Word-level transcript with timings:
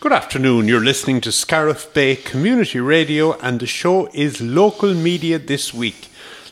Good 0.00 0.12
afternoon. 0.12 0.68
You're 0.68 0.78
listening 0.78 1.20
to 1.22 1.32
Scariff 1.32 1.92
Bay 1.92 2.14
Community 2.14 2.78
Radio, 2.78 3.36
and 3.40 3.58
the 3.58 3.66
show 3.66 4.08
is 4.14 4.40
Local 4.40 4.94
Media 4.94 5.40
This 5.40 5.74
Week, 5.74 6.06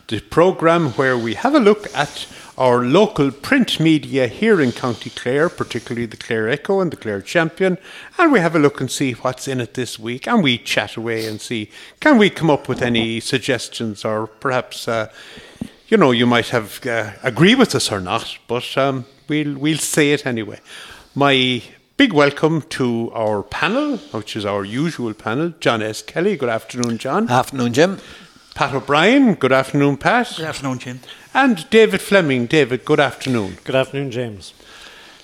the 0.08 0.18
programme 0.18 0.90
where 0.94 1.16
we 1.16 1.34
have 1.34 1.54
a 1.54 1.60
look 1.60 1.86
at 1.94 2.26
our 2.58 2.84
local 2.84 3.30
print 3.30 3.78
media 3.78 4.26
here 4.26 4.60
in 4.60 4.72
County 4.72 5.10
Clare, 5.10 5.48
particularly 5.48 6.06
the 6.06 6.16
Clare 6.16 6.48
Echo 6.48 6.80
and 6.80 6.90
the 6.90 6.96
Clare 6.96 7.22
Champion, 7.22 7.78
and 8.18 8.32
we 8.32 8.40
have 8.40 8.56
a 8.56 8.58
look 8.58 8.80
and 8.80 8.90
see 8.90 9.12
what's 9.12 9.46
in 9.46 9.60
it 9.60 9.74
this 9.74 9.96
week, 9.96 10.26
and 10.26 10.42
we 10.42 10.58
chat 10.58 10.96
away 10.96 11.24
and 11.24 11.40
see 11.40 11.70
can 12.00 12.18
we 12.18 12.30
come 12.30 12.50
up 12.50 12.68
with 12.68 12.82
any 12.82 13.20
suggestions 13.20 14.04
or 14.04 14.26
perhaps. 14.26 14.88
Uh, 14.88 15.08
you 15.86 15.96
know, 15.96 16.10
you 16.10 16.26
might 16.26 16.48
have 16.48 16.84
uh, 16.84 17.12
agree 17.22 17.54
with 17.54 17.72
us 17.76 17.92
or 17.92 18.00
not, 18.00 18.38
but 18.48 18.76
um, 18.76 19.04
we'll 19.28 19.56
we'll 19.56 19.78
say 19.78 20.10
it 20.10 20.26
anyway. 20.26 20.58
My 21.14 21.62
big 21.96 22.12
welcome 22.12 22.60
to 22.60 23.10
our 23.14 23.42
panel, 23.42 23.96
which 23.96 24.36
is 24.36 24.44
our 24.44 24.64
usual 24.64 25.14
panel. 25.14 25.54
John 25.60 25.80
S. 25.80 26.02
Kelly, 26.02 26.36
good 26.36 26.50
afternoon, 26.50 26.98
John. 26.98 27.30
Afternoon, 27.30 27.72
Jim. 27.72 27.98
Pat 28.54 28.74
O'Brien, 28.74 29.32
good 29.34 29.52
afternoon, 29.52 29.96
Pat. 29.96 30.34
Good 30.36 30.44
afternoon, 30.44 30.78
Jim. 30.78 31.00
And 31.32 31.68
David 31.70 32.02
Fleming, 32.02 32.46
David, 32.46 32.84
good 32.84 33.00
afternoon. 33.00 33.56
Good 33.64 33.74
afternoon, 33.74 34.10
James. 34.10 34.52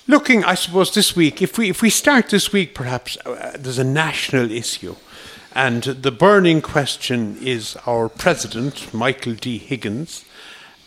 Looking, 0.06 0.44
I 0.44 0.54
suppose, 0.54 0.94
this 0.94 1.14
week, 1.14 1.42
if 1.42 1.58
we 1.58 1.68
if 1.68 1.82
we 1.82 1.90
start 1.90 2.30
this 2.30 2.52
week, 2.52 2.74
perhaps 2.74 3.18
uh, 3.26 3.54
there's 3.58 3.78
a 3.78 3.84
national 3.84 4.50
issue. 4.50 4.96
And 5.54 5.82
the 5.82 6.10
burning 6.10 6.62
question 6.62 7.36
is 7.42 7.76
our 7.86 8.08
president, 8.08 8.94
Michael 8.94 9.34
D. 9.34 9.58
Higgins, 9.58 10.24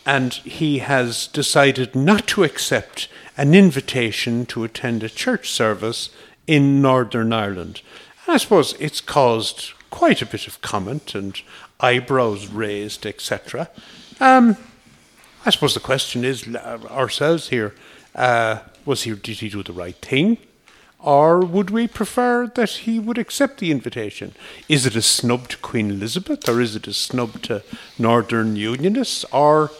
and 0.04 0.34
he 0.34 0.78
has 0.78 1.28
decided 1.28 1.94
not 1.94 2.26
to 2.28 2.42
accept 2.42 3.08
an 3.36 3.54
invitation 3.54 4.46
to 4.46 4.64
attend 4.64 5.02
a 5.02 5.08
church 5.08 5.50
service 5.50 6.10
in 6.46 6.80
Northern 6.80 7.32
Ireland. 7.32 7.82
And 8.26 8.34
I 8.34 8.38
suppose 8.38 8.74
it's 8.78 9.00
caused 9.00 9.72
quite 9.90 10.22
a 10.22 10.26
bit 10.26 10.46
of 10.46 10.60
comment 10.60 11.14
and 11.14 11.40
eyebrows 11.80 12.48
raised, 12.48 13.06
etc. 13.06 13.68
Um, 14.20 14.56
I 15.44 15.50
suppose 15.50 15.74
the 15.74 15.80
question 15.80 16.24
is 16.24 16.48
uh, 16.48 16.78
ourselves 16.90 17.48
here: 17.48 17.74
uh, 18.14 18.60
Was 18.84 19.02
he 19.02 19.14
did 19.14 19.38
he 19.38 19.48
do 19.48 19.62
the 19.62 19.72
right 19.72 19.96
thing, 19.96 20.38
or 20.98 21.40
would 21.40 21.70
we 21.70 21.86
prefer 21.86 22.46
that 22.46 22.70
he 22.70 22.98
would 22.98 23.18
accept 23.18 23.58
the 23.58 23.70
invitation? 23.70 24.34
Is 24.68 24.86
it 24.86 24.96
a 24.96 25.02
snub 25.02 25.48
to 25.48 25.58
Queen 25.58 25.90
Elizabeth, 25.90 26.48
or 26.48 26.60
is 26.60 26.74
it 26.74 26.88
a 26.88 26.92
snub 26.92 27.42
to 27.42 27.62
Northern 27.98 28.56
Unionists, 28.56 29.24
or 29.32 29.70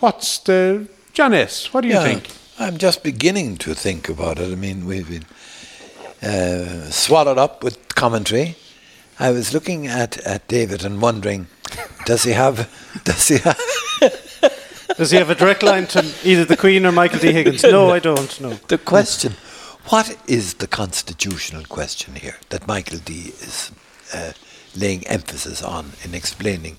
What's 0.00 0.38
the 0.38 0.88
Janice? 1.12 1.74
What 1.74 1.82
do 1.82 1.88
you 1.88 1.94
yeah, 1.94 2.04
think? 2.04 2.30
I'm 2.60 2.76
just 2.76 3.02
beginning 3.02 3.56
to 3.58 3.72
think 3.72 4.10
about 4.10 4.38
it. 4.38 4.52
I 4.52 4.54
mean, 4.54 4.84
we've 4.84 5.08
been 5.08 5.24
uh, 6.22 6.90
swallowed 6.90 7.38
up 7.38 7.64
with 7.64 7.88
commentary. 7.94 8.54
I 9.18 9.30
was 9.30 9.54
looking 9.54 9.86
at, 9.86 10.18
at 10.26 10.46
David 10.46 10.84
and 10.84 11.00
wondering, 11.00 11.46
does 12.04 12.24
he 12.24 12.32
have 12.32 12.70
does 13.04 13.28
he 13.28 13.38
have 13.38 13.58
does 14.98 15.10
he 15.10 15.16
have 15.16 15.30
a 15.30 15.34
direct 15.34 15.62
line 15.62 15.86
to 15.86 16.04
either 16.22 16.44
the 16.44 16.56
Queen 16.58 16.84
or 16.84 16.92
Michael 16.92 17.18
D. 17.18 17.32
Higgins? 17.32 17.62
No, 17.62 17.92
I 17.92 17.98
don't. 17.98 18.38
No. 18.42 18.50
The 18.68 18.76
question: 18.76 19.32
What 19.88 20.14
is 20.26 20.54
the 20.54 20.66
constitutional 20.66 21.64
question 21.64 22.16
here 22.16 22.36
that 22.50 22.66
Michael 22.66 22.98
D. 22.98 23.32
is 23.40 23.72
uh, 24.12 24.32
laying 24.76 25.06
emphasis 25.06 25.62
on 25.62 25.92
in 26.04 26.14
explaining 26.14 26.76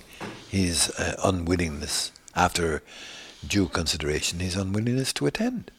his 0.47 0.91
uh, 0.91 1.15
unwillingness 1.23 2.11
after 2.35 2.83
due 3.45 3.67
consideration 3.67 4.39
his 4.39 4.55
unwillingness 4.55 5.13
to 5.13 5.27
attend. 5.27 5.71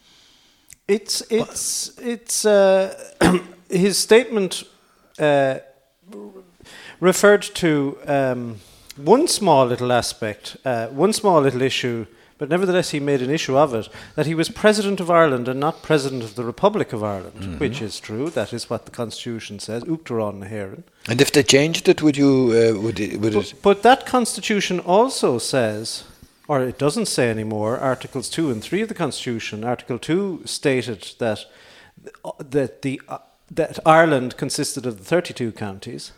It's 0.87 1.21
it's 1.29 1.97
it's 1.99 2.45
uh, 2.45 2.93
his 3.69 3.97
statement 3.97 4.63
uh, 5.17 5.59
referred 6.99 7.41
to 7.41 7.97
um, 8.05 8.59
one 8.97 9.27
small 9.27 9.65
little 9.65 9.91
aspect, 9.91 10.57
uh, 10.65 10.87
one 10.87 11.13
small 11.13 11.41
little 11.41 11.61
issue, 11.61 12.05
but 12.37 12.49
nevertheless 12.49 12.89
he 12.89 12.99
made 12.99 13.21
an 13.21 13.29
issue 13.29 13.57
of 13.57 13.73
it 13.73 13.87
that 14.15 14.25
he 14.25 14.35
was 14.35 14.49
president 14.49 14.99
of 14.99 15.09
Ireland 15.09 15.47
and 15.47 15.59
not 15.59 15.81
president 15.81 16.23
of 16.23 16.35
the 16.35 16.43
Republic 16.43 16.91
of 16.91 17.01
Ireland, 17.01 17.39
mm-hmm. 17.39 17.57
which 17.59 17.81
is 17.81 17.99
true. 17.99 18.29
That 18.29 18.51
is 18.51 18.69
what 18.69 18.85
the 18.85 18.91
constitution 18.91 19.59
says. 19.59 19.83
Uachtaráin 19.83 20.49
Héireann. 20.49 20.83
And 21.07 21.21
if 21.21 21.31
they 21.31 21.43
changed 21.43 21.87
it, 21.87 22.01
would 22.01 22.17
you? 22.17 22.51
Uh, 22.51 22.81
would 22.81 22.99
it? 22.99 23.21
Would 23.21 23.33
but, 23.33 23.45
it? 23.45 23.61
but 23.61 23.83
that 23.83 24.05
constitution 24.05 24.81
also 24.81 25.37
says 25.37 26.03
or 26.47 26.61
it 26.61 26.77
doesn't 26.77 27.07
say 27.07 27.29
anymore, 27.29 27.77
Articles 27.77 28.29
2 28.29 28.51
and 28.51 28.61
3 28.61 28.81
of 28.81 28.89
the 28.89 28.93
Constitution. 28.93 29.63
Article 29.63 29.97
2 29.97 30.41
stated 30.45 31.13
that, 31.19 31.45
that, 32.39 32.81
the, 32.81 33.01
uh, 33.07 33.19
that 33.49 33.79
Ireland 33.85 34.37
consisted 34.37 34.85
of 34.85 34.97
the 34.97 35.05
32 35.05 35.53
counties. 35.53 36.11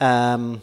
Um, 0.00 0.62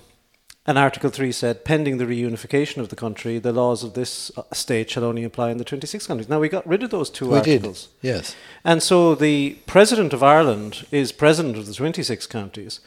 and 0.68 0.78
Article 0.78 1.10
3 1.10 1.32
said, 1.32 1.66
pending 1.66 1.98
the 1.98 2.06
reunification 2.06 2.78
of 2.78 2.90
the 2.90 2.96
country, 2.96 3.40
the 3.40 3.52
laws 3.52 3.84
of 3.84 3.96
this 3.96 4.30
uh, 4.38 4.44
state 4.54 4.92
shall 4.92 5.04
only 5.04 5.24
apply 5.24 5.50
in 5.50 5.58
the 5.58 5.64
26 5.64 6.06
counties. 6.06 6.30
Now, 6.30 6.40
we 6.40 6.48
got 6.48 6.68
rid 6.68 6.84
of 6.84 6.92
those 6.92 7.10
two 7.10 7.30
we 7.30 7.38
articles. 7.38 7.88
Did. 8.04 8.08
Yes. 8.08 8.36
And 8.64 8.84
so 8.84 9.16
the 9.16 9.58
President 9.66 10.14
of 10.14 10.22
Ireland 10.22 10.86
is 10.92 11.12
President 11.12 11.58
of 11.58 11.66
the 11.66 11.74
26 11.74 12.28
counties. 12.28 12.82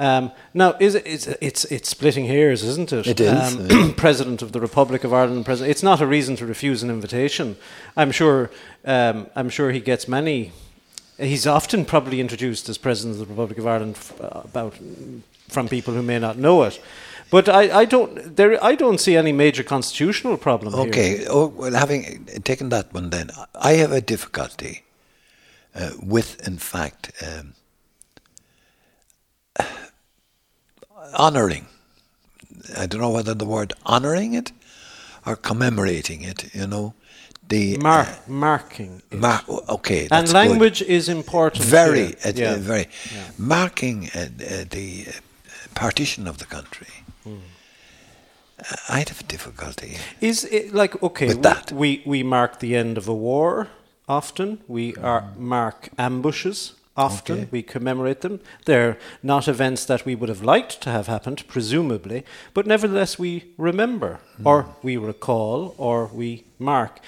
Um, 0.00 0.30
now, 0.54 0.76
is 0.78 0.94
it, 0.94 1.06
it's, 1.06 1.26
it's, 1.26 1.64
it's 1.66 1.88
splitting 1.88 2.26
hairs, 2.26 2.62
isn't 2.62 2.92
it? 2.92 3.06
It 3.06 3.20
is. 3.20 3.72
Um, 3.72 3.94
President 3.96 4.42
of 4.42 4.52
the 4.52 4.60
Republic 4.60 5.02
of 5.02 5.12
Ireland, 5.12 5.44
president. 5.44 5.72
It's 5.72 5.82
not 5.82 6.00
a 6.00 6.06
reason 6.06 6.36
to 6.36 6.46
refuse 6.46 6.82
an 6.82 6.90
invitation. 6.90 7.56
I'm 7.96 8.12
sure. 8.12 8.50
Um, 8.84 9.26
I'm 9.34 9.50
sure 9.50 9.72
he 9.72 9.80
gets 9.80 10.06
many. 10.06 10.52
He's 11.18 11.48
often 11.48 11.84
probably 11.84 12.20
introduced 12.20 12.68
as 12.68 12.78
President 12.78 13.14
of 13.14 13.26
the 13.26 13.32
Republic 13.32 13.58
of 13.58 13.66
Ireland 13.66 13.96
f- 13.96 14.20
uh, 14.20 14.42
about 14.44 14.74
from 15.48 15.68
people 15.68 15.94
who 15.94 16.02
may 16.02 16.20
not 16.20 16.38
know 16.38 16.62
it. 16.62 16.80
But 17.30 17.48
I, 17.48 17.80
I 17.80 17.84
don't 17.84 18.36
there 18.36 18.62
I 18.64 18.76
don't 18.76 18.98
see 18.98 19.16
any 19.16 19.32
major 19.32 19.64
constitutional 19.64 20.36
problem 20.36 20.74
okay. 20.74 21.18
here. 21.18 21.26
Oh, 21.28 21.48
well, 21.48 21.72
having 21.72 22.24
taken 22.44 22.68
that 22.68 22.94
one, 22.94 23.10
then 23.10 23.30
I 23.54 23.72
have 23.72 23.92
a 23.92 24.00
difficulty 24.00 24.84
uh, 25.74 25.90
with, 26.00 26.46
in 26.46 26.58
fact. 26.58 27.12
Um, 27.20 27.54
honouring. 31.14 31.66
I 32.76 32.86
don't 32.86 33.00
know 33.00 33.10
whether 33.10 33.34
the 33.34 33.46
word 33.46 33.72
honouring 33.86 34.34
it 34.34 34.52
or 35.26 35.36
commemorating 35.36 36.22
it, 36.22 36.54
you 36.54 36.66
know. 36.66 36.94
The 37.48 37.78
Mar- 37.78 38.00
uh, 38.00 38.14
marking. 38.26 39.02
Mar- 39.10 39.42
okay, 39.48 40.06
and 40.10 40.30
language 40.32 40.80
good. 40.80 40.88
is 40.88 41.08
important. 41.08 41.64
Very, 41.64 42.14
uh, 42.22 42.32
yeah. 42.34 42.52
uh, 42.52 42.56
very 42.56 42.88
yeah. 43.14 43.30
marking 43.38 44.10
uh, 44.14 44.28
the 44.70 45.06
uh, 45.08 45.12
partition 45.74 46.28
of 46.28 46.36
the 46.38 46.44
country. 46.44 46.88
Mm. 47.26 47.40
I'd 48.88 49.08
have 49.08 49.26
difficulty. 49.28 49.96
Is 50.20 50.44
it 50.44 50.74
like 50.74 51.02
okay? 51.02 51.28
With 51.28 51.42
that, 51.42 51.72
we 51.72 52.02
we 52.04 52.22
mark 52.22 52.58
the 52.58 52.76
end 52.76 52.98
of 52.98 53.08
a 53.08 53.14
war 53.14 53.68
often. 54.06 54.60
We 54.68 54.94
are 54.96 55.24
mark 55.38 55.88
ambushes 55.96 56.74
Often 56.98 57.36
okay. 57.36 57.48
we 57.50 57.62
commemorate 57.62 58.20
them. 58.22 58.40
They're 58.64 58.98
not 59.22 59.46
events 59.46 59.84
that 59.84 60.04
we 60.04 60.14
would 60.14 60.28
have 60.28 60.42
liked 60.42 60.80
to 60.82 60.90
have 60.90 61.06
happened, 61.06 61.44
presumably, 61.46 62.24
but 62.54 62.66
nevertheless 62.66 63.18
we 63.18 63.44
remember, 63.56 64.18
mm. 64.40 64.46
or 64.46 64.66
we 64.82 64.96
recall, 64.96 65.74
or 65.78 66.06
we 66.06 66.44
mark. 66.58 66.98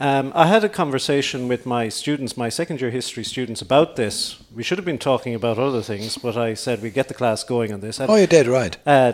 Um, 0.00 0.32
I 0.34 0.46
had 0.46 0.64
a 0.64 0.68
conversation 0.68 1.46
with 1.46 1.66
my 1.66 1.90
students, 1.90 2.36
my 2.36 2.48
second 2.48 2.80
year 2.80 2.90
history 2.90 3.24
students, 3.24 3.60
about 3.60 3.96
this. 3.96 4.42
We 4.54 4.62
should 4.62 4.78
have 4.78 4.86
been 4.86 4.98
talking 4.98 5.34
about 5.34 5.58
other 5.58 5.82
things, 5.82 6.16
but 6.16 6.36
I 6.36 6.54
said 6.54 6.80
we 6.80 6.90
get 6.90 7.08
the 7.08 7.14
class 7.14 7.44
going 7.44 7.72
on 7.72 7.80
this. 7.80 8.00
And, 8.00 8.10
oh, 8.10 8.16
you 8.16 8.26
did, 8.26 8.46
right. 8.46 8.76
Uh, 8.86 9.12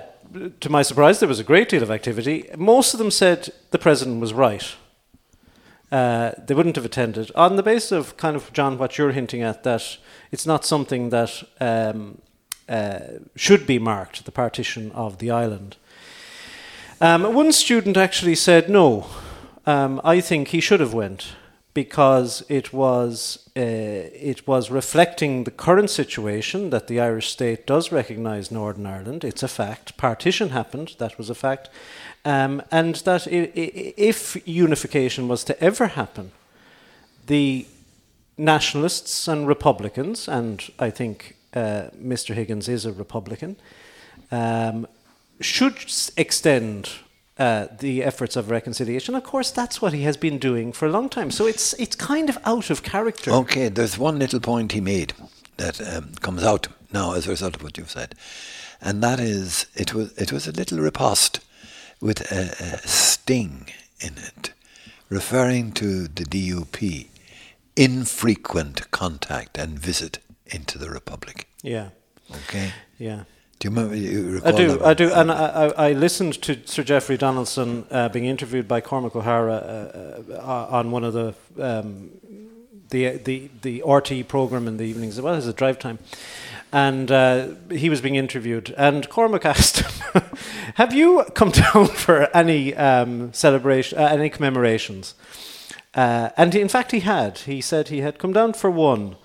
to 0.61 0.71
my 0.71 0.83
surprise, 0.83 1.19
there 1.19 1.29
was 1.29 1.41
a 1.41 1.45
great 1.45 1.69
deal 1.69 1.83
of 1.83 1.91
activity. 1.91 2.49
Most 2.57 2.95
of 2.95 2.99
them 2.99 3.11
said 3.11 3.53
the 3.73 3.79
president 3.79 4.21
was 4.21 4.33
right. 4.33 4.77
Uh, 5.91 6.33
they 6.47 6.55
wouldn't 6.55 6.77
have 6.77 6.85
attended 6.85 7.33
on 7.35 7.57
the 7.57 7.63
basis 7.63 7.91
of 7.91 8.17
kind 8.17 8.37
of 8.37 8.53
John 8.53 8.79
what 8.79 8.97
you're 8.97 9.11
hinting 9.11 9.43
at 9.43 9.65
that 9.65 9.99
it's 10.31 10.47
not 10.47 10.65
something 10.65 11.11
that 11.11 11.43
um, 11.61 12.19
uh, 12.69 13.01
should 13.35 13.67
be 13.67 13.79
marked 13.79 14.25
the 14.25 14.31
partition 14.31 14.93
of 14.93 15.19
the 15.19 15.31
island. 15.31 15.77
Um, 17.01 17.35
one 17.35 17.51
student 17.53 17.97
actually 17.97 18.37
said 18.37 18.69
no. 18.69 19.07
Um, 19.67 20.01
I 20.05 20.21
think 20.21 20.49
he 20.49 20.61
should 20.61 20.81
have 20.81 20.95
went 20.95 21.33
because 21.75 22.45
it 22.49 22.73
was 22.73 23.49
uh, 23.57 23.61
it 23.61 24.47
was 24.47 24.71
reflecting 24.71 25.45
the 25.45 25.51
current 25.51 25.91
situation 25.91 26.71
that 26.71 26.87
the 26.87 27.01
Irish 27.01 27.31
state 27.31 27.67
does 27.67 27.93
recognise 27.93 28.51
Northern 28.51 28.87
Ireland. 28.87 29.25
It's 29.25 29.43
a 29.43 29.49
fact. 29.49 29.97
Partition 29.97 30.51
happened. 30.51 30.95
That 30.99 31.19
was 31.19 31.31
a 31.31 31.35
fact. 31.35 31.71
Um, 32.25 32.63
and 32.71 32.97
that 32.97 33.27
if 33.27 34.37
unification 34.47 35.27
was 35.27 35.43
to 35.45 35.63
ever 35.63 35.87
happen, 35.89 36.33
the 37.27 37.67
nationalists 38.37 39.29
and 39.29 39.47
Republicans, 39.47 40.29
and 40.29 40.71
I 40.79 40.91
think 40.91 41.37
uh, 41.55 41.89
Mr. 41.97 42.35
Higgins 42.35 42.69
is 42.69 42.85
a 42.85 42.93
Republican, 42.93 43.57
um, 44.31 44.87
should 45.41 45.77
extend 46.17 46.91
uh, 47.39 47.69
the 47.79 48.05
efforts 48.05 48.37
of 48.37 48.51
reconciliation. 48.51 49.15
Of 49.15 49.25
course, 49.25 49.51
that's 49.51 49.81
what 49.81 49.93
he 49.93 50.03
has 50.03 50.17
been 50.17 50.39
doing 50.39 50.73
for 50.73 50.87
a 50.87 50.91
long 50.91 51.09
time. 51.09 51.31
So 51.31 51.47
it's 51.47 51.73
it's 51.75 51.97
kind 51.97 52.29
of 52.29 52.37
out 52.45 52.69
of 52.71 52.83
character. 52.83 53.31
Okay, 53.31 53.69
there's 53.71 53.97
one 53.97 54.19
little 54.19 54.41
point 54.41 54.73
he 54.73 54.81
made 54.81 55.15
that 55.57 55.81
um, 55.81 56.13
comes 56.21 56.45
out 56.45 56.69
now 56.93 57.15
as 57.15 57.27
a 57.27 57.31
result 57.31 57.57
of 57.57 57.63
what 57.63 57.79
you've 57.79 57.91
said, 57.91 58.15
and 58.81 59.03
that 59.03 59.21
is 59.21 59.67
it 59.75 59.95
was 59.95 60.13
it 60.19 60.33
was 60.33 60.47
a 60.47 60.53
little 60.53 60.81
riposte 60.81 61.41
with 62.01 62.31
a, 62.33 62.55
a 62.63 62.89
sting 62.89 63.67
in 64.01 64.15
it, 64.17 64.53
referring 65.09 65.73
to 65.73 66.09
the 66.09 66.25
DUP 66.25 67.09
infrequent 67.77 68.91
contact 68.91 69.59
and 69.59 69.79
visit 69.79 70.19
into 70.47 70.79
the 70.79 70.91
Republic. 70.91 71.49
Yeah. 71.63 71.91
Okay. 72.31 72.73
Yeah. 72.99 73.25
Do 73.59 73.69
you 73.69 73.75
remember? 73.75 73.95
You 73.95 74.41
I 74.43 74.53
do? 74.53 74.83
I 74.83 74.95
do, 74.95 75.13
and 75.13 75.31
I, 75.31 75.35
I, 75.35 75.89
I 75.89 75.93
listened 75.93 76.41
to 76.43 76.59
Sir 76.65 76.83
Jeffrey 76.83 77.19
Donaldson 77.19 77.85
uh, 77.91 78.09
being 78.09 78.25
interviewed 78.25 78.67
by 78.67 78.81
Cormac 78.81 79.13
Ó 79.13 79.23
hEadhra 79.23 80.33
uh, 80.33 80.35
uh, 80.35 80.67
on 80.71 80.91
one 80.91 81.05
of 81.05 81.13
the 81.13 81.35
um, 81.59 82.11
the 82.89 83.19
the 83.19 83.51
the 83.61 83.83
RT 83.87 84.29
program 84.29 84.67
in 84.67 84.79
the 84.79 84.85
evenings. 84.85 85.19
As 85.19 85.23
well, 85.23 85.35
as 85.35 85.47
a 85.47 85.53
drive 85.53 85.79
time, 85.79 85.99
and 86.73 87.11
uh, 87.11 87.49
he 87.71 87.91
was 87.91 88.01
being 88.01 88.15
interviewed, 88.15 88.75
and 88.77 89.09
Cormac 89.09 89.45
asked 89.45 89.81
him, 89.81 90.23
"Have 90.75 90.95
you 90.95 91.25
come 91.35 91.51
down 91.75 91.87
for 91.87 92.35
any 92.37 92.75
um, 92.77 93.33
celebration, 93.33 93.99
uh, 93.99 94.07
any 94.07 94.31
commemorations?" 94.31 95.15
Uh, 95.95 96.31
and 96.37 96.55
in 96.55 96.69
fact, 96.69 96.93
he 96.93 97.01
had. 97.01 97.39
He 97.39 97.61
said 97.61 97.89
he 97.89 98.01
had 98.01 98.19
come 98.19 98.33
down 98.33 98.53
for 98.53 98.71
one. 98.71 99.17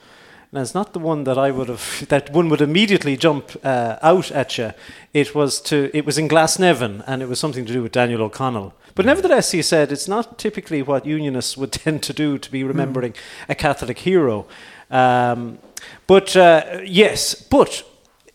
And 0.52 0.62
it's 0.62 0.74
not 0.74 0.94
the 0.94 1.00
one 1.00 1.26
that 1.26 1.38
I 1.38 1.52
would 1.52 1.68
have, 1.68 2.06
that 2.10 2.32
one 2.32 2.48
would 2.50 2.62
immediately 2.62 3.18
jump 3.18 3.52
uh, 3.64 3.98
out 4.02 4.32
at 4.32 4.58
you. 4.58 4.72
It 5.14 5.36
was 5.36 5.60
to, 5.62 5.92
it 5.94 6.06
was 6.06 6.18
in 6.18 6.30
Glasnevin, 6.30 7.04
and 7.06 7.22
it 7.22 7.28
was 7.28 7.40
something 7.40 7.66
to 7.66 7.74
do 7.74 7.84
with 7.84 7.92
Daniel 7.92 8.22
O'Connell. 8.22 8.74
But 8.96 9.06
nevertheless, 9.06 9.52
he 9.52 9.62
said 9.62 9.92
it's 9.92 10.08
not 10.08 10.38
typically 10.38 10.82
what 10.82 11.06
Unionists 11.06 11.58
would 11.58 11.74
tend 11.74 12.02
to 12.04 12.14
do 12.14 12.38
to 12.38 12.50
be 12.50 12.64
remembering 12.64 13.14
a 13.50 13.56
Catholic 13.56 14.00
hero. 14.00 14.48
Um, 14.90 15.60
but 16.08 16.36
uh, 16.36 16.82
yes, 16.84 17.36
but 17.36 17.84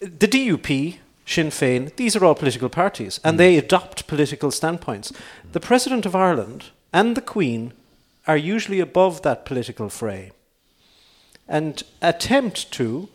the 0.00 0.28
DUP, 0.28 0.98
Sinn 1.26 1.48
Féin, 1.48 1.94
these 1.96 2.16
are 2.16 2.24
all 2.24 2.34
political 2.34 2.68
parties, 2.68 3.20
and 3.22 3.38
they 3.38 3.56
adopt 3.56 4.06
political 4.06 4.50
standpoints. 4.50 5.12
The 5.52 5.60
President 5.60 6.06
of 6.06 6.16
Ireland 6.16 6.66
and 6.92 7.16
the 7.16 7.20
Queen 7.20 7.72
are 8.26 8.36
usually 8.36 8.80
above 8.80 9.22
that 9.22 9.44
political 9.44 9.88
fray 9.88 10.32
and 11.48 11.82
attempt 12.00 12.70
to 12.72 13.08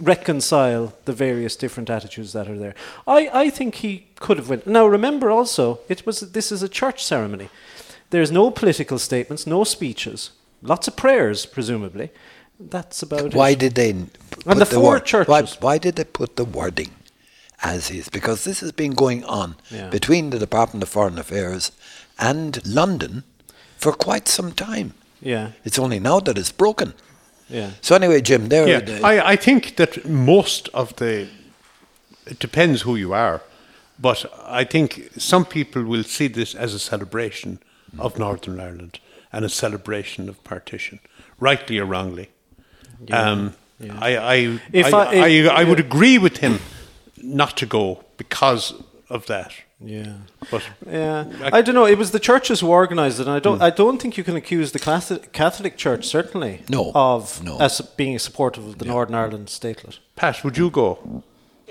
reconcile 0.00 0.92
the 1.04 1.12
various 1.12 1.54
different 1.54 1.88
attitudes 1.88 2.32
that 2.32 2.48
are 2.48 2.58
there. 2.58 2.74
I, 3.06 3.30
I 3.32 3.50
think 3.50 3.76
he 3.76 4.06
could 4.16 4.36
have 4.36 4.48
went. 4.48 4.66
Now 4.66 4.86
remember 4.86 5.30
also, 5.30 5.78
it 5.88 6.04
was 6.04 6.32
this 6.32 6.50
is 6.50 6.62
a 6.62 6.68
church 6.68 7.04
ceremony. 7.04 7.48
There's 8.10 8.32
no 8.32 8.50
political 8.50 8.98
statements, 8.98 9.46
no 9.46 9.64
speeches, 9.64 10.32
lots 10.60 10.88
of 10.88 10.96
prayers, 10.96 11.46
presumably. 11.46 12.10
That's 12.70 13.02
about 13.02 13.34
Why 13.34 13.50
it. 13.50 13.58
did 13.58 13.74
they? 13.74 13.90
n- 13.90 14.10
put 14.44 14.58
the 14.58 14.66
four 14.66 14.82
word- 14.82 15.02
Why, 15.28 15.42
churches. 15.42 15.56
why 15.60 15.78
did 15.78 15.96
they 15.96 16.04
put 16.04 16.36
the 16.36 16.44
wording 16.44 16.90
as 17.62 17.90
is? 17.90 18.08
Because 18.08 18.44
this 18.44 18.60
has 18.60 18.72
been 18.72 18.92
going 18.92 19.24
on 19.24 19.56
Yeah. 19.70 19.88
between 19.90 20.30
the 20.30 20.38
Department 20.38 20.82
of 20.82 20.88
Foreign 20.88 21.18
Affairs 21.18 21.72
and 22.18 22.64
London 22.66 23.24
for 23.78 23.92
quite 23.92 24.28
some 24.28 24.52
time. 24.52 24.94
Yeah, 25.20 25.52
It's 25.64 25.78
only 25.78 26.00
now 26.00 26.20
that 26.20 26.36
it's 26.38 26.50
broken. 26.52 26.94
yeah. 27.48 27.70
So 27.80 27.94
anyway, 27.94 28.20
Jim, 28.20 28.48
there. 28.48 28.66
Yeah, 28.68 28.80
the- 28.80 29.02
I, 29.06 29.32
I 29.32 29.36
think 29.36 29.76
that 29.76 30.04
most 30.08 30.68
of 30.74 30.96
the. 30.96 31.28
It 32.26 32.38
depends 32.38 32.82
who 32.82 32.94
you 32.96 33.12
are, 33.12 33.40
but 33.98 34.24
I 34.46 34.64
think 34.64 35.10
some 35.18 35.44
people 35.44 35.82
will 35.84 36.04
see 36.04 36.28
this 36.28 36.54
as 36.54 36.72
a 36.74 36.78
celebration 36.78 37.58
of 37.98 38.16
Northern 38.18 38.60
Ireland 38.60 39.00
and 39.32 39.44
a 39.44 39.48
celebration 39.48 40.28
of 40.28 40.42
partition, 40.44 41.00
rightly 41.40 41.78
or 41.78 41.84
wrongly. 41.84 42.30
Um, 43.10 43.54
I, 43.80 44.16
I, 44.16 44.58
If 44.72 44.94
I, 44.94 44.98
I- 45.04 45.14
I, 45.14 45.28
if- 45.28 45.50
I 45.50 45.64
would 45.64 45.80
agree 45.80 46.18
with 46.18 46.36
him 46.38 46.60
not 47.22 47.56
to 47.56 47.66
go 47.66 48.04
because 48.16 48.74
of 49.08 49.26
that. 49.26 49.52
Yeah. 49.84 50.14
But 50.50 50.62
Yeah, 50.86 51.24
I- 51.42 51.58
I 51.58 51.62
don't 51.62 51.74
know. 51.74 51.86
It 51.86 51.98
was 51.98 52.10
the 52.12 52.20
churches 52.20 52.60
who 52.60 52.68
organised 52.68 53.18
it, 53.20 53.26
and 53.26 53.36
I 53.36 53.40
don't. 53.40 53.60
I 53.60 53.70
don't 53.70 53.98
think 54.00 54.16
you 54.16 54.24
can 54.24 54.36
accuse 54.36 54.70
the 54.72 54.78
Catholic, 54.78 55.32
Catholic 55.32 55.76
Church 55.76 56.04
certainly 56.06 56.60
No, 56.68 56.92
of 56.94 57.42
no. 57.42 57.58
as 57.58 57.80
being 57.96 58.18
supportive 58.20 58.64
of 58.66 58.78
the 58.78 58.84
Northern 58.84 59.16
Ireland 59.16 59.48
statelet. 59.48 59.98
Pat, 60.14 60.44
would 60.44 60.56
you 60.56 60.70
go? 60.70 60.98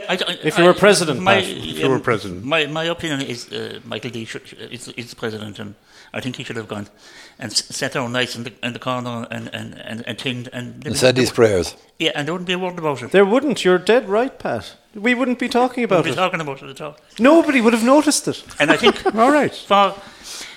I 0.10 0.16
don't- 0.18 0.40
If 0.44 0.58
you 0.58 0.66
were 0.66 0.74
president, 0.74 1.22
my, 1.22 1.36
Pat. 1.36 1.50
If 1.50 1.80
you 1.80 1.90
were 1.90 2.00
president. 2.00 2.44
my 2.44 2.66
my 2.68 2.84
opinion 2.86 3.22
is 3.22 3.48
uh, 3.52 3.80
Michael 3.86 4.12
D 4.12 4.26
should, 4.26 4.44
is, 4.72 4.88
is 4.90 5.10
the 5.12 5.16
president, 5.16 5.60
and 5.60 5.76
I 6.14 6.20
think 6.22 6.36
he 6.36 6.44
should 6.44 6.58
have 6.58 6.68
gone 6.68 6.88
and 7.42 7.52
s- 7.52 7.66
sat 7.76 7.94
down 7.94 8.12
nice 8.12 8.36
in 8.38 8.44
the 8.44 8.52
in 8.64 8.74
the 8.74 8.80
corner 8.80 9.28
and 9.32 9.50
and 9.54 9.74
and 9.90 10.04
and, 10.08 10.18
tinned 10.18 10.48
and 10.54 10.86
and 10.88 10.96
said 10.98 11.18
his 11.18 11.32
prayers. 11.32 11.76
yeah, 12.00 12.12
and 12.16 12.26
there 12.28 12.34
wouldn't 12.34 12.48
be 12.48 12.54
a 12.54 12.60
word 12.60 12.78
about 12.80 13.02
it. 13.04 13.12
There 13.12 13.26
wouldn't. 13.26 13.64
You're 13.66 13.80
dead 13.86 14.08
right, 14.10 14.38
Pat. 14.40 14.78
We 14.96 15.14
wouldn't 15.16 15.40
be 15.40 15.50
talking 15.50 15.84
We'll 15.88 16.00
about 16.00 16.06
be 16.06 16.12
it. 16.12 16.16
talking 16.16 16.42
about 16.42 16.62
it 16.64 16.70
at 16.70 16.82
all. 16.82 16.96
Nobody 17.20 17.62
would 17.62 17.74
have 17.74 17.86
noticed 17.86 18.28
it. 18.28 18.44
And 18.60 18.72
I 18.72 18.78
think 18.78 18.96
All 19.16 19.32
right. 19.32 19.56
for 19.56 19.94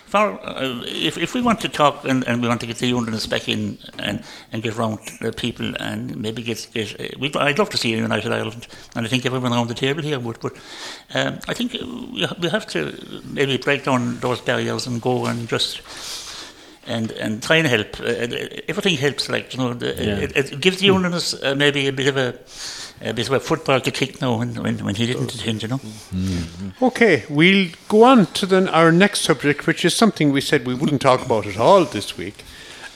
for 0.06 0.38
uh, 0.46 0.82
if 0.86 1.16
if 1.18 1.34
we 1.34 1.40
want 1.42 1.60
to 1.60 1.68
talk 1.68 2.04
and, 2.04 2.24
and 2.28 2.42
we 2.42 2.48
want 2.48 2.60
to 2.60 2.66
get 2.66 2.76
the 2.78 2.86
unionists 2.86 3.26
back 3.28 3.48
in 3.48 3.78
and 3.98 4.22
and 4.52 4.62
get 4.62 4.76
round 4.76 4.98
the 5.20 5.32
people 5.32 5.74
and 5.80 6.16
maybe 6.16 6.42
get 6.42 6.68
get 6.74 7.00
uh, 7.00 7.04
we'd, 7.20 7.36
I'd 7.36 7.58
love 7.58 7.70
to 7.70 7.76
see 7.76 7.94
a 7.94 7.96
united 7.96 8.32
Ireland 8.32 8.66
and 8.96 9.06
I 9.06 9.08
think 9.08 9.26
everyone 9.26 9.52
around 9.52 9.68
the 9.68 9.74
table 9.86 10.02
here 10.02 10.20
would 10.20 10.38
but 10.40 10.52
um, 11.14 11.38
I 11.48 11.54
think 11.54 11.72
we 12.12 12.24
ha- 12.24 12.36
we 12.40 12.48
have 12.48 12.66
to 12.68 12.92
maybe 13.32 13.56
break 13.56 13.84
down 13.84 14.20
those 14.20 14.40
barriers 14.40 14.86
and 14.86 15.00
go 15.02 15.26
and 15.26 15.48
just 15.48 15.80
and 16.86 17.10
and 17.12 17.42
try 17.42 17.56
and 17.56 17.66
help. 17.66 18.00
Uh, 18.00 18.04
everything 18.68 18.96
helps, 18.96 19.28
like 19.28 19.52
you 19.54 19.58
know, 19.60 19.74
the, 19.74 19.86
Yeah. 19.86 20.18
it, 20.24 20.36
it 20.36 20.60
gives 20.60 20.78
the 20.78 20.86
unionists 20.86 21.34
uh, 21.42 21.54
maybe 21.54 21.86
a 21.88 21.92
bit 21.92 22.08
of 22.08 22.16
a 22.16 22.34
a 23.00 23.12
bit 23.12 23.26
of 23.28 23.34
a 23.34 23.40
football 23.40 23.80
to 23.80 23.90
kick 23.90 24.20
now 24.20 24.38
when 24.38 24.54
when, 24.62 24.84
when 24.84 24.94
he 24.94 25.06
didn't 25.06 25.34
attend, 25.34 25.62
you 25.62 25.68
know. 25.68 25.80
Okay, 26.82 27.24
we'll 27.28 27.68
go 27.88 28.04
on 28.04 28.26
to 28.34 28.46
then 28.46 28.68
our 28.68 28.92
next 28.92 29.20
subject, 29.20 29.66
which 29.66 29.84
is 29.84 29.94
something 29.94 30.32
we 30.32 30.40
said 30.40 30.66
we 30.66 30.74
wouldn't 30.74 31.02
talk 31.02 31.24
about 31.24 31.46
at 31.46 31.56
all 31.58 31.84
this 31.84 32.16
week, 32.16 32.44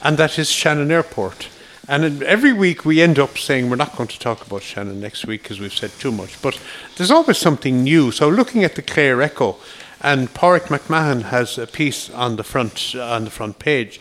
and 0.02 0.16
that 0.18 0.38
is 0.38 0.50
Shannon 0.50 0.90
Airport. 0.90 1.48
And 1.90 2.22
every 2.22 2.52
week 2.52 2.84
we 2.84 3.00
end 3.00 3.18
up 3.18 3.38
saying 3.38 3.70
we're 3.70 3.76
not 3.76 3.96
going 3.96 4.08
to 4.08 4.18
talk 4.18 4.46
about 4.46 4.62
Shannon 4.62 5.00
next 5.00 5.26
week 5.26 5.42
because 5.42 5.58
we've 5.58 5.72
said 5.72 5.90
too 5.98 6.12
much. 6.12 6.40
But 6.42 6.60
there's 6.96 7.10
always 7.10 7.38
something 7.38 7.82
new. 7.82 8.10
So 8.10 8.28
looking 8.28 8.62
at 8.62 8.74
the 8.74 8.82
Clare 8.82 9.22
Echo, 9.22 9.56
and 10.00 10.32
Páraic 10.34 10.68
McMahon 10.68 11.22
has 11.22 11.58
a 11.58 11.66
piece 11.66 12.10
on 12.10 12.36
the 12.36 12.44
front 12.44 12.94
on 12.94 13.24
the 13.24 13.30
front 13.30 13.58
page, 13.58 14.00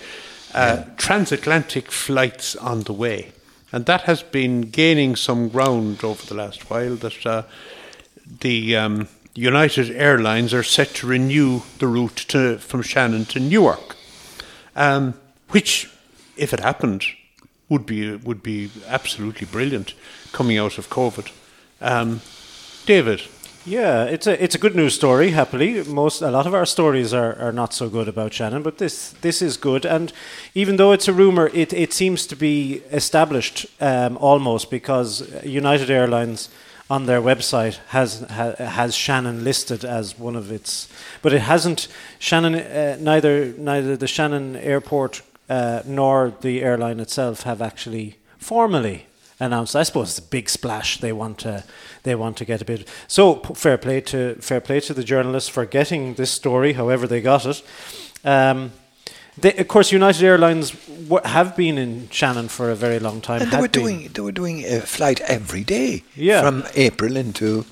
uh, 0.53 0.83
transatlantic 0.97 1.91
flights 1.91 2.55
on 2.55 2.81
the 2.81 2.93
way, 2.93 3.31
and 3.71 3.85
that 3.85 4.01
has 4.01 4.23
been 4.23 4.61
gaining 4.61 5.15
some 5.15 5.49
ground 5.49 6.03
over 6.03 6.25
the 6.25 6.35
last 6.35 6.69
while. 6.69 6.95
That 6.95 7.25
uh, 7.25 7.43
the 8.41 8.75
um, 8.75 9.07
United 9.33 9.91
Airlines 9.91 10.53
are 10.53 10.63
set 10.63 10.93
to 10.95 11.07
renew 11.07 11.61
the 11.79 11.87
route 11.87 12.25
to, 12.29 12.57
from 12.57 12.81
Shannon 12.81 13.25
to 13.25 13.39
Newark, 13.39 13.95
um, 14.75 15.13
which, 15.49 15.89
if 16.35 16.53
it 16.53 16.59
happened, 16.59 17.03
would 17.69 17.85
be 17.85 18.15
would 18.15 18.43
be 18.43 18.71
absolutely 18.87 19.47
brilliant 19.47 19.93
coming 20.31 20.57
out 20.57 20.77
of 20.77 20.89
COVID. 20.89 21.31
Um, 21.81 22.21
David, 22.85 23.21
Yeah, 23.67 24.05
it's 24.05 24.27
a 24.27 24.41
it's 24.41 24.55
a 24.55 24.59
good 24.59 24.77
news 24.77 24.93
story. 24.95 25.31
Happily, 25.31 25.83
most 25.83 26.21
a 26.21 26.31
lot 26.31 26.47
of 26.47 26.53
our 26.53 26.65
stories 26.65 27.13
are, 27.13 27.37
are 27.37 27.51
not 27.51 27.73
so 27.73 27.89
good 27.89 28.07
about 28.07 28.31
Shannon, 28.31 28.63
but 28.63 28.77
this 28.77 29.13
this 29.19 29.41
is 29.41 29.57
good. 29.57 29.85
And 29.85 30.13
even 30.55 30.77
though 30.77 30.93
it's 30.93 31.09
a 31.09 31.13
rumor, 31.13 31.49
it, 31.53 31.73
it 31.73 31.91
seems 31.91 32.25
to 32.27 32.35
be 32.37 32.81
established 32.93 33.65
um, 33.81 34.15
almost 34.21 34.71
because 34.71 35.43
United 35.43 35.89
Airlines 35.89 36.47
on 36.89 37.07
their 37.07 37.21
website 37.21 37.79
has 37.89 38.21
ha, 38.29 38.53
has 38.57 38.95
Shannon 38.95 39.43
listed 39.43 39.83
as 39.83 40.17
one 40.17 40.37
of 40.37 40.49
its, 40.49 40.87
but 41.21 41.33
it 41.33 41.41
hasn't 41.41 41.89
Shannon. 42.19 42.55
Uh, 42.55 42.95
neither 43.01 43.51
neither 43.57 43.97
the 43.97 44.07
Shannon 44.07 44.55
Airport 44.55 45.23
uh, 45.49 45.81
nor 45.85 46.33
the 46.39 46.61
airline 46.61 47.01
itself 47.01 47.43
have 47.43 47.61
actually 47.61 48.15
formally 48.37 49.07
announced. 49.39 49.75
I 49.75 49.83
suppose 49.83 50.17
it's 50.17 50.25
a 50.25 50.29
big 50.29 50.49
splash. 50.49 50.99
They 50.99 51.11
want 51.11 51.39
to 51.39 51.63
they 52.07 52.15
want 52.15 52.37
to 52.37 52.45
get 52.45 52.61
a 52.61 52.65
bit. 52.65 52.87
So 53.07 53.35
fair 53.55 53.77
play 53.77 54.01
to 54.01 54.35
fair 54.41 54.61
play 54.61 54.79
to 54.81 54.93
the 54.93 55.03
journalists 55.03 55.49
for 55.49 55.65
getting 55.65 56.15
this 56.15 56.31
story, 56.31 56.73
however 56.73 57.07
they 57.07 57.21
got 57.21 57.45
it. 57.45 57.61
Um, 58.23 58.71
they, 59.39 59.53
of 59.57 59.67
course, 59.67 59.91
United 59.91 60.23
Airlines 60.25 60.71
w- 61.07 61.21
have 61.23 61.55
been 61.55 61.77
in 61.77 62.09
Shannon 62.09 62.47
for 62.47 62.71
a 62.71 62.75
very 62.75 62.97
long 62.99 63.21
time. 63.21 63.41
And 63.43 63.51
they 63.51 63.57
were 63.61 63.69
been. 63.69 63.83
doing 63.83 64.09
they 64.13 64.21
were 64.21 64.31
doing 64.31 64.65
a 64.65 64.79
flight 64.81 65.21
every 65.21 65.63
day 65.63 66.03
Yeah. 66.15 66.41
from 66.41 66.63
April 66.75 67.15
into 67.15 67.65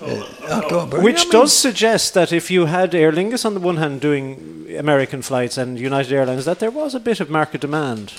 uh, 0.00 0.24
October. 0.50 1.00
Which 1.00 1.20
I 1.20 1.24
mean, 1.24 1.32
does 1.32 1.52
suggest 1.52 2.14
that 2.14 2.32
if 2.32 2.50
you 2.50 2.66
had 2.66 2.94
Aer 2.94 3.12
Lingus 3.12 3.44
on 3.44 3.54
the 3.54 3.60
one 3.60 3.76
hand 3.76 4.00
doing 4.00 4.66
American 4.78 5.20
flights 5.22 5.58
and 5.58 5.78
United 5.78 6.12
Airlines, 6.12 6.44
that 6.46 6.58
there 6.60 6.70
was 6.70 6.94
a 6.94 7.00
bit 7.00 7.20
of 7.20 7.28
market 7.28 7.60
demand. 7.60 8.14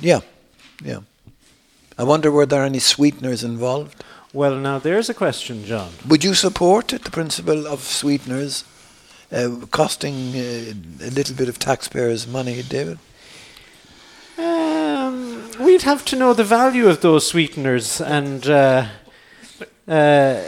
Yeah, 0.00 0.20
yeah. 0.82 1.00
I 1.98 2.04
wonder 2.04 2.30
were 2.30 2.46
there 2.46 2.64
any 2.64 2.78
sweeteners 2.78 3.44
involved? 3.44 4.04
Well, 4.34 4.56
now 4.56 4.78
there's 4.78 5.08
a 5.08 5.14
question, 5.14 5.64
John. 5.64 5.90
Would 6.06 6.22
you 6.22 6.34
support 6.34 6.88
the 6.88 7.10
principle 7.10 7.66
of 7.66 7.80
sweeteners 7.80 8.64
uh, 9.32 9.64
costing 9.70 10.34
uh, 10.34 10.74
a 11.02 11.10
little 11.10 11.34
bit 11.34 11.48
of 11.48 11.58
taxpayers' 11.58 12.26
money, 12.26 12.62
David? 12.62 12.98
Um, 14.36 15.50
we 15.58 15.64
we'd 15.64 15.82
have 15.82 16.04
to 16.06 16.16
know 16.16 16.34
the 16.34 16.44
value 16.44 16.88
of 16.88 17.00
those 17.00 17.26
sweeteners 17.26 18.02
and. 18.02 18.46
Uh, 18.46 18.88
uh, 19.88 20.42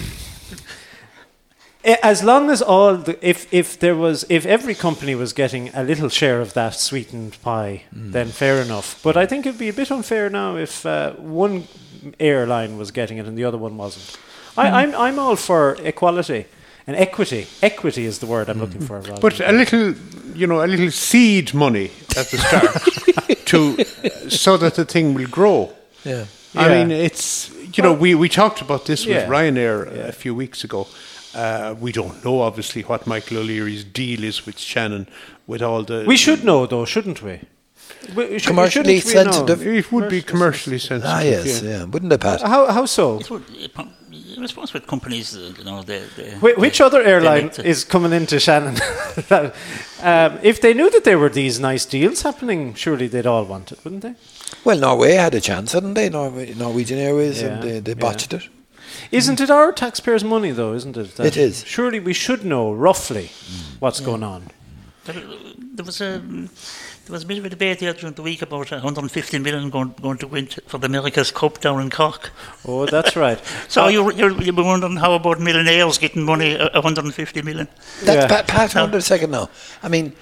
as 2.02 2.23
long 2.23 2.50
as 2.50 2.61
all 2.61 2.97
the, 2.97 3.19
if 3.26 3.52
if 3.52 3.78
there 3.78 3.95
was 3.95 4.26
if 4.28 4.45
every 4.45 4.75
company 4.75 5.14
was 5.14 5.33
getting 5.33 5.71
a 5.75 5.83
little 5.83 6.11
share 6.11 6.43
of 6.43 6.52
that 6.52 6.75
sweetened 6.75 7.40
pie, 7.43 7.85
then 7.93 8.28
fair 8.28 8.61
enough. 8.61 9.00
But 9.02 9.16
I 9.16 9.25
think 9.25 9.47
it'd 9.47 9.59
be 9.59 9.71
a 9.71 9.73
bit 9.73 9.90
unfair 9.90 10.28
now 10.28 10.57
if 10.57 10.85
uh, 10.85 11.12
one 11.12 11.66
airline 12.18 12.76
was 12.78 12.90
getting 12.90 13.18
it 13.18 13.26
and 13.26 13.36
the 13.36 13.44
other 13.44 13.58
one 13.58 13.76
wasn't. 13.76 14.18
I, 14.56 14.82
I'm 14.82 14.94
I'm 14.94 15.18
all 15.18 15.36
for 15.36 15.76
equality 15.82 16.46
and 16.86 16.96
equity. 16.96 17.46
Equity 17.62 18.04
is 18.06 18.18
the 18.18 18.26
word 18.26 18.48
I'm 18.48 18.58
looking 18.58 18.80
for. 18.80 19.02
But 19.20 19.40
a 19.40 19.52
little, 19.52 19.94
you 20.34 20.46
know, 20.46 20.64
a 20.64 20.66
little 20.66 20.90
seed 20.90 21.52
money 21.54 21.90
at 22.16 22.26
the 22.30 22.38
start 22.38 23.36
to 23.46 23.84
so 24.30 24.56
that 24.56 24.75
the 24.75 24.84
thing 24.84 25.14
will 25.14 25.28
grow. 25.28 25.72
Yeah. 26.04 26.25
I 26.54 26.68
Yeah. 26.68 26.84
mean, 26.84 26.90
it's 26.90 27.50
you 27.76 27.82
know 27.82 27.92
we, 27.92 28.14
we 28.14 28.28
talked 28.28 28.62
about 28.62 28.86
this 28.86 29.04
with 29.06 29.16
Yeah. 29.16 29.28
Ryanair 29.28 30.08
a 30.08 30.12
few 30.12 30.34
weeks 30.34 30.64
ago. 30.64 30.86
Uh, 31.34 31.75
we 31.78 31.92
don't 31.92 32.25
know 32.25 32.40
obviously 32.40 32.82
what 32.82 33.06
Michael 33.06 33.36
O'Leary's 33.38 33.84
deal 33.84 34.25
is 34.25 34.46
with 34.46 34.58
Shannon 34.58 35.06
with 35.46 35.60
all 35.60 35.82
the. 35.84 36.04
we 36.06 36.16
should 36.16 36.44
know 36.44 36.66
though, 36.66 36.86
shouldn't 36.86 37.20
we? 37.22 37.40
We 38.14 38.38
Commercially 38.40 38.68
shouldn't 38.70 38.86
we 38.86 39.00
sensitive. 39.00 39.66
It 39.66 39.92
would 39.92 40.08
be 40.10 40.22
commercially 40.22 40.78
sensitive. 40.78 41.10
Ah, 41.14 41.20
yes, 41.20 41.62
yeah. 41.62 41.70
yeah. 41.70 41.84
Wouldn't 41.84 42.12
it, 42.12 42.20
Pat? 42.20 42.42
How 42.42 42.66
how 42.70 42.86
so? 42.86 43.18
It 43.20 43.30
would, 43.30 43.44
I 44.38 44.46
suppose 44.46 44.72
with 44.75 44.86
companies, 44.86 45.34
uh, 45.36 45.52
you 45.58 45.64
know, 45.64 45.82
they, 45.82 46.02
they, 46.16 46.30
Wh- 46.32 46.58
which 46.58 46.78
they- 46.78 46.84
other 46.84 47.02
airline 47.02 47.46
like 47.48 47.58
is 47.60 47.84
coming 47.84 48.12
into 48.12 48.38
Shannon? 48.38 48.76
um, 50.02 50.38
if 50.42 50.60
they 50.60 50.75
knew 50.75 50.90
that 50.90 51.04
there 51.04 51.18
were 51.18 51.30
these 51.30 51.58
nice 51.58 51.86
deals 51.86 52.22
happening, 52.22 52.75
surely 52.75 53.06
they'd 53.08 53.26
all 53.26 53.44
want 53.44 53.72
it, 53.72 53.82
wouldn't 53.82 54.02
they? 54.02 54.14
Well, 54.64 54.78
Norway 54.78 55.12
had 55.14 55.34
a 55.34 55.40
chance, 55.40 55.72
hadn't 55.72 55.94
they? 55.94 56.10
Norway, 56.10 56.52
Norwegian 56.54 56.98
Airways, 56.98 57.40
and 57.42 57.64
Yeah, 57.64 57.70
they, 57.72 57.80
they 57.80 57.90
yeah. 57.92 57.98
botched 57.98 58.32
it. 58.34 58.48
Isn't 59.10 59.40
it 59.40 59.50
our 59.50 59.72
taxpayers' 59.72 60.22
money, 60.25 60.50
though? 60.52 60.75
Isn't 60.75 60.96
it? 60.96 61.16
that- 61.16 61.26
It 61.26 61.36
is. 61.36 61.64
Surely 61.66 61.98
we 62.00 62.12
should 62.12 62.44
know 62.44 62.72
roughly 62.72 63.30
what's 63.80 64.00
going 64.00 64.22
on. 64.22 64.50
There, 65.04 65.22
there 65.75 65.84
was 65.84 66.00
a 66.00 66.20
there 67.06 67.12
was 67.12 67.22
a 67.22 67.26
bit 67.26 67.38
of 67.38 67.44
a 67.44 67.48
debate 67.48 67.78
there 67.78 67.92
during 67.92 68.14
the 68.14 68.22
week 68.22 68.42
about 68.42 68.68
150 68.70 69.38
million 69.38 69.70
going, 69.70 69.94
going 70.02 70.18
to 70.18 70.26
win 70.26 70.48
for 70.66 70.78
the 70.78 70.86
America's 70.86 71.30
Cup 71.30 71.60
down 71.60 71.80
in 71.80 71.88
Cork. 71.88 72.32
Oh, 72.66 72.84
that's 72.86 73.14
right. 73.14 73.40
So 73.68 73.88
you 73.88 74.12
you're, 74.12 74.42
you're 74.42 74.54
wondering 74.54 74.96
how 74.96 75.14
about 75.14 75.40
millionaires 75.40 75.98
getting 75.98 76.25
money, 76.25 76.56
uh, 76.56 76.68
150 76.72 77.42
million? 77.42 77.68
That's 78.02 78.22
Yeah. 78.22 78.26
Pat, 78.26 78.48
Pat, 78.48 78.72
hold 78.72 78.90
on 78.90 78.96
a 78.96 79.00
second 79.00 79.30
now. 79.30 79.48
I 79.82 79.88
mean, 79.88 80.14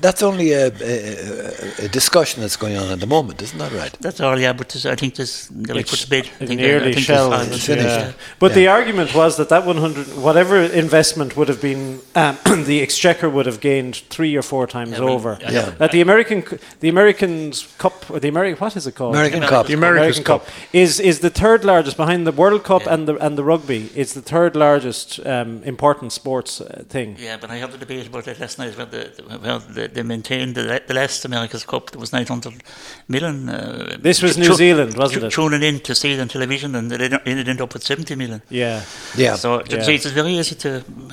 that's 0.00 0.22
only 0.22 0.52
a, 0.52 0.66
a, 0.68 1.84
a 1.84 1.88
discussion 1.88 2.40
that's 2.42 2.56
going 2.56 2.76
on 2.76 2.88
at 2.90 3.00
the 3.00 3.06
moment, 3.06 3.42
isn't 3.42 3.58
that 3.58 3.72
right? 3.72 3.92
That's 4.00 4.20
all, 4.20 4.38
yeah. 4.38 4.52
But 4.52 4.68
this, 4.70 4.86
I 4.86 4.94
think 4.94 5.14
this 5.14 5.50
nearly 5.50 5.84
put 5.84 5.98
to 6.00 6.08
bed. 6.10 6.28
I 6.40 6.46
think, 6.46 6.60
nearly 6.60 6.90
I 6.90 6.94
think 6.94 7.06
shelved. 7.06 7.50
this- 7.50 7.66
finished. 7.66 7.88
yeah. 7.88 8.12
But 8.38 8.50
Yeah. 8.50 8.54
the 8.56 8.68
argument 8.68 9.14
was 9.14 9.36
that 9.36 9.48
that 9.48 9.64
100, 9.66 10.16
whatever 10.16 10.56
investment 10.62 11.36
would 11.36 11.48
have 11.48 11.60
been, 11.60 12.00
um, 12.14 12.38
the 12.64 12.80
exchequer 12.82 13.28
would 13.28 13.46
have 13.46 13.60
gained 13.60 13.96
three 14.10 14.36
or 14.36 14.42
four 14.42 14.66
times 14.66 14.92
Yeah, 14.98 15.04
over. 15.14 15.38
I 15.46 15.50
Yeah. 15.52 15.70
That 15.78 15.92
the 15.92 16.00
American, 16.00 16.44
the 16.80 16.88
Americans 16.88 17.66
Cup, 17.78 18.10
or 18.10 18.20
the 18.20 18.28
American, 18.28 18.58
what 18.60 18.76
is 18.76 18.86
it 18.86 18.94
called? 18.94 19.14
American 19.14 19.38
American 19.42 19.56
Cup. 19.58 19.66
The 19.66 19.74
America's 19.74 20.20
Cup. 20.20 20.46
is 20.72 21.00
is 21.00 21.18
the 21.20 21.30
third 21.30 21.64
largest 21.64 21.96
behind 21.96 22.26
the 22.26 22.32
World 22.32 22.62
Cup 22.64 22.82
Yeah. 22.84 22.94
and 22.94 23.08
the 23.08 23.14
and 23.26 23.36
the 23.38 23.44
rugby. 23.44 23.90
It's 23.94 24.12
the 24.14 24.22
third 24.22 24.56
largest 24.56 25.20
um, 25.26 25.62
important 25.64 26.12
sports 26.12 26.60
uh, 26.60 26.84
thing. 26.88 27.16
Yeah, 27.18 27.36
but 27.40 27.50
I 27.50 27.56
had 27.58 27.70
a 27.74 27.78
debate 27.78 28.06
about 28.06 28.24
that 28.24 28.38
last 28.40 28.58
night. 28.58 28.76
Where, 28.76 28.86
the, 28.86 29.02
where 29.42 29.58
they, 29.88 29.94
they 29.94 30.02
maintained 30.02 30.54
the, 30.54 30.82
the 30.86 30.94
last 30.94 31.24
America's 31.24 31.64
Cup, 31.64 31.90
there 31.90 32.00
was 32.00 32.12
900 32.12 32.62
million. 33.08 33.48
Uh, 33.48 33.96
This 34.00 34.22
was 34.22 34.34
tu- 34.34 34.40
New 34.40 34.48
tu- 34.48 34.54
Zealand, 34.54 34.96
wasn't 34.96 35.20
tu- 35.20 35.26
it? 35.26 35.32
Tuning 35.32 35.62
in 35.62 35.80
to 35.80 35.94
see 35.94 36.12
it 36.14 36.20
on 36.20 36.28
television, 36.28 36.74
and 36.74 36.90
they 36.90 36.96
ended 37.04 37.20
ended 37.26 37.60
up 37.60 37.72
with 37.74 37.82
70 37.82 38.14
million. 38.16 38.42
Yeah, 38.50 38.82
Yeah. 39.16 39.36
So 39.36 39.62
Yeah. 39.68 39.82
so 39.82 39.90
it's 39.92 40.06
very 40.06 40.38
easy 40.38 40.54
to 40.56 40.68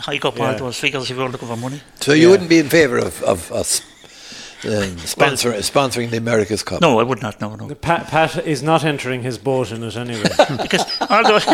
hike 0.08 0.26
up 0.26 0.40
all 0.40 0.52
Yeah. 0.52 0.58
those 0.60 0.78
figures 0.80 1.10
if 1.10 1.18
you're 1.18 1.30
looking 1.30 1.48
for 1.48 1.58
money. 1.58 1.82
So 2.00 2.14
you 2.14 2.22
Yeah. 2.24 2.30
wouldn't 2.32 2.50
be 2.50 2.60
in 2.60 2.70
favour 2.70 2.98
of, 2.98 3.22
of 3.24 3.52
us 3.52 3.82
um, 4.66 4.98
sponsor, 5.00 5.52
sponsoring 5.54 6.10
the 6.10 6.18
America's 6.18 6.64
Cup? 6.64 6.82
No, 6.82 7.00
I 7.00 7.04
would 7.04 7.22
not. 7.22 7.40
No, 7.40 7.56
no. 7.56 7.74
Pat, 7.76 8.08
Pat 8.08 8.46
is 8.46 8.62
not 8.62 8.84
entering 8.84 9.22
his 9.24 9.38
boat 9.38 9.72
in 9.72 9.84
it 9.84 9.96
anyway. 9.96 10.24
because 10.62 10.84
all 11.10 11.24
those, 11.24 11.48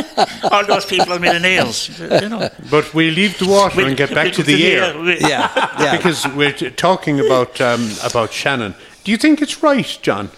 all 0.52 0.66
those 0.66 0.86
people 0.86 1.14
are 1.14 1.20
millionaires. 1.20 2.00
You 2.00 2.30
know. 2.30 2.50
But 2.72 2.94
we 2.94 3.12
leave 3.12 3.38
the 3.38 3.48
water 3.48 3.82
and 3.82 3.96
get 3.96 4.14
back 4.14 4.34
to 4.34 4.44
the 4.44 4.66
air. 4.66 5.00
We- 5.00 5.20
Yeah, 5.20 5.50
yeah. 5.80 5.98
because 5.98 6.26
we're 6.30 6.52
t- 6.54 6.70
talking 6.72 7.20
about 7.20 7.62
um, 7.62 7.90
about 8.04 8.32
Shannon. 8.34 8.74
Do 9.04 9.12
you 9.12 9.18
think 9.18 9.42
it's 9.42 9.62
right, 9.62 10.00
John, 10.02 10.30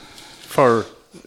for 0.41 0.85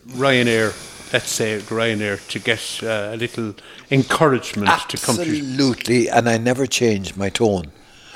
Ryanair, 0.08 0.74
let's 1.12 1.30
say 1.30 1.58
Ryanair, 1.60 2.26
to 2.28 2.38
get 2.38 2.80
uh, 2.82 3.14
a 3.14 3.16
little 3.16 3.54
encouragement 3.90 4.70
to 4.90 4.96
come 4.98 5.16
to? 5.16 5.22
Absolutely, 5.22 6.08
and 6.08 6.28
I 6.28 6.36
never 6.36 6.66
changed 6.66 7.16
my 7.16 7.30
tone 7.30 7.70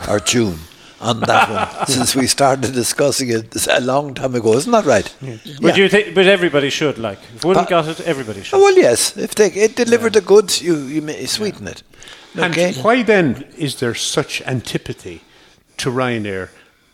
or 0.08 0.20
tune 0.20 0.58
on 1.04 1.20
that 1.20 1.50
one 1.50 1.86
since 1.96 2.16
we 2.16 2.26
started 2.26 2.72
discussing 2.72 3.28
it 3.30 3.66
a 3.66 3.80
long 3.80 4.14
time 4.14 4.34
ago. 4.34 4.54
Isn't 4.54 4.72
that 4.72 4.86
right? 4.86 5.14
But 5.60 5.76
you 5.76 5.88
think? 5.88 6.14
But 6.14 6.26
everybody 6.26 6.70
should 6.70 6.98
like. 6.98 7.18
If 7.36 7.44
one 7.44 7.56
Pa- 7.56 7.64
got 7.64 7.88
it, 7.88 8.00
everybody 8.00 8.42
should. 8.42 8.56
Oh, 8.56 8.62
well, 8.62 8.76
yes. 8.76 9.16
If 9.16 9.34
they 9.34 9.48
it 9.48 9.76
delivered 9.76 10.14
the 10.14 10.20
goods, 10.20 10.62
you 10.62 10.76
you 10.76 11.02
may 11.02 11.26
sweeten 11.26 11.68
it. 11.68 11.82
Okay. 12.36 12.68
And 12.68 12.76
why 12.84 13.02
then 13.02 13.44
is 13.56 13.76
there 13.76 13.94
such 13.94 14.42
antipathy 14.42 15.20
to 15.76 15.90
Ryanair 15.90 16.48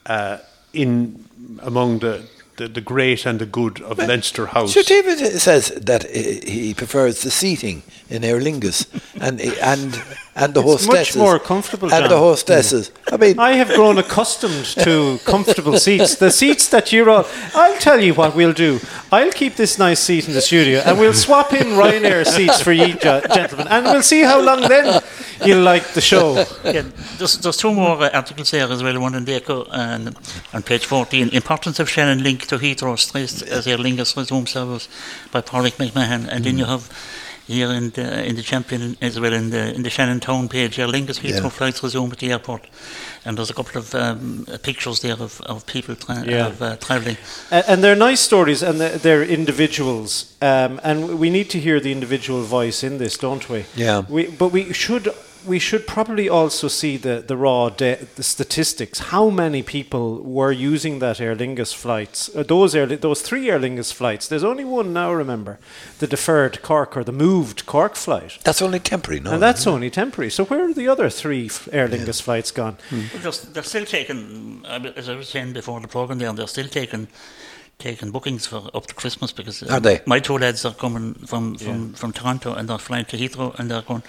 uh, 0.07 0.38
in 0.73 1.25
among 1.62 2.00
the, 2.00 2.29
the, 2.57 2.69
the 2.69 2.81
great 2.83 3.26
and 3.26 3.38
the 3.38 3.47
good 3.47 3.81
of 3.81 3.99
Leinster 3.99 4.47
House? 4.47 4.75
Sir 4.75 4.83
David 4.83 5.40
says 5.40 5.69
that 5.69 6.05
he 6.11 6.75
prefers 6.75 7.23
the 7.23 7.31
seating 7.31 7.83
in 8.11 8.25
Aer 8.25 8.40
Lingus 8.40 8.87
and 9.21 9.40
and 9.40 10.02
and 10.37 10.55
the 10.55 10.61
It's 10.62 10.87
much 10.87 10.97
hostesses. 10.97 11.17
more 11.17 11.38
comfortable, 11.38 11.93
And 11.93 12.02
John. 12.02 12.09
the 12.11 12.19
hostesses. 12.19 12.90
I 13.12 13.17
mean, 13.17 13.38
I 13.38 13.52
have 13.55 13.69
grown 13.75 13.99
accustomed 13.99 14.64
to 14.87 15.19
comfortable 15.25 15.76
seats. 15.79 16.17
The 16.17 16.31
seats 16.31 16.69
that 16.69 16.93
you're 16.93 17.11
on. 17.11 17.25
I'll 17.55 17.79
tell 17.79 18.00
you 18.00 18.14
what 18.14 18.35
we'll 18.35 18.52
do. 18.55 18.81
I'll 19.12 19.33
keep 19.33 19.57
this 19.57 19.79
nice 19.79 20.00
seat 20.00 20.29
in 20.29 20.35
the 20.35 20.40
studio 20.40 20.79
and 20.87 20.99
we'll 20.99 21.14
swap 21.14 21.52
in 21.52 21.67
Ryanair 21.81 22.25
seats 22.26 22.61
for 22.62 22.73
you, 22.73 22.95
gentlemen, 23.38 23.67
and 23.69 23.85
we'll 23.87 24.02
see 24.02 24.23
how 24.23 24.40
long 24.40 24.61
then 24.69 25.02
you'll 25.45 25.62
like 25.62 25.87
the 25.95 26.00
show. 26.00 26.45
Yeah, 26.64 26.85
there's, 27.19 27.37
there's 27.38 27.57
two 27.57 27.73
more 27.75 27.97
uh, 28.02 28.11
articles 28.14 28.50
there 28.52 28.71
as 28.71 28.83
well. 28.83 28.99
One 29.00 29.14
in 29.17 29.25
the 29.25 29.35
Echo 29.35 29.64
and 29.73 30.17
on 30.55 30.62
page 30.62 30.87
14. 30.87 31.29
Importance 31.31 31.81
of 31.81 31.88
Shannon 31.90 32.23
link 32.23 32.47
to 32.47 32.57
Heathrow 32.59 32.97
stressed 32.99 33.43
as 33.43 33.67
Aer 33.67 33.79
Lingus 33.79 34.17
resume 34.17 34.47
service 34.47 34.88
by 35.33 35.40
Páraic 35.43 35.76
McMahon. 35.76 36.29
And 36.31 36.45
then 36.45 36.57
you 36.57 36.64
have 36.67 36.88
here 37.50 37.71
in 37.73 37.90
the, 37.90 38.25
in 38.28 38.37
the 38.37 38.42
champion 38.42 38.97
as 39.00 39.19
well 39.19 39.33
in 39.33 39.50
the 39.50 39.75
in 39.75 39.83
the 39.83 39.90
Shannon 39.90 40.21
Town 40.21 40.49
page, 40.49 40.78
Aer 40.78 40.87
Lingus 40.88 41.19
Heathrow 41.21 41.42
Yeah. 41.45 41.59
flights 41.59 41.83
resume 41.83 42.11
at 42.12 42.19
the 42.19 42.30
airport. 42.33 42.62
And 43.25 43.37
there's 43.37 43.50
a 43.50 43.54
couple 43.54 43.76
of 43.83 43.95
um, 43.95 44.47
uh, 44.49 44.57
pictures 44.59 45.00
there 45.00 45.16
of, 45.21 45.40
of 45.42 45.64
people 45.66 45.95
tra- 45.97 46.25
Yeah. 46.26 46.47
of, 46.49 46.62
uh, 46.62 46.76
travelling. 46.76 47.16
And, 47.50 47.64
and 47.69 47.85
they're 47.85 47.97
nice 48.11 48.21
stories 48.21 48.62
and 48.62 48.80
they're, 48.80 48.99
they're 48.99 49.23
individuals. 49.25 50.33
Um, 50.40 50.80
and 50.83 51.19
we 51.19 51.28
need 51.30 51.50
to 51.50 51.59
hear 51.59 51.80
the 51.80 51.92
individual 51.92 52.42
voice 52.42 52.83
in 52.87 52.99
this, 52.99 53.19
don't 53.19 53.47
we? 53.50 53.64
Yeah. 53.76 54.04
We, 54.09 54.26
but 54.28 54.52
we 54.52 54.73
should 54.73 55.09
we 55.47 55.59
should 55.59 55.87
probably 55.87 56.28
also 56.28 56.68
see 56.68 56.97
the, 56.97 57.25
the 57.26 57.37
raw 57.37 57.68
de- 57.68 58.06
the 58.16 58.23
statistics. 58.23 58.99
How 58.99 59.30
many 59.30 59.62
people 59.62 60.20
were 60.23 60.52
using 60.52 60.99
that 60.99 61.20
Aer 61.20 61.35
Lingus 61.37 61.75
flights? 61.75 62.35
Uh, 62.35 62.42
those 62.42 62.75
Aer, 62.75 62.87
those 62.87 63.23
three 63.23 63.50
Aer 63.50 63.59
Lingus 63.59 63.92
flights. 63.92 64.28
There's 64.28 64.44
only 64.44 64.64
one 64.64 64.92
now. 64.92 65.12
Remember, 65.12 65.59
the 65.99 66.06
deferred 66.06 66.62
Cork 66.62 66.97
or 66.97 67.04
the 67.04 67.12
moved 67.12 67.66
Cork 67.66 67.97
flight, 67.97 68.38
that's 68.44 68.62
only 68.62 68.78
temporary, 68.78 69.20
no? 69.20 69.32
and 69.32 69.42
that's 69.42 69.66
only 69.66 69.90
temporary. 69.90 70.30
So 70.30 70.44
where 70.44 70.64
are 70.68 70.75
the 70.75 70.88
other 70.88 71.11
three 71.11 71.47
f- 71.47 71.68
Aer 71.73 71.88
Lingus 71.88 72.20
flights 72.23 72.50
gone? 72.50 72.76
Well, 72.90 73.02
they're, 73.14 73.32
they're 73.52 73.62
still 73.62 73.87
taking, 73.87 74.62
uh, 74.66 74.92
as 74.97 75.09
I 75.09 75.16
was 75.16 75.28
saying 75.28 75.52
before 75.52 75.80
the 75.80 75.88
programme 75.88 76.18
there, 76.18 76.32
they're 76.32 76.47
still 76.47 76.68
taking 76.68 77.09
taking 77.81 78.11
bookings 78.13 78.47
for 78.47 78.71
up 78.75 78.87
to 78.87 78.95
Christmas 78.95 79.33
because 79.33 79.63
uh, 79.63 79.73
Are 79.75 79.81
they? 79.81 80.01
my 80.07 80.21
two 80.21 80.39
lads 80.39 80.65
are 80.65 80.75
coming 80.75 81.15
from, 81.27 81.57
from, 81.57 81.93
from 81.95 82.13
Toronto 82.13 82.55
and 82.55 82.69
they're 82.69 82.79
flying 82.79 83.05
to 83.07 83.17
Heathrow 83.17 83.59
and 83.59 83.71
they're 83.71 83.83
going 83.83 84.03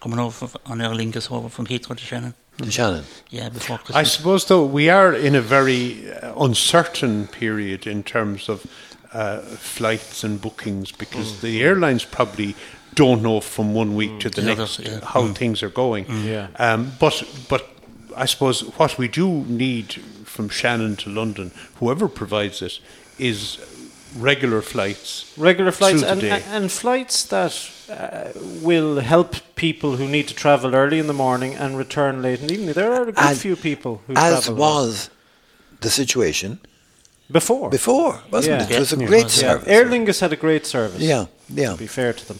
coming 0.00 0.18
over 0.18 0.46
f- 0.46 0.56
on 0.66 0.80
Aer 0.80 0.90
Lingus 0.90 1.30
over 1.30 1.48
from 1.48 1.66
Heathrow 1.66 1.96
to 1.96 2.02
Shannon. 2.04 2.34
To 2.58 2.70
Shannon. 2.70 3.04
Yeah, 3.30 3.50
before 3.50 3.78
I 3.94 4.02
suppose, 4.02 4.46
though, 4.46 4.64
we 4.66 4.88
are 4.90 5.12
in 5.14 5.34
a 5.36 5.40
very 5.40 6.10
uh, 6.12 6.34
uncertain 6.42 7.28
period 7.28 7.86
in 7.86 8.02
terms 8.02 8.48
of 8.48 8.66
uh, 9.12 9.38
flights 9.40 10.24
and 10.24 10.40
bookings 10.40 10.90
because 10.90 11.40
the 11.40 11.62
airlines 11.62 12.04
probably 12.04 12.56
don't 12.94 13.22
know 13.22 13.40
from 13.40 13.74
one 13.74 13.94
week 13.94 14.18
to 14.20 14.28
the 14.30 14.40
Yeah, 14.40 14.54
next 14.54 14.76
that's- 14.78 15.02
yeah. 15.02 15.06
how 15.08 15.32
things 15.34 15.62
are 15.62 15.70
going. 15.70 16.06
Yeah. 16.24 16.48
Um, 16.58 16.92
but 16.98 17.22
but 17.48 17.62
I 18.16 18.26
suppose 18.26 18.62
what 18.78 18.98
we 18.98 19.06
do 19.06 19.44
need 19.46 19.92
from 20.24 20.48
Shannon 20.48 20.96
to 20.96 21.10
London, 21.10 21.52
whoever 21.78 22.08
provides 22.08 22.60
it, 22.62 22.80
is 23.18 23.58
regular 24.16 24.62
flights. 24.62 25.32
Regular 25.36 25.70
flights 25.72 26.02
and, 26.02 26.22
and 26.24 26.72
flights 26.72 27.24
that 27.24 27.70
uh, 27.90 28.30
will 28.62 29.00
help 29.00 29.36
people 29.54 29.96
who 29.96 30.06
need 30.08 30.28
to 30.28 30.34
travel 30.34 30.74
early 30.74 30.98
in 30.98 31.06
the 31.06 31.12
morning 31.12 31.54
and 31.54 31.76
return 31.76 32.22
late 32.22 32.40
in 32.40 32.46
the 32.46 32.54
evening. 32.54 32.72
There 32.72 32.92
are 32.92 33.02
a 33.02 33.06
good 33.06 33.18
And 33.18 33.38
few 33.38 33.56
people 33.56 34.00
who 34.06 34.14
As 34.16 34.44
travel. 34.44 34.54
was 34.56 35.10
the 35.80 35.90
situation 35.90 36.58
Before. 37.30 37.68
before, 37.70 38.22
wasn't 38.30 38.60
Yeah. 38.60 38.66
it? 38.66 38.70
It 38.76 38.78
was 38.78 38.92
a 38.92 38.96
Yeah. 38.96 39.06
great 39.06 39.22
Yeah. 39.24 39.28
service. 39.50 39.68
Aer 39.68 39.84
Lingus 39.84 40.20
had 40.20 40.32
a 40.32 40.36
great 40.36 40.66
service. 40.66 41.00
Yeah, 41.02 41.26
yeah. 41.54 41.72
To 41.72 41.76
be 41.78 41.86
fair 41.86 42.12
to 42.14 42.24
them, 42.28 42.38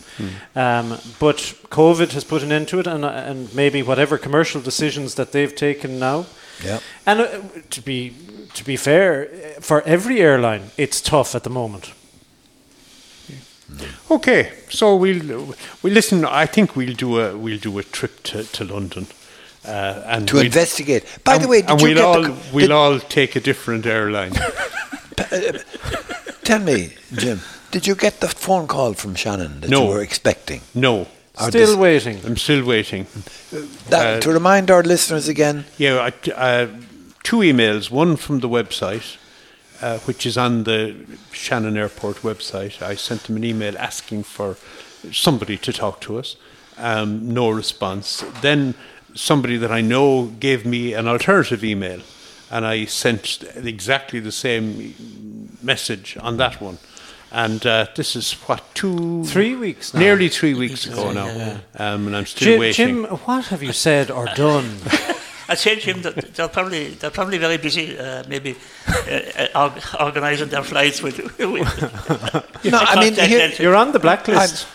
um, 0.56 0.99
but 1.18 1.37
COVID 1.70 2.12
has 2.12 2.25
put 2.25 2.42
an 2.42 2.50
end 2.52 2.68
to 2.68 2.78
it, 2.80 2.87
and 2.87 3.04
and 3.04 3.54
maybe 3.54 3.82
whatever 3.82 4.18
commercial 4.18 4.61
decisions 4.62 5.14
that 5.14 5.32
they've 5.32 5.54
taken 5.54 5.99
now. 5.99 6.25
Yeah. 6.64 6.78
And 7.06 7.20
uh, 7.20 7.26
to 7.70 7.80
be 7.82 8.12
to 8.54 8.64
be 8.64 8.76
fair, 8.76 9.28
uh, 9.28 9.60
for 9.60 9.82
every 9.82 10.20
airline, 10.20 10.70
it's 10.76 11.00
tough 11.00 11.34
at 11.34 11.42
the 11.42 11.50
moment. 11.50 11.92
Okay, 14.10 14.52
so 14.70 14.96
we'll 14.96 15.54
we 15.82 15.90
listen. 15.90 16.24
I 16.24 16.46
think 16.46 16.74
we'll 16.74 16.94
do 16.94 17.20
a 17.20 17.36
we'll 17.36 17.58
do 17.58 17.78
a 17.78 17.82
trip 17.82 18.22
to, 18.22 18.44
to 18.44 18.64
London, 18.64 19.06
uh, 19.66 20.02
and 20.06 20.26
To 20.28 20.36
we'll- 20.36 20.46
investigate. 20.46 21.04
By 21.24 21.36
the 21.38 21.48
way, 21.48 21.60
did 21.60 21.70
and 21.70 21.80
you 21.80 21.86
we'll 21.88 21.96
get 21.96 22.04
all 22.04 22.22
the, 22.22 22.34
we'll 22.52 22.72
all 22.72 22.98
take 22.98 23.36
a 23.36 23.40
different 23.40 23.84
airline. 23.86 24.32
Tell 26.44 26.60
me, 26.60 26.94
Jim, 27.12 27.40
did 27.70 27.86
you 27.86 27.94
get 27.94 28.20
the 28.20 28.28
phone 28.28 28.66
call 28.66 28.94
from 28.94 29.14
Shannon 29.14 29.60
that 29.60 29.68
No. 29.70 29.82
you 29.84 29.88
were 29.90 30.02
expecting? 30.02 30.62
no, 30.74 31.00
Or 31.38 31.48
Still 31.50 31.66
this- 31.66 31.76
waiting. 31.76 32.20
I'm 32.24 32.38
still 32.38 32.64
waiting. 32.64 33.06
That, 33.90 34.16
Uh, 34.16 34.20
to 34.20 34.30
remind 34.32 34.70
our 34.70 34.82
listeners 34.82 35.28
again, 35.28 35.66
Yeah, 35.76 36.08
I, 36.08 36.30
uh, 36.30 36.66
two 37.28 37.40
emails. 37.40 37.90
One 37.90 38.16
from 38.16 38.40
the 38.40 38.49
website, 38.49 39.18
uh, 39.82 39.99
which 40.06 40.25
is 40.25 40.38
on 40.38 40.64
the 40.64 40.97
Shannon 41.30 41.76
Airport 41.76 42.23
website. 42.23 42.80
I 42.80 42.94
sent 42.94 43.25
them 43.25 43.37
an 43.37 43.44
email 43.44 43.76
asking 43.76 44.23
for 44.23 44.56
somebody 45.12 45.58
to 45.58 45.70
talk 45.70 46.00
to 46.00 46.18
us. 46.18 46.37
Um, 46.78 47.35
no 47.35 47.50
response. 47.50 48.25
Then 48.40 48.75
somebody 49.14 49.58
that 49.58 49.70
I 49.70 49.82
know 49.82 50.28
gave 50.40 50.64
me 50.64 50.94
an 50.94 51.06
alternative 51.06 51.62
email, 51.62 52.00
and 52.50 52.64
I 52.64 52.87
sent 52.87 53.44
exactly 53.56 54.20
the 54.20 54.32
same 54.32 54.94
message 55.62 56.16
on 56.23 56.38
that 56.38 56.62
one. 56.62 56.78
And 57.30 57.66
uh, 57.66 57.88
this 57.94 58.16
is 58.16 58.32
what 58.47 58.62
two, 58.75 59.23
Three 59.25 59.54
weeks 59.54 59.92
now. 59.92 60.00
nearly 60.00 60.30
three 60.30 60.54
weeks 60.54 60.87
ago 60.87 61.12
now, 61.12 61.61
um, 61.75 62.06
and 62.06 62.16
I'm 62.16 62.25
still 62.25 62.52
Jim, 62.52 62.61
waiting. 62.61 62.87
Jim, 62.87 63.04
what 63.04 63.44
have 63.49 63.62
you 63.62 63.75
said 63.75 64.11
or 64.11 64.25
done? 64.35 64.78
I'd 65.48 65.58
say, 65.58 65.76
Jim, 65.78 66.02
that 66.02 66.34
they're 66.34 66.48
probably 66.48 66.88
they're 66.90 67.10
probably 67.10 67.38
very 67.38 67.56
busy, 67.56 67.98
uh, 67.98 68.22
maybe 68.28 68.54
uh, 68.86 69.46
uh, 69.54 69.80
organising 70.00 70.48
their 70.48 70.62
flights 70.62 71.02
with. 71.02 71.16
with 71.38 72.64
No, 72.64 72.78
I 72.78 73.00
mean, 73.00 73.14
here- 73.14 73.52
You're 73.58 73.74
on 73.76 73.92
the 73.92 73.98
I'm, 73.98 74.02
blacklist. 74.02 74.66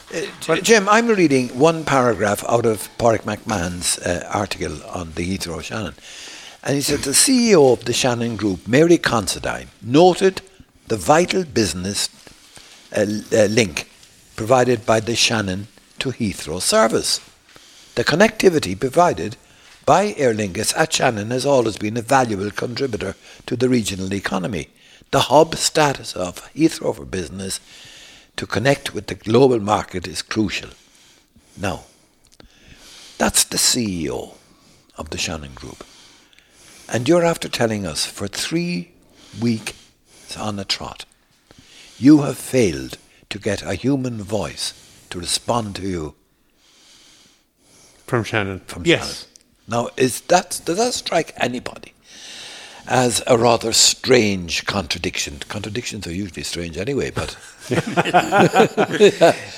uh, 0.50 0.56
Jim, 0.58 0.90
I'm 0.90 1.08
reading 1.08 1.50
one 1.60 1.84
paragraph 1.86 2.44
out 2.50 2.66
of 2.66 2.90
Páraic 2.98 3.22
McMahon's 3.22 4.00
uh, 4.00 4.28
article 4.34 4.82
on 4.86 5.12
the 5.14 5.38
Heathrow 5.38 5.62
Shannon. 5.62 5.94
And 6.64 6.76
he 6.76 6.82
said 6.82 7.00
the 7.00 7.12
CEO 7.12 7.74
of 7.74 7.86
the 7.86 7.94
Shannon 7.94 8.36
Group, 8.38 8.68
Mary 8.68 8.98
Considine, 8.98 9.68
noted 9.82 10.42
the 10.88 10.98
vital 10.98 11.44
business 11.44 12.10
uh, 12.96 13.02
uh, 13.32 13.46
link 13.46 13.90
provided 14.36 14.86
by 14.86 15.00
the 15.02 15.16
Shannon 15.16 15.68
to 16.00 16.10
Heathrow 16.10 16.62
service. 16.62 17.20
The 17.96 18.04
connectivity 18.04 18.80
provided 18.80 19.36
by 19.86 20.14
Aer 20.18 20.34
Lingus 20.34 20.74
at 20.78 20.94
Shannon 20.94 21.32
has 21.32 21.46
always 21.46 21.78
been 21.78 21.98
a 21.98 22.02
valuable 22.02 22.52
contributor 22.52 23.16
to 23.46 23.56
the 23.56 23.70
regional 23.70 24.14
economy. 24.14 24.70
The 25.12 25.22
hub 25.22 25.56
status 25.56 26.16
of 26.16 26.52
Heathrow 26.54 26.96
for 26.96 27.06
business 27.06 27.60
to 28.38 28.48
connect 28.48 28.94
with 28.94 29.08
the 29.08 29.16
global 29.16 29.60
market 29.60 30.08
is 30.08 30.22
crucial. 30.22 30.70
Now, 31.60 31.84
that's 33.18 33.44
the 33.44 33.58
CEO 33.58 34.36
of 34.98 35.10
the 35.10 35.18
Shannon 35.18 35.54
Group. 35.54 35.84
And 36.90 37.08
you're 37.08 37.26
after 37.26 37.48
telling 37.48 37.86
us 37.86 38.06
for 38.06 38.28
three 38.28 38.92
weeks 39.42 39.74
on 40.38 40.60
a 40.60 40.66
trot, 40.66 41.06
you 41.98 42.22
have 42.22 42.38
failed 42.38 42.98
to 43.30 43.40
get 43.40 43.62
a 43.62 43.76
human 43.76 44.22
voice 44.22 44.74
to 45.10 45.20
respond 45.20 45.76
to 45.76 45.84
you 45.84 46.16
from 48.06 48.24
Shannon. 48.24 48.60
from 48.66 48.84
yes. 48.86 49.00
Shannon. 49.02 49.33
Now, 49.68 49.90
is 49.98 50.22
that 50.22 50.62
does 50.66 50.78
that 50.78 50.94
strike 50.94 51.34
anybody 51.38 51.94
as 52.88 53.24
a 53.28 53.38
rather 53.38 53.72
strange 53.74 54.66
contradiction? 54.66 55.40
Contradictions 55.48 56.06
are 56.08 56.14
usually 56.14 56.44
strange 56.44 56.78
anyway, 56.78 57.12
but 57.12 57.38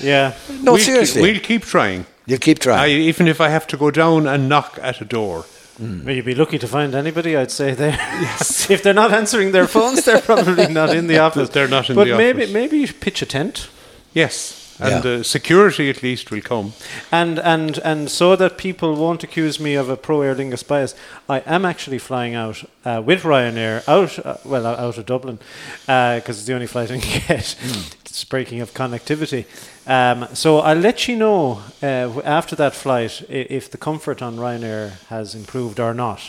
yeah. 0.00 0.34
no, 0.62 0.72
we'll 0.72 0.80
seriously, 0.80 1.22
Keep, 1.22 1.32
we'll 1.32 1.40
keep 1.40 1.62
trying. 1.62 2.06
you'll 2.26 2.38
keep 2.38 2.58
I, 2.58 2.62
trying. 2.62 3.00
even 3.00 3.26
if 3.28 3.40
I 3.40 3.48
have 3.48 3.66
to 3.68 3.76
go 3.76 3.90
down 3.90 4.26
and 4.26 4.48
knock 4.48 4.78
at 4.82 5.00
a 5.00 5.04
door. 5.04 5.44
Hmm. 5.76 6.04
Well, 6.06 6.14
you'd 6.14 6.24
be 6.24 6.34
lucky 6.34 6.58
to 6.58 6.66
find 6.68 6.94
anybody, 6.94 7.36
I'd 7.36 7.50
say 7.50 7.74
there. 7.74 7.90
yes. 7.90 8.70
if 8.70 8.82
they're 8.82 8.94
not 8.94 9.12
answering 9.12 9.52
their 9.52 9.66
phones, 9.66 10.04
they're 10.06 10.22
probably 10.22 10.68
not 10.68 10.94
in 10.96 11.06
the 11.06 11.18
office. 11.26 11.50
They're 11.50 11.68
not 11.68 11.90
in 11.90 11.96
but 11.96 12.06
the 12.08 12.16
maybe, 12.16 12.42
office. 12.44 12.54
maybe 12.54 12.78
you 12.78 12.86
should 12.86 13.00
pitch 13.00 13.20
a 13.20 13.26
tent. 13.26 13.68
Yes, 14.14 14.65
and 14.78 15.04
Yeah. 15.04 15.10
uh, 15.10 15.22
security 15.22 15.88
at 15.90 16.02
least 16.02 16.30
will 16.30 16.40
come. 16.42 16.72
And, 17.10 17.38
and, 17.38 17.78
and 17.78 18.10
so 18.10 18.36
that 18.36 18.56
people 18.58 18.94
won't 18.94 19.22
accuse 19.24 19.58
me 19.60 19.74
of 19.74 19.88
a 19.88 19.96
pro 19.96 20.22
Aer 20.22 20.34
Lingus 20.34 20.66
bias, 20.66 20.94
I 21.28 21.38
am 21.46 21.64
actually 21.64 21.98
flying 21.98 22.34
out 22.34 22.64
uh, 22.84 23.02
with 23.04 23.22
Ryanair 23.22 23.82
out, 23.88 24.18
uh, 24.24 24.36
well, 24.44 24.66
out 24.66 24.98
of 24.98 25.06
Dublin, 25.06 25.38
because 25.86 26.28
it's 26.38 26.44
the 26.46 26.54
only 26.54 26.66
flight 26.66 26.90
I 26.90 26.98
can 26.98 27.20
get. 27.28 27.56
It's 28.04 28.24
breaking 28.24 28.60
of 28.62 28.72
connectivity. 28.72 29.44
Um, 29.86 30.26
so 30.34 30.58
I'll 30.60 30.78
let 30.80 31.06
you 31.06 31.16
know 31.16 31.62
uh, 31.82 32.20
after 32.24 32.56
that 32.56 32.74
flight 32.74 33.22
i- 33.28 33.32
if 33.50 33.70
the 33.70 33.78
comfort 33.78 34.22
on 34.22 34.36
Ryanair 34.36 34.92
has 35.08 35.34
improved 35.34 35.78
or 35.80 35.94
not. 35.94 36.20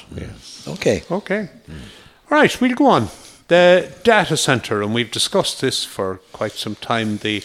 Okay. 0.67 1.03
Okay. 1.09 1.49
All 2.29 2.37
right, 2.37 2.59
we'll 2.61 2.75
go 2.75 2.87
on. 2.87 3.07
The 3.47 3.89
data 4.03 4.35
center, 4.35 4.81
and 4.81 4.93
we've 4.93 5.09
discussed 5.11 5.61
this 5.61 5.85
for 5.85 6.19
quite 6.33 6.51
some 6.51 6.75
time. 6.75 7.17
The 7.19 7.41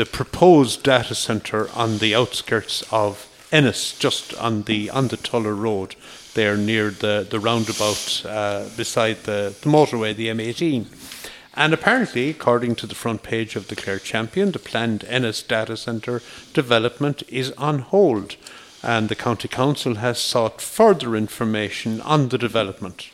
the 0.00 0.06
proposed 0.06 0.82
data 0.82 1.14
center 1.14 1.68
on 1.74 1.98
the 1.98 2.14
outskirts 2.14 2.82
of 2.90 3.28
Ennis, 3.52 3.98
just 3.98 4.32
on 4.38 4.62
the 4.62 4.88
on 4.88 5.08
the 5.08 5.18
Tulla 5.18 5.52
Road, 5.52 5.94
there 6.32 6.56
near 6.56 6.88
the 6.88 7.26
the 7.28 7.38
roundabout 7.38 8.24
uh, 8.24 8.64
beside 8.78 9.24
the, 9.24 9.54
the 9.60 9.68
motorway, 9.68 10.16
the 10.16 10.28
M18. 10.28 10.86
And 11.52 11.74
apparently, 11.74 12.30
according 12.30 12.76
to 12.76 12.86
the 12.86 12.94
front 12.94 13.22
page 13.22 13.56
of 13.56 13.68
the 13.68 13.76
Clare 13.76 13.98
Champion, 13.98 14.52
the 14.52 14.58
planned 14.58 15.04
Ennis 15.04 15.42
data 15.42 15.76
centre 15.76 16.22
development 16.54 17.22
is 17.28 17.52
on 17.58 17.80
hold, 17.80 18.36
and 18.82 19.10
the 19.10 19.22
County 19.26 19.48
Council 19.48 19.96
has 19.96 20.18
sought 20.18 20.62
further 20.62 21.14
information 21.14 22.00
on 22.00 22.30
the 22.30 22.38
development. 22.38 23.10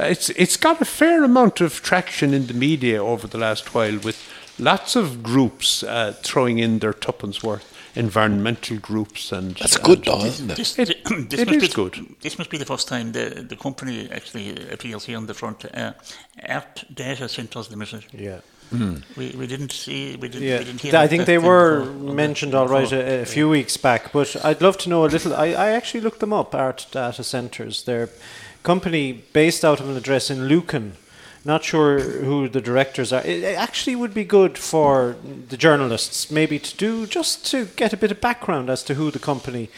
Uh, 0.00 0.04
It's 0.04 0.30
it's 0.30 0.56
got 0.56 0.80
a 0.80 0.86
fair 0.86 1.22
amount 1.22 1.60
of 1.60 1.82
traction 1.82 2.32
in 2.32 2.46
the 2.46 2.54
media 2.54 3.04
over 3.04 3.28
the 3.28 3.38
last 3.46 3.74
while, 3.74 3.98
with 3.98 4.16
lots 4.58 4.96
of 4.96 5.22
groups 5.22 5.82
uh, 5.82 6.14
throwing 6.22 6.58
in 6.58 6.78
their 6.78 6.92
tuppence 6.92 7.42
worth, 7.42 7.70
environmental 7.96 8.78
groups 8.78 9.32
and 9.32 9.54
That's 9.56 9.76
and- 9.76 9.84
good, 9.84 10.04
though, 10.04 10.24
isn't 10.24 10.50
it? 10.50 10.56
This, 10.56 10.78
It- 10.78 11.04
this 11.30 11.40
it 11.40 11.46
must 11.48 11.62
is 11.62 11.68
be, 11.68 11.74
good. 11.74 12.06
This 12.20 12.38
must 12.38 12.50
be 12.50 12.58
the 12.58 12.64
first 12.66 12.88
time 12.88 13.12
the, 13.12 13.44
the 13.48 13.56
company 13.56 14.08
actually 14.10 14.70
appeals 14.70 15.04
here 15.06 15.16
on 15.16 15.26
the 15.26 15.34
front. 15.34 15.64
Uh, 15.64 15.92
Art 16.48 16.84
Data 16.92 17.28
Centres 17.28 17.70
Limited. 17.70 18.04
Yeah. 18.12 18.40
We, 19.16 19.30
we 19.38 19.46
didn't 19.46 19.70
see. 19.70 20.16
We 20.16 20.28
didn't, 20.28 20.42
Yeah, 20.48 20.58
we 20.58 20.64
didn't 20.64 20.80
hear 20.80 20.96
I 20.96 21.06
think 21.06 21.26
they 21.26 21.38
were 21.38 21.80
before, 21.84 22.14
mentioned 22.14 22.52
the- 22.54 22.58
all 22.58 22.66
right 22.68 22.90
a, 22.90 23.20
a 23.22 23.24
few 23.26 23.48
weeks 23.48 23.76
back, 23.76 24.12
but 24.12 24.34
I'd 24.44 24.60
love 24.60 24.76
to 24.78 24.88
know 24.88 25.04
a 25.04 25.06
little. 25.06 25.32
I, 25.32 25.48
I 25.48 25.68
actually 25.70 26.00
looked 26.00 26.18
them 26.18 26.32
up, 26.32 26.54
Art 26.56 26.86
Data 26.90 27.22
Centres. 27.22 27.84
They're 27.84 28.04
a 28.04 28.08
company 28.64 29.22
based 29.32 29.64
out 29.64 29.78
of 29.80 29.88
an 29.88 29.96
address 29.96 30.28
in 30.30 30.48
Lucan. 30.48 30.94
Not 31.44 31.62
sure 31.62 32.00
who 32.00 32.48
the 32.48 32.60
directors 32.60 33.12
are. 33.12 33.20
It 33.22 33.44
actually 33.44 33.96
would 33.96 34.14
be 34.14 34.24
good 34.24 34.56
for 34.56 35.16
the 35.48 35.58
journalists 35.58 36.30
maybe 36.30 36.58
to 36.58 36.76
do 36.76 37.06
just 37.06 37.46
to 37.50 37.66
get 37.76 37.92
a 37.92 37.96
bit 37.98 38.10
of 38.10 38.20
background 38.20 38.70
as 38.70 38.82
to 38.84 38.94
who 38.94 39.10
the 39.10 39.18
company 39.18 39.68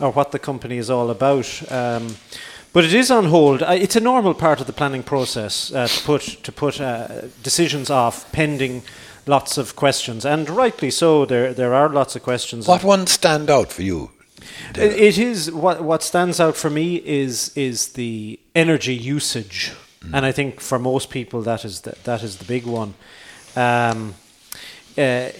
or 0.00 0.10
what 0.10 0.32
the 0.32 0.38
company 0.38 0.78
is 0.78 0.90
all 0.90 1.10
about. 1.10 1.62
Um, 1.70 2.16
but 2.72 2.84
it 2.84 2.94
is 2.94 3.10
on 3.10 3.26
hold. 3.26 3.62
Uh, 3.62 3.72
It's 3.72 3.96
a 3.96 4.00
normal 4.00 4.34
part 4.34 4.60
of 4.60 4.66
the 4.66 4.72
planning 4.72 5.02
process 5.04 5.70
uh, 5.72 5.86
to 5.86 6.02
put 6.04 6.22
to 6.42 6.52
put 6.52 6.80
uh, 6.80 7.06
decisions 7.42 7.90
off 7.90 8.24
pending 8.32 8.82
lots 9.26 9.58
of 9.58 9.74
questions, 9.76 10.24
and 10.24 10.48
rightly 10.48 10.90
so. 10.90 11.26
There 11.26 11.54
there 11.54 11.74
are 11.74 11.88
lots 11.88 12.16
of 12.16 12.22
questions. 12.22 12.66
What 12.66 12.84
ones 12.84 13.12
stand 13.12 13.50
out 13.50 13.72
for 13.72 13.82
you? 13.82 14.10
It, 14.74 14.92
it 14.92 15.18
is 15.18 15.50
what 15.50 15.84
what 15.84 16.02
stands 16.02 16.40
out 16.40 16.56
for 16.56 16.70
me 16.70 16.96
is 17.04 17.52
is 17.54 17.88
the 17.92 18.38
energy 18.54 18.94
usage, 18.94 19.72
and 20.12 20.26
I 20.26 20.32
think 20.32 20.60
for 20.60 20.78
most 20.78 21.10
people 21.10 21.42
that 21.42 21.64
is 21.64 21.80
the, 21.80 21.94
that 22.04 22.22
is 22.22 22.36
the 22.36 22.44
big 22.44 22.66
one. 22.66 22.94
Um, 23.56 24.14
uh, 24.98 25.30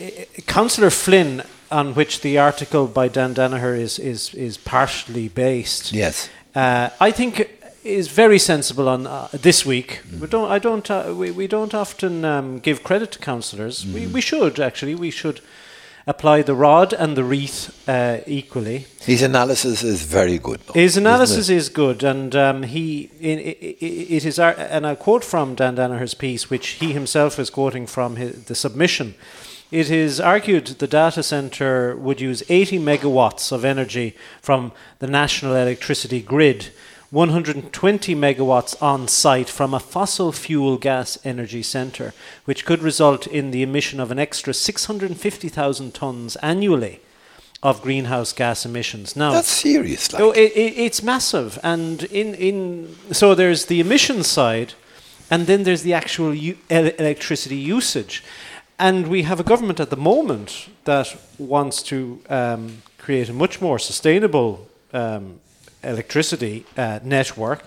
Councillor 0.47 0.91
Flynn, 0.91 1.43
on 1.71 1.95
which 1.95 2.21
the 2.21 2.39
article 2.39 2.87
by 2.87 3.09
Dan 3.09 3.35
Danaher 3.35 3.79
is 3.79 3.99
is 3.99 4.35
is 4.35 4.59
partially 4.59 5.29
based. 5.29 5.93
Yes. 5.93 6.29
Uh, 6.55 6.91
I 7.01 7.11
think 7.11 7.49
is 7.85 8.09
very 8.09 8.39
sensible 8.39 8.89
on 8.89 9.07
uh, 9.07 9.29
this 9.33 9.67
week. 9.67 10.01
We 10.21 10.27
don't. 10.27 10.51
I 10.51 10.59
don't. 10.59 10.91
Uh, 10.91 11.15
we, 11.17 11.31
we 11.31 11.47
don't 11.47 11.75
often 11.75 12.25
um, 12.25 12.59
give 12.61 12.83
credit 12.83 13.13
to 13.13 13.19
councillors. 13.19 13.85
We, 13.87 14.07
we 14.07 14.21
should 14.21 14.61
actually. 14.61 14.95
We 14.95 15.11
should. 15.11 15.41
Apply 16.07 16.43
the 16.43 16.55
rod 16.55 16.93
and 16.93 17.17
the 17.17 17.25
wreath 17.25 17.89
uh, 17.89 18.19
equally. 18.27 18.87
His 19.01 19.23
analysis 19.23 19.83
is 19.83 20.03
very 20.03 20.39
good. 20.39 20.61
though, 20.67 20.75
His 20.75 20.97
analysis 20.97 21.49
is 21.49 21.69
good, 21.69 22.03
and 22.05 22.35
um, 22.35 22.63
he 22.63 23.11
in, 23.21 23.39
i 23.39 23.43
i 23.43 23.77
it 23.81 24.25
is, 24.25 24.39
ar- 24.39 24.57
and 24.59 24.87
I 24.87 24.95
quote 24.95 25.25
from 25.25 25.55
Dan 25.55 25.75
Danaher's 25.75 26.15
piece, 26.15 26.51
which 26.51 26.69
he 26.81 26.93
himself 26.93 27.39
is 27.39 27.51
quoting 27.51 27.87
from 27.87 28.17
his, 28.17 28.45
the 28.45 28.55
submission. 28.55 29.15
It 29.71 29.91
is 29.91 30.21
argued 30.21 30.67
the 30.67 30.87
data 30.87 31.23
center 31.23 31.97
would 31.97 32.21
use 32.21 32.43
80 32.51 32.79
megawatts 32.79 33.53
of 33.53 33.65
energy 33.65 34.15
from 34.43 34.73
the 34.99 35.07
national 35.07 35.55
electricity 35.55 36.21
grid, 36.21 36.71
120 37.13 38.15
megawatts 38.15 38.75
on 38.83 39.07
site 39.07 39.51
from 39.51 39.75
a 39.75 39.79
fossil 39.79 40.33
fuel 40.33 40.79
gas 40.79 41.19
energy 41.27 41.63
center, 41.63 42.15
which 42.47 42.65
could 42.65 42.83
result 42.83 43.27
in 43.27 43.51
the 43.51 43.63
emission 43.63 44.01
of 44.01 44.11
an 44.11 44.19
extra 44.19 44.55
650,000 44.55 45.95
tons 45.95 46.37
annually 46.37 47.01
of 47.63 47.83
greenhouse 47.83 48.33
gas 48.33 48.65
emissions. 48.65 49.15
Now, 49.15 49.33
That's 49.33 49.51
serious. 49.51 50.11
Like. 50.11 50.23
Oh, 50.23 50.31
it, 50.31 50.53
it, 50.53 50.79
it's 50.79 51.03
massive, 51.03 51.59
and 51.63 52.05
in 52.05 52.35
in 52.35 52.97
so 53.13 53.35
there's 53.35 53.67
the 53.67 53.79
emission 53.79 54.23
side, 54.23 54.73
and 55.31 55.47
then 55.47 55.65
there's 55.65 55.83
the 55.83 55.93
actual 55.93 56.33
u- 56.35 56.57
el- 56.71 56.97
electricity 56.99 57.57
usage, 57.57 58.25
and 58.79 59.07
we 59.07 59.25
have 59.25 59.39
a 59.39 59.45
government 59.45 59.81
at 59.81 59.91
the 59.91 59.99
moment 59.99 60.71
that 60.85 61.15
wants 61.39 61.83
to 61.83 62.21
um, 62.31 62.83
create 62.97 63.29
a 63.29 63.35
much 63.35 63.61
more 63.61 63.79
sustainable 63.79 64.67
um, 64.95 65.41
electricity 65.83 66.65
uh, 66.77 66.99
network. 67.03 67.65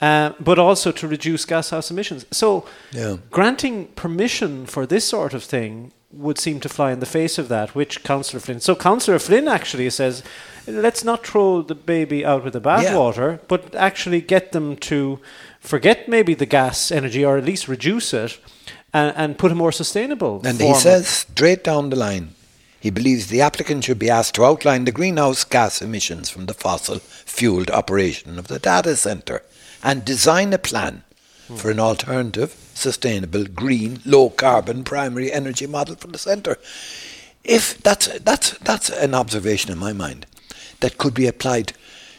Uh, 0.00 0.32
but 0.40 0.58
also 0.58 0.90
to 0.90 1.06
reduce 1.06 1.46
gashouse 1.46 1.88
emissions. 1.88 2.26
So, 2.32 2.64
Yeah. 2.90 3.18
granting 3.30 3.86
permission 3.94 4.66
for 4.66 4.84
this 4.84 5.04
sort 5.04 5.32
of 5.32 5.44
thing 5.44 5.92
would 6.12 6.38
seem 6.38 6.58
to 6.60 6.68
fly 6.68 6.90
in 6.92 6.98
the 7.00 7.06
face 7.06 7.38
of 7.38 7.48
that, 7.48 7.74
which 7.74 8.02
Councillor 8.02 8.40
Flynn. 8.40 8.60
So 8.60 8.74
Councillor 8.74 9.18
Flynn 9.20 9.46
actually 9.48 9.88
says, 9.90 10.22
let's 10.66 11.04
not 11.04 11.24
throw 11.26 11.62
the 11.62 11.74
baby 11.76 12.24
out 12.24 12.44
with 12.44 12.52
the 12.52 12.60
bathwater, 12.60 13.38
but 13.48 13.74
actually 13.76 14.20
get 14.20 14.50
them 14.52 14.76
to 14.76 15.20
forget 15.60 16.08
maybe 16.08 16.34
the 16.34 16.46
gas 16.46 16.90
energy 16.90 17.24
or 17.24 17.38
at 17.38 17.44
least 17.44 17.68
reduce 17.68 18.12
it 18.12 18.38
and, 18.92 19.14
and 19.16 19.38
put 19.38 19.52
a 19.52 19.54
more 19.54 19.72
sustainable. 19.72 20.42
And 20.44 20.60
he 20.60 20.74
says 20.74 21.06
straight 21.08 21.64
down 21.64 21.90
the 21.90 21.96
line, 21.96 22.34
he 22.82 22.90
believes 22.90 23.28
the 23.28 23.40
applicant 23.40 23.84
should 23.84 24.00
be 24.00 24.10
asked 24.10 24.34
to 24.34 24.44
outline 24.44 24.84
the 24.84 24.90
greenhouse 24.90 25.44
gas 25.44 25.80
emissions 25.80 26.28
from 26.28 26.46
the 26.46 26.54
fossil 26.54 26.98
fueled 26.98 27.70
operation 27.70 28.40
of 28.40 28.48
the 28.48 28.58
data 28.58 28.96
centre 28.96 29.44
and 29.84 30.04
design 30.04 30.52
a 30.52 30.58
plan 30.58 31.04
for 31.54 31.70
an 31.70 31.78
alternative, 31.78 32.56
sustainable, 32.74 33.44
green, 33.44 34.00
low 34.04 34.30
carbon 34.30 34.82
primary 34.82 35.30
energy 35.30 35.68
model 35.68 35.94
for 35.94 36.08
the 36.08 36.18
centre. 36.18 36.58
If 37.44 37.80
that's 37.84 38.08
that's 38.18 38.58
that's 38.58 38.90
an 38.90 39.14
observation 39.14 39.70
in 39.70 39.78
my 39.78 39.92
mind 39.92 40.26
that 40.80 40.98
could 40.98 41.14
be 41.14 41.28
applied 41.28 41.74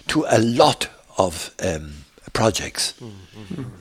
to 0.08 0.26
a 0.30 0.39
lot 0.39 0.88
of 1.17 1.54
um, 1.62 2.06
projects, 2.32 2.93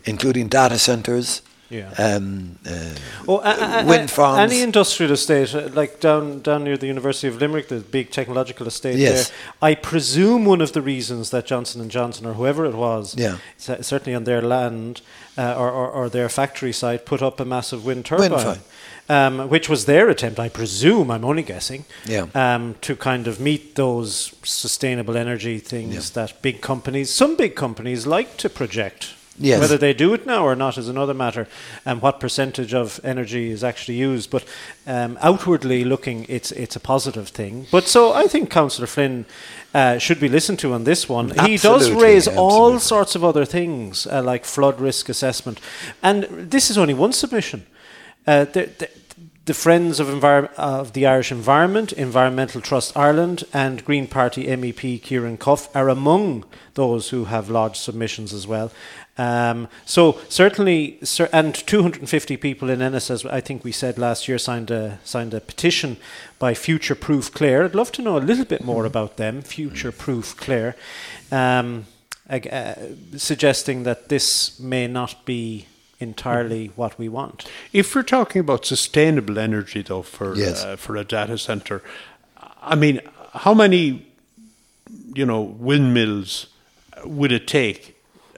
including 0.05 0.49
data 0.49 0.81
centres, 0.81 1.42
Yeah. 1.73 1.91
um, 1.99 2.57
uh, 2.67 2.95
Oh, 3.27 3.87
wind 3.87 4.11
farms. 4.11 4.53
Any 4.53 4.63
industrial 4.63 5.13
estate, 5.13 5.55
uh, 5.55 5.69
like 5.73 6.01
down 6.01 6.41
down 6.43 6.65
near 6.65 6.77
the 6.77 6.87
University 6.87 7.29
of 7.29 7.41
Limerick, 7.41 7.69
the 7.69 7.81
big 7.81 8.11
technological 8.11 8.67
estate 8.67 8.99
Yes. 8.99 9.29
there. 9.29 9.37
I 9.71 9.75
presume 9.75 10.45
one 10.45 10.61
of 10.61 10.73
the 10.73 10.83
reasons 10.83 11.31
that 11.31 11.47
Johnson 11.47 11.81
and 11.81 11.91
Johnson 11.91 12.27
or 12.27 12.35
whoever 12.35 12.65
it 12.67 12.75
was, 12.75 13.15
Yeah. 13.17 13.37
cer- 13.57 13.83
certainly 13.83 14.15
on 14.15 14.25
their 14.25 14.43
land 14.43 15.01
uh, 15.39 15.55
or, 15.57 15.71
or, 15.71 15.89
or 15.91 16.09
their 16.11 16.29
factory 16.29 16.73
site, 16.73 17.07
put 17.07 17.23
up 17.23 17.41
a 17.41 17.45
massive 17.45 17.85
wind 17.87 18.05
turbine. 18.05 18.31
farm. 18.39 18.59
Um, 19.09 19.49
which 19.49 19.69
was 19.69 19.85
their 19.87 20.09
attempt, 20.09 20.39
I 20.39 20.49
presume, 20.49 21.11
I'm 21.11 21.25
only 21.25 21.43
guessing, 21.43 21.85
Yeah. 22.07 22.27
um, 22.35 22.77
to 22.83 22.95
kind 22.97 23.27
of 23.27 23.41
meet 23.41 23.75
those 23.75 24.33
sustainable 24.45 25.17
energy 25.17 25.59
things 25.59 26.11
that 26.11 26.41
big 26.43 26.61
companies, 26.61 27.11
some 27.13 27.35
big 27.37 27.55
companies 27.57 28.07
like 28.07 28.37
to 28.39 28.49
project. 28.49 29.09
Yes. 29.38 29.61
Whether 29.61 29.79
they 29.79 29.95
do 29.95 30.12
it 30.12 30.27
now 30.27 30.45
or 30.45 30.55
not 30.55 30.77
is 30.77 30.88
another 30.88 31.14
matter, 31.14 31.49
and 31.87 32.03
what 32.03 32.21
percentage 32.21 32.75
of 32.75 33.01
energy 33.03 33.51
is 33.51 33.64
actually 33.64 33.97
used. 33.97 34.31
But 34.31 34.45
um, 34.87 35.18
outwardly 35.23 35.85
looking, 35.85 36.27
it's 36.29 36.53
it's 36.53 36.77
a 36.77 36.81
positive 36.81 37.29
thing. 37.29 37.66
But 37.71 37.85
so 37.85 38.12
I 38.12 38.29
think 38.29 38.51
Councillor 38.51 38.87
Flynn 38.87 39.25
uh, 39.75 39.97
should 39.99 40.21
be 40.21 40.29
listened 40.29 40.59
to 40.61 40.75
on 40.75 40.85
this 40.85 41.09
one. 41.09 41.31
he 41.31 41.57
does 41.57 41.64
Absolutely, 41.64 42.05
raise 42.05 42.29
all 42.29 42.79
sorts 42.79 43.14
of 43.14 43.25
other 43.25 43.47
things 43.47 44.07
uh, 44.07 44.23
like 44.23 44.45
flood 44.45 44.81
risk 44.81 45.09
assessment, 45.09 45.61
and 46.03 46.25
this 46.25 46.71
is 46.71 46.77
only 46.77 46.95
one 46.95 47.12
submission. 47.12 47.64
Uh, 48.27 48.45
the, 48.45 48.71
the, 48.79 48.88
the 49.47 49.55
Friends 49.55 49.99
of, 49.99 50.07
Envir- 50.07 50.53
of 50.55 50.92
the 50.92 51.05
Irish 51.05 51.33
Environment, 51.33 51.92
Environmental 51.92 52.61
Trust 52.61 52.97
Ireland, 52.97 53.42
and 53.53 53.85
Green 53.85 54.07
Party 54.07 54.45
MEP 54.45 55.01
Ciarán 55.03 55.37
Cuffe 55.37 55.68
are 55.75 55.88
among 55.88 56.45
those 56.75 57.09
who 57.09 57.25
have 57.25 57.51
lodged 57.51 57.77
submissions 57.77 58.33
as 58.33 58.47
well. 58.47 58.71
Um, 59.18 59.68
so 59.85 60.18
certainly, 60.29 60.98
cer- 61.03 61.29
and 61.33 61.55
250 61.55 62.37
people 62.38 62.70
in 62.70 62.81
Ennis, 62.81 63.11
as 63.11 63.27
I 63.27 63.40
think 63.40 63.62
we 63.62 63.72
said 63.72 63.98
last 63.98 64.27
year, 64.27 64.38
signed 64.38 64.70
a 64.70 64.98
signed 65.05 65.35
a 65.35 65.40
petition 65.40 65.98
by 66.38 66.55
Future 66.55 66.94
Proof 66.94 67.31
Clare. 67.33 67.64
I'd 67.64 67.75
love 67.75 67.92
to 67.92 68.03
know 68.03 68.16
a 68.16 68.20
little 68.27 68.46
bit 68.46 68.64
more 68.64 68.87
about 68.87 69.16
them. 69.18 69.42
Future 69.42 69.92
Proof 69.92 70.35
Clare, 70.38 70.77
um, 71.31 71.85
uh, 72.31 72.75
suggesting 73.16 73.83
that 73.83 74.09
this 74.09 74.59
may 74.59 74.87
not 74.87 75.27
be 75.27 75.66
entirely 76.01 76.70
what 76.75 76.98
we 76.98 77.09
want. 77.09 77.44
If 77.72 77.94
we're 77.94 78.03
talking 78.03 78.40
about 78.40 78.64
sustainable 78.64 79.38
energy, 79.38 79.83
though, 79.83 80.03
for 80.03 80.35
Yes. 80.35 80.64
uh, 80.64 80.77
for 80.77 80.96
a 80.96 81.05
data 81.05 81.37
center, 81.37 81.83
I 82.62 82.75
mean, 82.77 83.01
how 83.35 83.53
many, 83.55 84.07
you 85.14 85.27
know, 85.27 85.42
windmills 85.42 86.46
would 87.05 87.31
it 87.33 87.46
take 87.46 87.91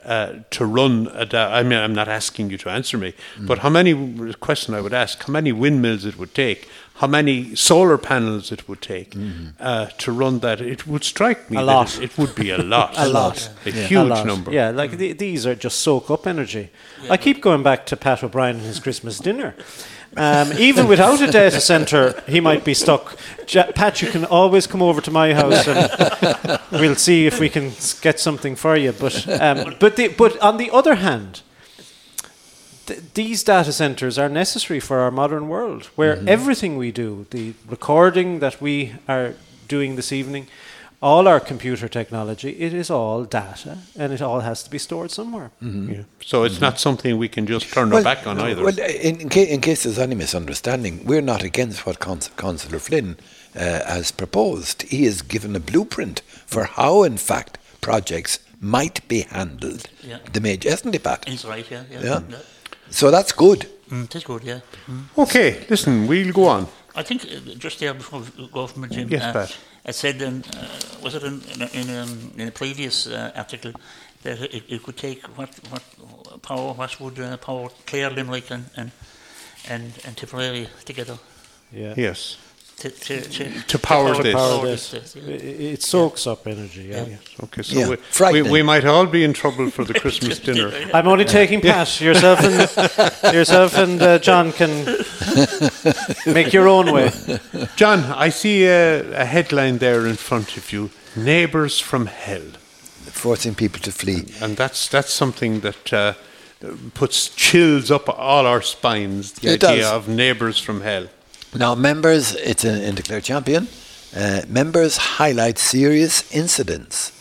uh, 0.05 0.33
to 0.51 0.65
run 0.65 1.09
a? 1.13 1.25
Da- 1.25 1.53
I 1.53 1.63
mean, 1.63 1.79
I'm 1.79 1.95
not 1.95 2.09
asking 2.09 2.51
you 2.51 2.59
to 2.59 2.69
answer 2.71 2.99
me, 2.99 3.13
Mm. 3.39 3.47
but 3.47 3.59
how 3.59 3.71
many? 3.71 3.93
Question 4.35 4.75
I 4.75 4.81
would 4.81 4.95
ask: 4.95 5.23
How 5.27 5.33
many 5.33 5.53
windmills 5.53 6.05
it 6.05 6.19
would 6.19 6.35
take? 6.35 6.69
How 6.99 7.09
many 7.09 7.57
solar 7.57 7.99
panels 7.99 8.53
it 8.53 8.69
would 8.69 8.81
take 8.81 9.11
Mm-hmm. 9.15 9.47
uh, 9.59 9.87
to 9.99 10.13
run 10.13 10.39
that? 10.41 10.61
It 10.61 10.87
would 10.87 11.03
strike 11.05 11.51
me 11.51 11.57
A 11.57 11.61
that 11.61 11.67
lot. 11.67 11.97
It, 11.99 12.03
it 12.05 12.19
would 12.19 12.35
be 12.37 12.51
a 12.51 12.59
lot, 12.75 12.95
A 12.97 13.09
lot. 13.09 13.51
a 13.67 13.69
A 13.71 13.73
huge 13.73 14.09
lot. 14.09 14.25
number. 14.27 14.53
Yeah, 14.53 14.71
like 14.71 14.93
the, 14.99 15.13
these 15.13 15.45
are 15.47 15.57
just 15.57 15.81
soak 15.81 16.11
up 16.11 16.27
energy. 16.27 16.71
I 17.11 17.17
keep 17.17 17.41
going 17.43 17.63
back 17.65 17.85
to 17.87 17.97
Pat 17.97 18.23
O'Brien 18.23 18.57
and 18.57 18.65
his 18.65 18.79
Christmas 18.79 19.19
dinner. 19.19 19.55
Um, 20.17 20.53
even 20.59 20.87
without 20.89 21.21
a 21.21 21.27
data 21.31 21.61
center, 21.61 22.23
he 22.29 22.41
might 22.41 22.65
be 22.65 22.75
stuck. 22.75 23.17
Ja- 23.49 23.73
Pat, 23.73 24.01
you 24.01 24.09
can 24.11 24.25
always 24.25 24.67
come 24.67 24.83
over 24.83 25.01
to 25.01 25.11
my 25.11 25.35
house 25.35 25.67
and 25.67 26.61
we'll 26.71 26.95
see 26.97 27.27
if 27.27 27.41
we 27.41 27.49
can 27.49 27.73
get 28.01 28.21
something 28.21 28.57
for 28.57 28.77
you. 28.77 28.93
But 28.93 29.27
um, 29.41 29.75
but 29.81 29.97
the, 29.97 30.09
but 30.09 30.39
on 30.41 30.57
the 30.57 30.71
other 30.71 30.95
hand, 30.97 31.43
th- 32.87 33.01
these 33.15 33.43
data 33.43 33.73
centers 33.73 34.19
are 34.19 34.29
necessary 34.29 34.81
for 34.81 34.99
our 35.01 35.11
modern 35.11 35.49
world, 35.49 35.87
where 35.97 36.23
everything 36.27 36.77
we 36.77 36.93
do, 36.93 37.27
the 37.31 37.55
recording 37.69 38.41
that 38.41 38.61
we 38.61 38.93
are 39.09 39.35
doing 39.69 39.97
this 39.97 40.13
evening, 40.13 40.47
all 41.05 41.29
our 41.29 41.41
computer 41.41 41.89
technology, 41.89 42.49
it 42.49 42.73
is 42.73 42.91
all 42.91 43.25
data, 43.25 43.77
and 43.99 44.13
it 44.13 44.23
all 44.23 44.41
has 44.41 44.63
to 44.63 44.71
be 44.71 44.79
stored 44.79 45.11
somewhere. 45.11 45.51
Yeah. 45.61 46.05
So 46.25 46.45
it's 46.45 46.61
not 46.61 46.81
something 46.81 47.19
we 47.19 47.29
can 47.29 47.47
just 47.47 47.73
turn 47.75 47.93
our 47.93 48.03
back 48.03 48.27
on 48.27 48.41
either. 48.41 48.65
Well, 48.65 48.79
in, 48.79 49.21
in, 49.21 49.29
ca- 49.29 49.51
in 49.55 49.61
case 49.61 49.83
there's 49.83 49.99
any 49.99 50.15
misunderstanding, 50.15 51.05
we're 51.05 51.21
not 51.21 51.43
against 51.43 51.85
what 51.87 51.99
Cons- 51.99 52.31
Councillor 52.37 52.79
Flynn 52.79 53.17
uh, 53.55 53.61
has 53.95 54.11
proposed. 54.13 54.83
He 54.83 55.05
has 55.05 55.21
given 55.23 55.55
a 55.55 55.61
blueprint 55.61 56.23
for 56.47 56.65
how, 56.65 57.03
in 57.05 57.19
fact, 57.19 57.59
projects 57.83 58.39
might 58.61 59.07
be 59.09 59.21
handled. 59.31 59.89
Yeah. 60.03 60.19
The 60.33 60.41
major, 60.41 60.71
isn't 60.71 60.95
it, 60.95 61.03
Pat? 61.03 61.29
He's 61.29 61.45
right, 61.45 61.71
yeah. 61.71 61.85
Yeah. 61.91 62.21
Yeah. 62.31 62.39
So 62.91 63.11
that's 63.11 63.33
good. 63.33 63.67
Mm, 63.91 64.05
it 64.07 64.15
is 64.17 64.25
good, 64.25 64.43
yeah. 64.45 64.61
Mm. 64.89 65.05
okay, 65.19 65.67
listen, 65.69 66.07
we'll 66.07 66.33
go 66.33 66.47
on. 66.47 66.67
I 66.97 67.03
think 67.03 67.25
uh, 67.25 67.55
just 67.59 67.79
there 67.81 67.93
before 67.93 68.21
we 68.39 68.49
go 68.49 68.67
from 68.67 68.83
the 68.83 68.89
gym, 68.89 69.09
Yes, 69.11 69.23
uh, 69.23 69.33
Pat. 69.33 69.57
I 69.87 69.93
said 69.93 70.23
in, 70.23 70.43
uh, 70.43 70.69
was 71.03 71.15
it 71.15 71.23
in 71.25 71.43
in, 71.55 71.63
a- 71.63 71.73
in, 71.81 71.91
um, 72.03 72.33
in 72.39 72.49
a 72.49 72.51
previous 72.51 73.07
uh, 73.07 73.33
article 73.37 73.73
that 74.23 74.41
it, 74.41 74.63
it 74.69 74.83
could 74.83 74.97
take 74.97 75.23
what 75.39 75.51
what 75.71 75.83
power 76.43 76.73
what 76.75 77.01
would 77.01 77.19
uh, 77.21 77.37
power 77.37 77.69
Clare 77.87 78.11
Limerick 78.11 78.51
and 78.51 78.65
and 78.77 78.91
and, 79.69 79.93
and 80.07 80.17
Tipperary 80.17 80.69
together 80.85 81.19
Yeah. 81.73 81.95
Yes. 81.97 82.37
To 82.79 82.91
to, 82.91 83.21
to, 83.21 83.63
To 83.63 83.79
power 83.79 84.15
this. 84.23 84.35
Power 84.35 84.67
this, 84.67 84.91
this. 84.91 85.17
yeah. 85.17 85.35
It, 85.35 85.61
it 85.75 85.83
soaks 85.83 86.27
up 86.27 86.47
energy. 86.47 86.83
Yeah. 86.91 87.07
Yeah. 87.07 87.45
Okay, 87.45 87.63
so 87.63 87.79
Yeah, 87.79 87.89
we, 88.33 88.43
we, 88.43 88.51
we 88.51 88.63
might 88.63 88.85
all 88.85 89.07
be 89.07 89.23
in 89.25 89.33
trouble 89.33 89.71
for 89.71 89.85
the 89.85 89.95
Christmas 89.95 90.39
dinner. 90.47 90.71
I'm 90.93 91.09
only 91.09 91.25
taking 91.25 91.61
Pat. 91.61 92.01
Yourself 92.01 92.41
and 92.43 93.35
yourself 93.35 93.77
and 93.79 94.03
uh, 94.03 94.19
John 94.19 94.53
can 94.53 94.71
make 96.27 96.53
your 96.53 96.69
own 96.69 96.93
way. 96.93 97.11
John, 97.77 98.01
I 98.27 98.31
see 98.31 98.67
a, 98.67 99.21
a 99.23 99.25
headline 99.25 99.79
there 99.79 100.07
in 100.07 100.17
front 100.17 100.57
of 100.57 100.73
you: 100.73 100.91
"Neighbors 101.17 101.79
from 101.81 102.07
Hell," 102.07 102.49
Forcing 103.13 103.55
people 103.55 103.81
to 103.81 103.93
flee. 103.93 104.25
and 104.43 104.57
that's 104.57 104.89
that's 104.89 105.13
something 105.13 105.61
that 105.61 105.93
uh, 105.93 106.13
puts 106.95 107.29
chills 107.29 107.91
up 107.91 108.09
all 108.09 108.47
our 108.47 108.63
spines. 108.63 109.33
The 109.33 109.55
It 109.55 109.65
idea 109.65 109.83
does. 109.83 109.93
of 109.93 110.09
neighbours 110.09 110.59
from 110.59 110.81
hell. 110.83 111.07
Now, 111.57 111.77
members, 111.77 112.35
it's 112.35 112.65
in, 112.65 112.83
in 112.83 112.95
the 112.97 113.03
Clare 113.03 113.21
Champion. 113.21 113.69
Uh, 114.15 114.43
members 114.49 114.97
highlight 114.97 115.59
serious 115.59 116.33
incidents 116.35 117.13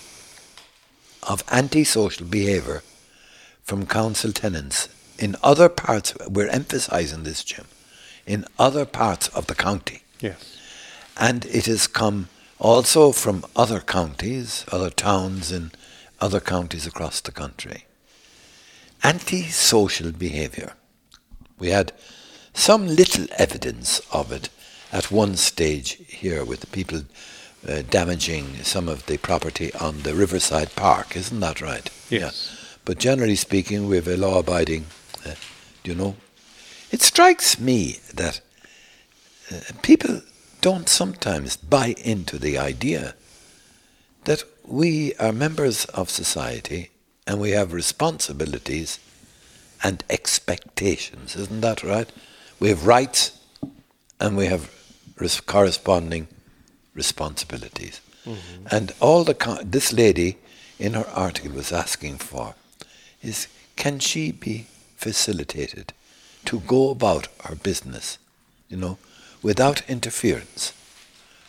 of 1.21 1.43
antisocial 1.51 2.25
behaviour 2.25 2.81
from 3.63 3.85
council 3.85 4.31
tenants 4.31 4.89
in 5.19 5.35
other 5.43 5.69
parts. 5.69 6.15
We're 6.27 6.49
emphasising 6.49 7.23
this, 7.23 7.43
Jim, 7.43 7.65
in 8.25 8.45
other 8.57 8.85
parts 8.85 9.27
of 9.29 9.45
the 9.45 9.55
county. 9.55 10.01
Yes. 10.19 10.57
And 11.15 11.45
it 11.45 11.67
has 11.67 11.85
come 11.85 12.29
also 12.57 13.11
from 13.11 13.45
other 13.55 13.81
counties, 13.81 14.65
other 14.71 14.89
towns 14.89 15.51
in 15.51 15.71
other 16.19 16.39
counties 16.39 16.87
across 16.87 17.21
the 17.21 17.31
country. 17.31 17.85
Antisocial 19.03 20.11
behaviour. 20.11 20.73
We 21.59 21.69
had 21.69 21.91
some 22.53 22.87
little 22.87 23.25
evidence 23.37 23.99
of 24.11 24.31
it 24.31 24.49
at 24.91 25.11
one 25.11 25.35
stage 25.35 25.97
here 26.07 26.45
with 26.45 26.61
the 26.61 26.67
people 26.67 27.01
uh, 27.67 27.81
damaging 27.89 28.63
some 28.63 28.87
of 28.87 29.05
the 29.05 29.17
property 29.17 29.73
on 29.75 30.01
the 30.03 30.13
Riverside 30.13 30.75
Park, 30.75 31.15
isn't 31.15 31.39
that 31.39 31.61
right? 31.61 31.89
Yes. 32.09 32.49
Yeah. 32.51 32.77
But 32.85 32.99
generally 32.99 33.35
speaking, 33.35 33.87
we 33.87 33.95
have 33.95 34.07
a 34.07 34.17
law 34.17 34.39
abiding, 34.39 34.85
uh, 35.25 35.35
you 35.83 35.95
know. 35.95 36.15
It 36.91 37.01
strikes 37.01 37.59
me 37.59 37.99
that 38.13 38.41
uh, 39.51 39.59
people 39.81 40.21
don't 40.61 40.89
sometimes 40.89 41.57
buy 41.57 41.95
into 41.97 42.37
the 42.37 42.57
idea 42.57 43.15
that 44.25 44.43
we 44.65 45.13
are 45.15 45.33
members 45.33 45.85
of 45.85 46.09
society 46.09 46.91
and 47.25 47.39
we 47.39 47.51
have 47.51 47.73
responsibilities 47.73 48.99
and 49.83 50.03
expectations, 50.09 51.35
isn't 51.35 51.61
that 51.61 51.83
right? 51.83 52.09
We 52.63 52.69
have 52.69 52.87
rights 52.87 53.37
and 54.21 54.37
we 54.37 54.45
have 54.45 54.71
res- 55.17 55.41
corresponding 55.41 56.29
responsibilities. 56.93 57.99
Mm-hmm. 58.25 58.67
And 58.71 58.93
all 59.01 59.25
the 59.25 59.33
co- 59.33 59.61
this 59.61 59.91
lady 59.91 60.37
in 60.79 60.93
her 60.93 61.05
article 61.13 61.51
was 61.51 61.73
asking 61.73 62.19
for 62.19 62.55
is 63.21 63.47
can 63.75 63.99
she 63.99 64.31
be 64.31 64.67
facilitated 64.95 65.91
to 66.45 66.61
go 66.61 66.89
about 66.89 67.27
her 67.43 67.55
business, 67.55 68.17
you 68.69 68.77
know, 68.77 68.97
without 69.41 69.81
interference 69.89 70.71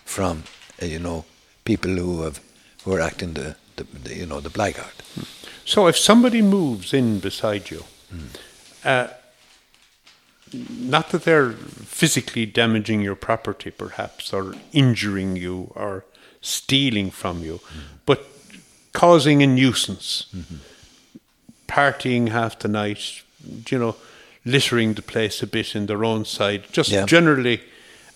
from, 0.05 0.43
uh, 0.83 0.87
you 0.87 0.99
know, 0.99 1.27
people 1.65 1.93
who 1.93 2.23
have 2.23 2.41
who 2.83 2.93
are 2.93 3.01
acting 3.01 3.35
the, 3.35 3.55
the, 3.77 3.85
the 4.03 4.17
you 4.17 4.27
know 4.27 4.41
the 4.41 4.51
blackguard. 4.51 4.97
So 5.65 5.87
if 5.87 5.97
somebody 5.97 6.43
moves 6.43 6.93
in 6.93 7.21
beside 7.21 7.71
you, 7.71 7.85
mm. 8.13 8.37
uh, 8.85 9.07
not 10.53 11.11
that 11.11 11.25
they're 11.25 11.53
physically 11.53 12.47
damaging 12.47 13.01
your 13.01 13.17
property, 13.17 13.71
perhaps, 13.71 14.33
or 14.33 14.55
injuring 14.73 15.37
you, 15.37 15.73
or 15.75 16.05
stealing 16.41 17.11
from 17.11 17.43
you, 17.43 17.59
mm. 17.59 17.81
but 18.07 18.27
causing 18.93 19.43
a 19.43 19.47
nuisance, 19.47 20.27
mm-hmm. 20.35 20.57
partying 21.67 22.29
half 22.29 22.59
the 22.59 22.69
night, 22.69 23.23
you 23.69 23.79
know, 23.79 23.97
littering 24.45 24.95
the 24.95 25.03
place 25.03 25.43
a 25.43 25.47
bit 25.47 25.75
in 25.75 25.87
their 25.87 26.05
own 26.05 26.25
side, 26.25 26.65
just 26.73 26.91
yeah. 26.91 27.07
generally. 27.07 27.63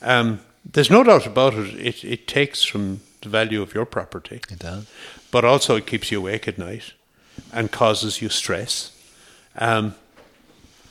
Um, 0.02 0.40
there's 0.70 0.90
no 0.90 1.02
doubt 1.02 1.26
about 1.26 1.54
it. 1.54 1.74
It 1.74 2.04
it 2.04 2.26
takes 2.28 2.62
from 2.62 3.00
the 3.22 3.28
value 3.28 3.62
of 3.62 3.74
your 3.74 3.86
property. 3.86 4.36
It 4.50 4.58
does. 4.58 4.86
But 5.30 5.44
also, 5.44 5.76
it 5.76 5.86
keeps 5.86 6.10
you 6.10 6.18
awake 6.18 6.48
at 6.48 6.58
night 6.58 6.92
and 7.52 7.70
causes 7.70 8.22
you 8.22 8.28
stress. 8.28 8.92
Um, 9.56 9.94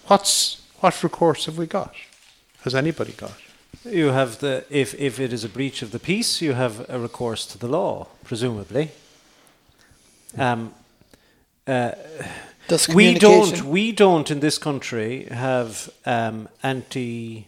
what's 0.08 0.62
what 0.80 1.04
recourse 1.04 1.46
have 1.46 1.58
we 1.58 1.66
got? 1.66 1.94
Has 2.62 2.76
anybody 2.76 3.14
got? 3.14 3.34
You 3.84 4.08
have 4.08 4.40
the 4.40 4.66
if 4.70 4.94
if 5.00 5.20
it 5.20 5.34
is 5.34 5.44
a 5.44 5.50
breach 5.50 5.82
of 5.82 5.92
the 5.92 6.00
peace, 6.00 6.42
you 6.42 6.54
have 6.54 6.86
a 6.90 7.00
recourse 7.00 7.46
to 7.48 7.58
the 7.58 7.68
law, 7.68 8.08
presumably. 8.24 8.92
Um, 10.38 10.74
uh, 11.68 11.92
we 12.94 13.14
don't 13.14 13.64
we 13.64 13.92
don't 13.92 14.30
in 14.32 14.40
this 14.40 14.58
country 14.58 15.28
have 15.32 15.90
um, 16.06 16.50
anti 16.64 17.48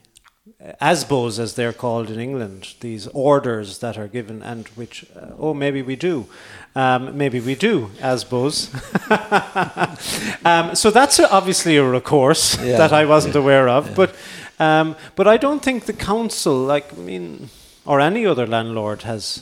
ASBOs, 0.82 1.39
as 1.39 1.56
they're 1.56 1.72
called 1.72 2.10
in 2.10 2.19
England, 2.19 2.74
these 2.82 3.08
orders 3.08 3.80
that 3.80 3.98
are 3.98 4.10
given, 4.10 4.43
and 4.43 4.67
which, 4.69 5.06
uh, 5.15 5.28
oh, 5.38 5.54
maybe 5.54 5.82
we 5.82 5.95
do. 5.95 6.28
Um, 6.76 7.17
maybe 7.17 7.39
we 7.39 7.56
do, 7.56 7.91
ASBOs. 8.00 8.67
um, 10.45 10.76
so 10.76 10.91
that's 10.91 11.19
obviously 11.19 11.78
a 11.78 11.84
recourse 11.84 12.58
yeah. 12.62 12.78
that 12.78 12.91
I 12.91 13.06
wasn't 13.06 13.36
yeah. 13.36 13.41
aware 13.41 13.69
of. 13.69 13.88
Yeah. 13.88 13.95
But, 13.95 14.15
um, 14.60 14.95
but 15.15 15.28
I 15.30 15.38
don't 15.38 15.63
think 15.63 15.86
the 15.86 15.93
council, 15.93 16.56
like, 16.58 16.91
I 16.91 16.98
mean, 16.98 17.50
or 17.86 18.02
any 18.02 18.26
other 18.26 18.45
landlord 18.45 19.04
has 19.04 19.41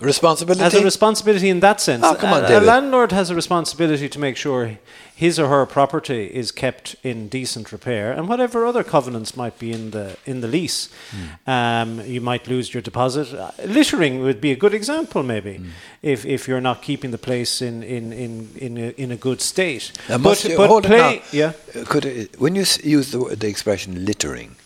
responsibility 0.00 0.62
has 0.62 0.74
a 0.74 0.84
responsibility 0.84 1.48
in 1.48 1.60
that 1.60 1.80
sense. 1.80 2.04
Oh, 2.04 2.14
come 2.14 2.32
on, 2.32 2.44
a, 2.44 2.58
a 2.58 2.60
landlord 2.60 3.12
has 3.12 3.30
a 3.30 3.34
responsibility 3.34 4.08
to 4.08 4.18
make 4.18 4.36
sure 4.36 4.78
his 5.14 5.38
or 5.38 5.48
her 5.48 5.66
property 5.66 6.26
is 6.26 6.50
kept 6.50 6.96
in 7.02 7.28
decent 7.28 7.72
repair, 7.72 8.10
and 8.10 8.26
whatever 8.26 8.64
other 8.64 8.82
covenants 8.82 9.36
might 9.36 9.58
be 9.58 9.70
in 9.70 9.90
the 9.90 10.16
in 10.24 10.40
the 10.40 10.48
lease, 10.48 10.88
mm. 11.10 11.46
um, 11.46 12.00
you 12.06 12.20
might 12.20 12.48
lose 12.48 12.72
your 12.72 12.82
deposit. 12.82 13.34
Uh, 13.34 13.50
littering 13.66 14.20
would 14.22 14.40
be 14.40 14.50
a 14.50 14.56
good 14.56 14.72
example, 14.72 15.22
maybe, 15.22 15.58
mm. 15.58 15.68
if 16.02 16.24
if 16.24 16.48
you're 16.48 16.62
not 16.62 16.80
keeping 16.80 17.10
the 17.10 17.18
place 17.18 17.60
in 17.60 17.82
in 17.82 18.12
in 18.12 18.48
in 18.56 18.78
a, 18.78 18.88
in 18.96 19.12
a 19.12 19.16
good 19.16 19.40
state. 19.40 19.92
Uh, 20.08 20.16
but, 20.18 20.46
but 20.56 20.84
play, 20.84 21.22
yeah. 21.32 21.52
Could 21.84 22.06
it, 22.06 22.40
when 22.40 22.54
you 22.54 22.64
use 22.82 23.10
the 23.12 23.36
the 23.36 23.48
expression 23.48 24.04
littering, 24.06 24.56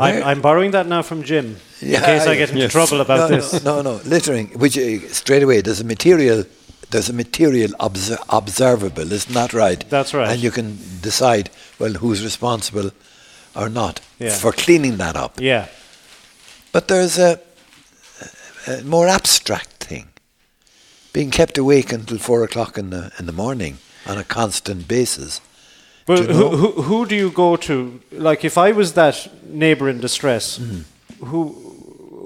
I'm, 0.00 0.22
I'm, 0.22 0.40
borrowing 0.40 0.70
that 0.72 0.86
now 0.86 1.02
from 1.02 1.22
Jim 1.24 1.56
in 1.80 2.00
case 2.00 2.26
I, 2.26 2.32
I 2.32 2.36
get 2.36 2.50
into 2.50 2.62
yes. 2.62 2.72
trouble 2.72 3.00
about 3.00 3.30
no, 3.30 3.36
this. 3.36 3.64
No, 3.64 3.82
no, 3.82 3.96
no, 3.96 4.02
littering, 4.04 4.48
which 4.58 4.78
uh, 4.78 5.00
straight 5.08 5.42
away 5.42 5.60
there's 5.60 5.80
a 5.80 5.84
material 5.84 6.44
there's 6.90 7.08
a 7.08 7.12
material 7.12 7.72
obser- 7.80 8.18
observable, 8.30 9.12
isn't 9.12 9.34
that 9.34 9.52
right? 9.52 9.84
That's 9.90 10.14
right. 10.14 10.30
And 10.30 10.42
you 10.42 10.50
can 10.50 10.78
decide, 11.02 11.50
well, 11.78 11.92
who's 11.94 12.22
responsible 12.24 12.92
or 13.54 13.68
not 13.68 14.00
yeah. 14.18 14.30
for 14.30 14.52
cleaning 14.52 14.96
that 14.98 15.16
up. 15.16 15.40
Yeah. 15.40 15.66
But 16.72 16.88
there's 16.88 17.18
a, 17.18 17.40
a, 18.66 18.82
more 18.84 19.08
abstract 19.08 19.84
thing. 19.84 20.08
Being 21.12 21.30
kept 21.30 21.58
awake 21.58 21.92
until 21.92 22.18
four 22.18 22.44
o'clock 22.44 22.78
in 22.78 22.90
the 22.90 23.12
in 23.18 23.26
the 23.26 23.32
morning 23.32 23.78
on 24.06 24.18
a 24.18 24.24
constant 24.24 24.86
basis. 24.86 25.40
Well, 26.08 26.22
you 26.22 26.28
know? 26.28 26.48
who, 26.48 26.56
who, 26.56 26.82
who 26.82 27.06
do 27.06 27.14
you 27.14 27.30
go 27.30 27.56
to? 27.56 28.00
Like, 28.12 28.44
if 28.44 28.56
I 28.58 28.72
was 28.72 28.94
that 28.94 29.28
neighbour 29.46 29.88
in 29.88 30.00
distress, 30.00 30.58
mm. 30.58 30.84
who 31.20 31.68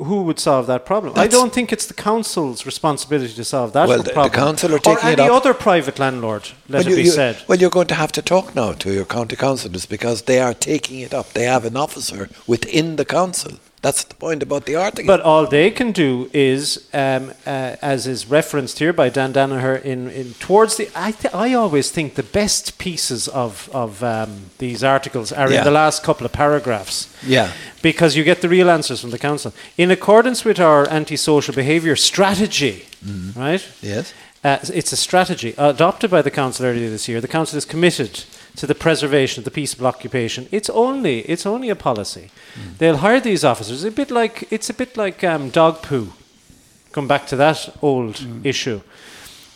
who 0.05 0.23
would 0.23 0.39
solve 0.39 0.67
that 0.67 0.85
problem? 0.87 1.15
That's 1.15 1.35
I 1.35 1.39
don't 1.39 1.53
think 1.53 1.73
it's 1.73 1.87
the 1.87 1.95
council's 1.95 2.67
responsibility 2.67 3.35
to 3.35 3.45
solve 3.45 3.73
that 3.73 3.89
well, 3.89 4.03
problem. 4.03 4.31
the 4.31 4.37
council 4.37 4.75
are 4.75 4.79
taking 4.79 5.09
or 5.09 5.23
any 5.23 5.29
other 5.29 5.55
private 5.55 5.99
landlord. 5.99 6.51
Let 6.69 6.85
well, 6.85 6.93
it 6.93 6.97
be 6.97 7.03
you, 7.03 7.11
said. 7.11 7.43
Well, 7.47 7.59
you're 7.59 7.71
going 7.71 7.89
to 7.89 7.95
have 7.95 8.13
to 8.13 8.23
talk 8.23 8.55
now 8.55 8.73
to 8.73 8.93
your 8.93 9.05
county 9.05 9.37
councillors 9.37 9.87
because 9.87 10.23
they 10.23 10.41
are 10.41 10.55
taking 10.55 11.01
it 11.01 11.15
up. 11.15 11.33
They 11.33 11.45
have 11.45 11.65
an 11.65 11.77
officer 11.77 12.29
within 12.47 12.97
the 12.97 13.05
council 13.05 13.59
that's 13.83 14.05
the 14.05 14.15
point 14.15 14.45
about 14.45 14.67
the 14.67 14.77
article. 14.77 15.09
But 15.09 15.21
all 15.21 15.45
they 15.47 15.69
can 15.71 15.91
do 15.91 16.31
is, 16.33 16.89
um, 16.95 17.33
uh, 17.45 17.75
as 17.83 18.07
is 18.07 18.31
referenced 18.31 18.79
here 18.79 18.93
by 18.93 19.09
Dan 19.09 19.33
Danaher, 19.33 19.83
in, 19.83 20.09
in 20.09 20.35
towards 20.35 20.77
the. 20.77 20.89
I, 20.95 21.11
th- 21.11 21.35
I 21.35 21.53
always 21.55 21.91
think 21.91 22.15
the 22.15 22.23
best 22.23 22.79
pieces 22.79 23.27
of 23.27 23.69
of 23.73 24.03
um, 24.05 24.51
these 24.59 24.85
articles 24.85 25.33
are 25.33 25.51
yeah. 25.51 25.59
in 25.59 25.65
the 25.65 25.73
last 25.73 26.05
couple 26.05 26.25
of 26.25 26.33
paragraphs. 26.33 27.13
Yeah. 27.27 27.53
Because 27.83 28.17
you 28.17 28.23
get 28.23 28.41
the 28.41 28.49
real 28.49 28.71
answers 28.71 29.01
from 29.01 29.11
the 29.11 29.19
council. 29.19 29.53
In 29.77 29.91
accordance 29.91 30.45
with 30.45 30.61
our 30.61 30.89
antisocial 30.89 31.53
behaviour 31.53 31.97
strategy, 31.97 32.87
mm-hmm. 33.05 33.39
right? 33.39 33.69
Yes. 33.83 34.15
Uh, 34.45 34.59
it's 34.75 34.93
a 34.93 34.97
strategy 34.97 35.55
adopted 35.59 36.11
by 36.11 36.23
the 36.23 36.31
council 36.31 36.67
earlier 36.67 36.91
this 36.91 37.09
year. 37.09 37.21
The 37.21 37.29
council 37.29 37.59
is 37.59 37.65
committed 37.65 38.25
to 38.57 38.67
the 38.67 38.75
preservation 38.75 39.41
of 39.41 39.45
the 39.45 39.51
peaceable 39.51 39.87
occupation. 39.87 40.49
It's 40.51 40.71
only 40.71 41.21
it's 41.21 41.47
only 41.47 41.71
a 41.71 41.77
policy. 41.77 42.31
Mm. 42.55 42.79
They'll 42.79 42.99
hire 42.99 43.21
these 43.21 43.45
officers. 43.45 43.85
It's 43.85 43.95
a 43.95 43.97
bit 43.97 44.11
like 44.11 44.47
it's 44.51 44.71
a 44.71 44.75
bit 44.75 44.97
like 44.97 45.25
um, 45.25 45.51
dog 45.51 45.83
poo. 45.83 46.13
Come 46.93 47.09
back 47.09 47.27
to 47.29 47.37
that 47.37 47.75
old 47.81 48.17
mm. 48.17 48.45
issue. 48.45 48.81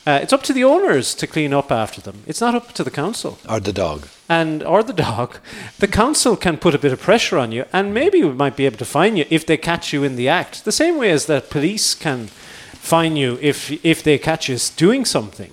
Uh, 0.07 0.21
it's 0.23 0.33
up 0.33 0.45
to 0.45 0.53
the 0.53 0.63
owners 0.63 1.17
to 1.17 1.27
clean 1.27 1.53
up 1.53 1.73
after 1.73 2.01
them. 2.01 2.23
It's 2.27 2.41
not 2.41 2.55
up 2.55 2.73
to 2.75 2.85
the 2.85 2.93
council 2.93 3.39
or 3.49 3.61
the 3.61 3.73
dog. 3.73 4.07
And 4.29 4.63
or 4.63 4.83
the 4.83 4.93
dog. 4.93 5.39
The 5.79 5.89
council 5.89 6.37
can 6.37 6.59
put 6.59 6.75
a 6.75 6.79
bit 6.79 6.93
of 6.93 7.01
pressure 7.01 7.39
on 7.39 7.53
you, 7.53 7.65
and 7.73 7.93
maybe 7.93 8.23
we 8.23 8.33
might 8.33 8.57
be 8.57 8.67
able 8.67 8.79
to 8.79 8.85
fine 8.85 9.17
you 9.17 9.25
if 9.31 9.45
they 9.45 9.57
catch 9.57 9.93
you 9.93 10.05
in 10.05 10.17
the 10.17 10.29
act. 10.29 10.65
The 10.65 10.73
same 10.73 10.97
way 10.97 11.11
as 11.11 11.27
the 11.27 11.41
police 11.41 11.95
can 11.95 12.29
fine 12.29 13.17
you 13.17 13.37
if 13.43 13.85
if 13.85 14.03
they 14.03 14.17
catch 14.17 14.49
you 14.49 14.57
doing 14.77 15.05
something 15.05 15.51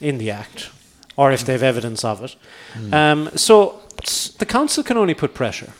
in 0.00 0.18
the 0.18 0.30
act 0.30 0.71
or 1.16 1.32
if 1.32 1.44
they 1.44 1.52
have 1.52 1.62
evidence 1.62 2.04
of 2.04 2.22
it. 2.22 2.36
Mm. 2.74 2.92
Um, 2.92 3.30
so 3.36 3.80
the 4.38 4.46
council 4.46 4.82
can 4.82 4.96
only 4.96 5.14
put 5.14 5.34
pressure. 5.34 5.72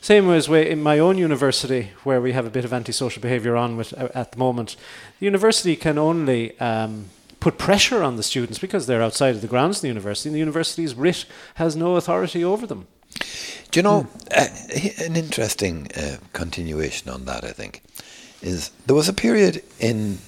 Same 0.00 0.30
as 0.30 0.48
in 0.48 0.82
my 0.82 0.98
own 0.98 1.18
university, 1.18 1.90
where 2.04 2.22
we 2.22 2.32
have 2.32 2.46
a 2.46 2.50
bit 2.50 2.64
of 2.64 2.72
antisocial 2.72 3.20
behaviour 3.20 3.54
on 3.54 3.76
with, 3.76 3.92
uh, 3.98 4.08
at 4.14 4.32
the 4.32 4.38
moment, 4.38 4.76
the 5.18 5.26
university 5.26 5.76
can 5.76 5.98
only 5.98 6.58
um, 6.58 7.10
put 7.38 7.58
pressure 7.58 8.02
on 8.02 8.16
the 8.16 8.22
students 8.22 8.58
because 8.58 8.86
they're 8.86 9.02
outside 9.02 9.34
of 9.34 9.42
the 9.42 9.46
grounds 9.46 9.78
of 9.78 9.82
the 9.82 9.88
university, 9.88 10.28
and 10.30 10.34
the 10.34 10.38
university's 10.38 10.94
writ 10.94 11.26
has 11.54 11.76
no 11.76 11.96
authority 11.96 12.42
over 12.42 12.66
them. 12.66 12.86
Do 13.70 13.78
you 13.78 13.82
know, 13.82 14.06
uh, 14.34 14.46
an 15.04 15.16
interesting 15.16 15.88
uh, 15.94 16.16
continuation 16.32 17.10
on 17.10 17.26
that, 17.26 17.44
I 17.44 17.52
think, 17.52 17.82
is 18.40 18.70
there 18.86 18.96
was 18.96 19.08
a 19.08 19.12
period 19.12 19.62
in 19.78 20.18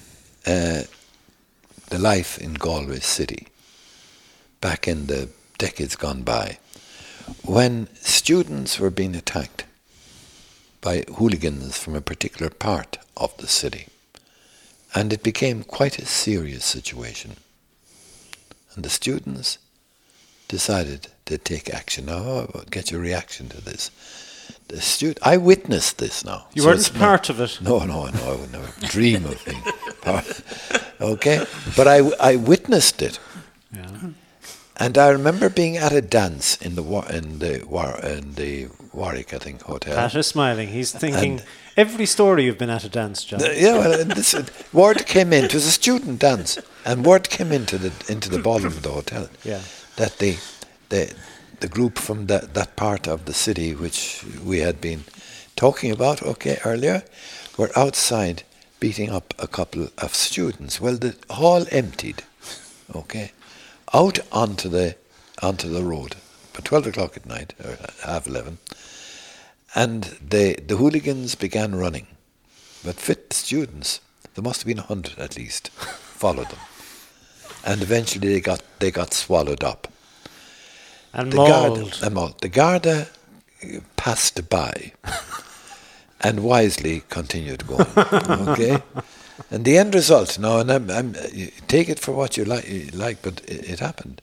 uh, 0.45 0.83
the 1.89 1.97
life 1.97 2.37
in 2.37 2.53
Galway 2.53 2.99
City, 2.99 3.47
back 4.63 4.87
in 4.87 5.07
the 5.07 5.27
decades 5.57 5.97
gone 5.97 6.23
by, 6.23 6.57
when 7.43 7.89
students 7.95 8.79
were 8.79 8.89
being 8.89 9.13
attacked 9.13 9.65
by 10.79 11.03
hooligans 11.17 11.77
from 11.77 11.95
a 11.95 12.01
particular 12.01 12.49
part 12.49 12.97
of 13.17 13.35
the 13.37 13.47
city. 13.47 13.87
And 14.95 15.11
it 15.11 15.21
became 15.21 15.63
quite 15.63 15.99
a 15.99 16.05
serious 16.05 16.63
situation. 16.63 17.31
And 18.73 18.85
the 18.85 18.89
students 18.89 19.57
decided 20.47 21.07
to 21.25 21.37
take 21.37 21.73
action. 21.73 22.09
Oh, 22.09 22.23
now, 22.23 22.49
I'll 22.55 22.65
get 22.71 22.89
your 22.89 23.01
reaction 23.01 23.49
to 23.49 23.59
this. 23.59 23.91
The 24.69 24.79
stu- 24.79 25.15
I 25.21 25.35
witnessed 25.35 25.97
this 25.97 26.23
now. 26.23 26.47
You 26.53 26.61
so 26.61 26.69
weren't 26.69 26.93
part 26.93 27.29
of 27.29 27.41
it. 27.41 27.59
No, 27.61 27.79
no, 27.79 28.05
no. 28.05 28.31
I 28.31 28.35
would 28.39 28.51
never 28.53 28.71
dream 28.87 29.25
of 29.25 29.43
being 29.43 29.63
part. 30.01 30.41
Okay, 31.01 31.45
but 31.75 31.85
I, 31.85 31.97
I 32.17 32.37
witnessed 32.37 33.01
it. 33.01 33.19
And 34.83 34.97
I 34.97 35.07
remember 35.09 35.49
being 35.49 35.77
at 35.77 35.93
a 35.93 36.01
dance 36.01 36.57
in 36.65 36.75
the 36.75 36.83
Wa- 36.83 37.07
in 37.19 37.39
the 37.39 37.63
War 37.75 37.91
in 38.03 38.33
the 38.35 38.67
Warwick, 38.91 39.33
I 39.33 39.37
think, 39.45 39.61
hotel. 39.61 39.95
Pat 39.95 40.15
is 40.15 40.27
smiling. 40.27 40.67
He's 40.77 40.91
thinking 40.91 41.31
And- 41.39 41.43
every 41.77 42.05
story 42.05 42.43
you've 42.45 42.57
been 42.57 42.69
at 42.77 42.83
a 42.83 42.89
dance, 42.89 43.23
John. 43.23 43.41
Uh, 43.41 43.53
yeah, 43.65 43.77
well, 43.77 44.03
this 44.19 44.35
word 44.73 45.05
came 45.05 45.31
in. 45.37 45.45
It 45.45 45.53
was 45.53 45.65
a 45.65 45.71
student 45.71 46.19
dance, 46.19 46.59
and 46.85 47.05
word 47.05 47.29
came 47.29 47.51
into 47.59 47.77
the 47.77 47.91
into 48.13 48.29
the 48.29 48.39
ballroom 48.39 48.73
of 48.73 48.81
the 48.81 48.91
hotel. 48.99 49.25
Yeah. 49.45 49.61
that 49.95 50.17
the 50.17 50.33
the 50.89 51.13
the 51.61 51.67
group 51.75 51.97
from 51.99 52.27
that 52.27 52.53
that 52.53 52.75
part 52.75 53.07
of 53.07 53.23
the 53.25 53.33
city 53.33 53.69
which 53.83 54.23
we 54.43 54.57
had 54.67 54.77
been 54.81 55.03
talking 55.55 55.91
about, 55.91 56.21
okay, 56.23 56.57
earlier, 56.65 57.03
were 57.57 57.71
outside 57.83 58.43
beating 58.79 59.09
up 59.17 59.33
a 59.39 59.47
couple 59.47 59.87
of 60.05 60.13
students. 60.15 60.81
Well, 60.81 60.97
the 60.97 61.13
hall 61.29 61.65
emptied, 61.71 62.23
okay, 62.93 63.31
out 63.93 64.19
onto 64.31 64.69
the 64.69 64.95
onto 65.41 65.69
the 65.69 65.83
road, 65.83 66.15
at 66.57 66.65
twelve 66.65 66.87
o'clock 66.87 67.17
at 67.17 67.25
night 67.25 67.53
or 67.63 67.77
half 68.05 68.27
eleven, 68.27 68.57
and 69.75 70.03
the 70.21 70.55
the 70.65 70.77
hooligans 70.77 71.35
began 71.35 71.75
running, 71.75 72.07
but 72.83 72.95
fit 72.95 73.33
students, 73.33 73.99
there 74.35 74.43
must 74.43 74.61
have 74.61 74.67
been 74.67 74.79
a 74.79 74.83
hundred 74.83 75.17
at 75.19 75.37
least, 75.37 75.69
followed 75.69 76.49
them, 76.49 76.59
and 77.65 77.81
eventually 77.81 78.29
they 78.33 78.41
got 78.41 78.61
they 78.79 78.91
got 78.91 79.13
swallowed 79.13 79.63
up. 79.63 79.87
and 81.13 81.31
The 81.31 81.37
Garda, 81.37 81.79
mauled. 81.81 81.93
the, 81.93 82.09
mauled. 82.09 82.41
the 82.41 82.49
Garda 82.49 83.07
uh, 83.63 83.79
passed 83.95 84.49
by 84.49 84.91
and 86.21 86.43
wisely 86.43 87.03
continued 87.09 87.67
going. 87.67 87.85
okay, 87.97 88.81
and 89.51 89.65
the 89.65 89.77
end 89.77 89.93
result. 89.95 90.37
Now, 90.39 90.59
and 90.59 90.71
I'm, 90.71 90.89
I'm, 90.89 91.13
take 91.67 91.89
it 91.89 91.99
for 91.99 92.11
what 92.11 92.37
you 92.37 92.45
like, 92.45 92.67
you 92.69 92.87
like, 92.93 93.21
but 93.21 93.41
it, 93.47 93.69
it 93.69 93.79
happened. 93.79 94.21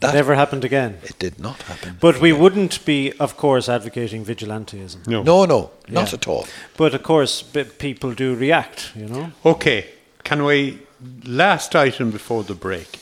That 0.00 0.14
Never 0.14 0.34
happened 0.34 0.64
again. 0.64 0.96
It 1.02 1.18
did 1.18 1.38
not 1.38 1.60
happen. 1.62 1.98
But 2.00 2.22
we 2.22 2.32
wouldn't 2.32 2.82
be, 2.86 3.12
of 3.20 3.36
course, 3.36 3.68
advocating 3.68 4.24
vigilantism. 4.24 5.06
No. 5.06 5.22
no, 5.22 5.44
no, 5.44 5.70
not 5.88 6.08
Yeah. 6.08 6.14
at 6.14 6.26
all. 6.26 6.46
But 6.78 6.94
of 6.94 7.02
course, 7.02 7.42
b- 7.42 7.64
people 7.64 8.14
do 8.14 8.34
react. 8.34 8.92
You 8.96 9.08
know. 9.08 9.32
Okay, 9.44 9.84
can 10.24 10.44
we, 10.44 10.78
last 11.26 11.76
item 11.76 12.10
before 12.10 12.44
the 12.44 12.54
break. 12.54 12.98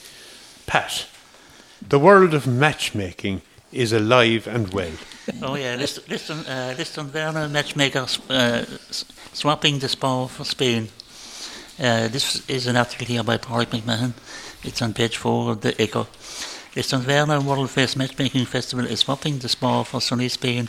Pat, 0.67 1.07
the 1.89 2.01
world 2.01 2.35
of 2.35 2.47
matchmaking 2.49 3.43
is 3.73 3.93
alive 3.93 4.49
and 4.49 4.73
well. 4.73 4.93
Oh 5.43 5.55
yeah, 5.55 5.77
listen, 5.77 6.03
listen, 6.09 6.39
uh, 6.47 6.75
Lisdoonvarna, 6.77 7.49
matchmaker, 7.51 8.07
uh, 8.31 8.65
swapping 9.33 9.79
the 9.79 9.89
spar 9.89 10.29
for 10.29 10.45
Spain. 10.45 10.89
Uh, 11.81 12.09
this 12.09 12.43
is 12.49 12.67
an 12.67 12.77
article 12.77 13.07
here 13.07 13.23
by 13.23 13.39
Páraic 13.39 13.67
McMahon. 13.67 14.13
It's 14.65 14.83
on 14.83 14.95
page 14.95 15.17
four 15.17 15.53
of 15.53 15.61
the 15.61 15.81
Echo. 15.81 16.09
Lisdoonvarna 16.75 17.45
World 17.45 17.71
Face 17.71 17.95
Matchmaking 17.95 18.47
Festival 18.47 18.85
is 18.85 19.01
swapping 19.01 19.39
the 19.39 19.49
spar 19.49 19.85
for 19.85 20.01
sunny 20.01 20.29
Spain. 20.29 20.69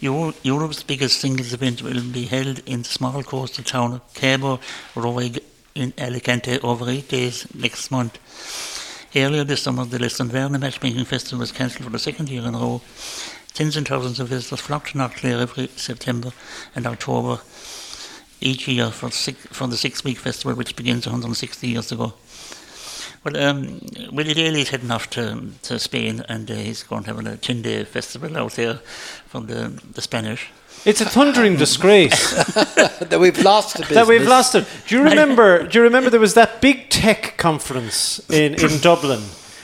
Eu- 0.00 0.32
Europe's 0.42 0.82
biggest 0.82 1.20
singles 1.20 1.52
event 1.52 1.82
will 1.82 2.00
be 2.00 2.24
held 2.24 2.60
in 2.64 2.80
the 2.80 2.88
small 2.88 3.22
coastal 3.22 3.62
town 3.62 3.92
of 3.92 4.14
Cabo 4.14 4.58
Roig 4.94 5.38
in 5.74 5.92
Alicante 5.98 6.58
over 6.60 6.88
eight 6.88 7.10
days 7.10 7.46
next 7.54 7.90
month. 7.90 8.18
Earlier 9.14 9.44
this 9.44 9.62
summer, 9.62 9.84
the 9.84 9.98
Lisdoonvarna 9.98 10.58
Matchmaking 10.58 11.04
Festival 11.04 11.40
was 11.40 11.52
cancelled 11.52 11.84
for 11.84 11.90
the 11.90 11.98
second 11.98 12.30
year 12.30 12.46
in 12.46 12.54
a 12.54 12.58
row. 12.58 12.80
Tens 13.52 13.76
and 13.76 13.86
thousands 13.86 14.18
of 14.18 14.28
visitors 14.28 14.60
flock 14.60 14.88
to 14.88 14.98
Knockclear 14.98 15.40
every 15.40 15.66
September 15.76 16.32
and 16.74 16.86
October 16.86 17.42
each 18.40 18.68
year 18.68 18.90
for, 18.90 19.10
six, 19.10 19.38
for 19.46 19.66
the 19.66 19.76
six-week 19.76 20.18
festival, 20.18 20.54
which 20.54 20.76
begins 20.76 21.06
160 21.06 21.66
years 21.68 21.92
ago. 21.92 22.14
Well, 23.24 23.36
um, 23.36 23.80
Willie 24.12 24.34
Daly 24.34 24.60
is 24.62 24.68
heading 24.70 24.90
off 24.92 25.10
to, 25.10 25.42
to 25.62 25.78
Spain, 25.78 26.22
and 26.28 26.50
uh, 26.50 26.54
he's 26.54 26.82
going 26.84 27.02
to 27.04 27.14
have 27.14 27.18
a 27.18 27.36
10-day 27.36 27.84
festival 27.84 28.36
out 28.38 28.52
there 28.52 28.74
for 29.26 29.40
the, 29.40 29.72
the 29.92 30.00
Spanish. 30.00 30.48
It's 30.84 31.00
a 31.00 31.04
thundering 31.04 31.56
disgrace 31.56 32.30
that 32.34 33.18
we've 33.20 33.42
lost 33.42 33.74
the 33.74 33.80
business. 33.80 33.96
that 33.96 34.06
we've 34.06 34.26
lost 34.28 34.54
it. 34.54 34.64
Do 34.86 34.96
you 34.96 35.02
remember? 35.02 35.66
Do 35.66 35.78
you 35.78 35.82
remember 35.82 36.08
there 36.08 36.20
was 36.20 36.34
that 36.34 36.60
big 36.60 36.88
tech 36.88 37.36
conference 37.36 38.20
in, 38.30 38.54
in 38.54 38.78
Dublin, 38.80 39.20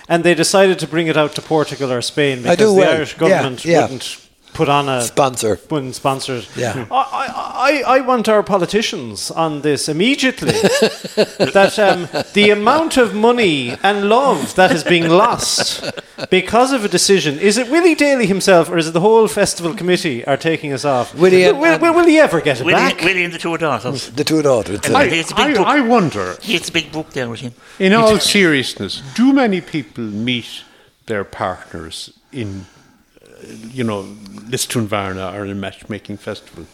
and 0.08 0.24
they 0.24 0.34
decided 0.34 0.80
to 0.80 0.88
bring 0.88 1.06
it 1.06 1.16
out 1.16 1.37
to 1.37 1.40
Portugal 1.42 1.92
or 1.92 2.02
Spain 2.02 2.42
because 2.42 2.56
do 2.58 2.66
the 2.66 2.72
well. 2.72 2.96
Irish 2.96 3.12
Yeah, 3.14 3.18
government 3.20 3.64
yeah. 3.64 3.82
wouldn't 3.82 4.23
put 4.54 4.68
on 4.68 4.88
a 4.88 5.02
Sponsor. 5.02 5.58
wouldn't 5.70 5.94
sponsor. 5.94 6.40
Yeah. 6.56 6.86
I, 6.90 6.94
I, 6.96 7.26
I 7.72 7.96
I 7.96 8.00
want 8.00 8.28
our 8.28 8.42
politicians 8.42 9.30
on 9.30 9.60
this 9.62 9.88
immediately. 9.88 10.52
that 11.58 11.78
um, 11.78 12.08
the 12.32 12.50
amount 12.50 12.96
of 12.96 13.14
money 13.14 13.76
and 13.82 14.08
love 14.08 14.54
that 14.54 14.70
is 14.72 14.84
being 14.84 15.08
lost 15.08 15.84
because 16.30 16.72
of 16.72 16.84
a 16.84 16.88
decision 16.88 17.38
is 17.38 17.58
it 17.58 17.68
Willie 17.70 17.94
Daly 17.94 18.26
himself 18.26 18.68
or 18.70 18.78
is 18.78 18.86
it 18.88 18.92
the 18.92 19.00
whole 19.00 19.28
festival 19.28 19.74
committee 19.74 20.24
are 20.26 20.36
taking 20.36 20.72
us 20.72 20.84
off? 20.84 21.14
Willie 21.14 21.42
will, 21.44 21.64
and- 21.64 21.82
will, 21.82 21.92
will, 21.92 21.94
will 22.00 22.06
he 22.08 22.18
ever 22.18 22.40
get 22.40 22.60
it 22.60 22.64
Willie, 22.66 22.76
back? 22.94 23.00
Willie 23.02 23.24
and 23.24 23.32
the 23.34 23.38
two 23.38 23.56
daughters. 23.58 24.10
The 24.10 24.24
two 24.24 24.42
daughters. 24.42 24.80
And 24.84 24.94
uh, 24.94 24.98
I- 24.98 25.02
I, 25.02 25.06
It's 25.06 25.32
a 25.32 25.34
big 25.34 25.46
I, 25.46 25.54
book. 25.54 25.66
I 25.66 25.80
wonder, 25.80 26.36
He 26.40 26.54
has 26.54 26.68
a 26.68 26.72
big 26.72 26.90
book 26.92 27.10
there 27.10 27.28
with 27.28 27.40
him. 27.40 27.52
in 27.78 27.92
all 27.92 28.18
seriousness, 28.18 29.02
do 29.14 29.32
many 29.32 29.60
people 29.60 30.04
meet 30.04 30.62
their 31.06 31.24
partners 31.24 32.10
in, 32.32 32.66
you 33.72 33.85
know, 33.85 34.04
Lisdoonvarna 34.48 35.35
or 35.35 35.44
a 35.44 35.54
matchmaking 35.54 36.16
festival? 36.18 36.66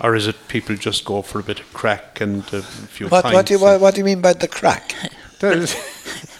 Or 0.00 0.16
is 0.16 0.26
it 0.26 0.36
people 0.48 0.76
just 0.76 1.04
go 1.04 1.22
for 1.22 1.40
a 1.40 1.42
bit 1.42 1.60
of 1.60 1.72
crack 1.72 2.20
and 2.20 2.42
a 2.54 2.62
few 2.62 3.08
what, 3.08 3.22
pints? 3.22 3.34
what, 3.34 3.46
do 3.46 3.54
you, 3.54 3.60
what, 3.60 3.80
what 3.80 3.94
do 3.94 4.00
you 4.00 4.04
mean 4.04 4.20
by 4.20 4.32
the 4.32 4.48
crack? 4.48 4.94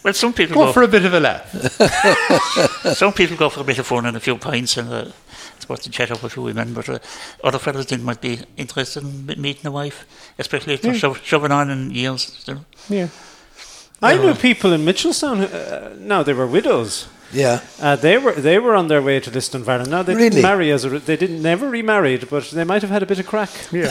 Well, 0.03 0.15
some 0.15 0.33
people 0.33 0.55
go 0.55 0.67
go, 0.67 0.73
for 0.73 0.83
a 0.83 0.89
bit 0.89 1.05
of 1.05 1.13
a 1.13 1.21
laugh. 1.21 1.51
some 2.95 3.13
people 3.13 3.37
go 3.37 3.51
for 3.51 3.61
a 3.61 3.65
bit 3.65 3.79
of 3.79 3.87
fun 3.87 4.07
and 4.07 4.17
a 4.17 4.21
few 4.21 4.37
pints 4.39 4.79
and 4.79 4.91
uh, 4.91 5.05
supposed 5.59 5.85
to 5.85 5.91
chat 5.91 6.11
up 6.11 6.23
with 6.23 6.33
a 6.33 6.35
few 6.35 6.43
women, 6.43 6.73
but 6.73 6.89
uh, 6.89 6.99
other 7.45 7.59
fellows 7.59 7.87
then 7.87 8.03
might 8.03 8.21
be 8.21 8.41
interested 8.57 9.03
in 9.03 9.27
meeting 9.41 9.67
a 9.67 9.71
wife, 9.71 10.07
especially 10.39 10.75
if 10.75 10.83
they're 10.83 10.95
shov- 10.95 11.23
shoving 11.23 11.53
on 11.53 11.71
in 11.71 11.91
years. 11.91 12.43
You 12.47 12.55
know. 12.55 12.65
Yeah. 12.89 13.09
I 14.03 14.17
knew 14.17 14.35
people 14.35 14.73
in 14.73 14.87
Mitchelstown. 14.87 15.47
Who, 15.47 15.55
uh, 15.55 15.95
no, 15.99 16.23
they 16.23 16.33
were 16.33 16.47
widows. 16.47 17.07
Yeah. 17.33 17.61
Uh, 17.81 17.95
they 17.97 18.19
were 18.19 18.33
they 18.33 18.59
were 18.59 18.75
on 18.75 18.89
their 18.89 19.01
way 19.03 19.21
to 19.21 19.31
Lisdoonvarna. 19.31 19.87
Now 19.87 20.03
they 20.03 20.15
Really? 20.15 20.31
didn't 20.31 20.43
marry 20.43 20.73
as 20.73 20.85
a, 20.85 20.91
re- 20.91 20.99
they 20.99 21.17
didn't 21.17 21.41
never 21.43 21.69
remarried, 21.71 22.29
but 22.29 22.51
they 22.51 22.65
might 22.65 22.83
have 22.83 22.91
had 22.91 23.03
a 23.03 23.07
bit 23.07 23.19
of 23.21 23.27
crack. 23.27 23.51
Yeah. 23.71 23.89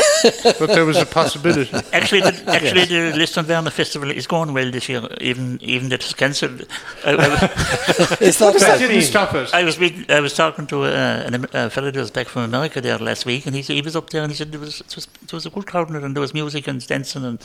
but 0.59 0.67
there 0.67 0.85
was 0.85 0.97
a 0.97 1.05
possibility. 1.05 1.71
Actually, 1.93 2.21
the, 2.21 2.43
actually, 2.47 2.85
the 2.85 3.13
Lisdoonvarna 3.17 3.71
Festival 3.71 4.11
is 4.11 4.27
going 4.27 4.53
well 4.53 4.69
this 4.71 4.89
year, 4.89 5.01
even 5.21 5.57
even 5.61 5.87
that 5.89 6.01
it's 6.03 6.13
cancelled. 6.13 6.65
I, 7.05 7.11
I, 7.13 8.17
It's 8.27 8.39
not 8.41 8.53
That 8.53 8.61
bad. 8.61 8.79
didn't 8.79 9.01
stop 9.03 9.33
it. 9.35 9.53
I 9.53 9.63
was 9.63 9.75
speaking, 9.75 10.05
I 10.09 10.19
was 10.19 10.33
talking 10.33 10.67
to 10.67 10.83
a, 10.85 10.91
an, 11.25 11.33
Am- 11.35 11.45
a 11.53 11.69
fellow 11.69 11.91
that 11.91 11.99
was 11.99 12.11
back 12.11 12.27
from 12.27 12.41
America 12.43 12.81
there 12.81 12.97
last 12.97 13.25
week, 13.25 13.45
and 13.45 13.55
he 13.55 13.61
said 13.61 13.75
he 13.75 13.81
was 13.81 13.95
up 13.95 14.09
there, 14.09 14.21
and 14.23 14.31
he 14.31 14.35
said 14.35 14.51
there 14.51 14.59
was 14.59 14.81
it 14.81 14.95
was, 14.95 15.07
it 15.23 15.31
was 15.33 15.45
a 15.45 15.49
good 15.49 15.65
crowd 15.65 15.89
in 15.89 15.95
and 15.95 16.15
there 16.15 16.21
was 16.21 16.33
music 16.33 16.67
and 16.67 16.85
dancing 16.87 17.23
and. 17.25 17.39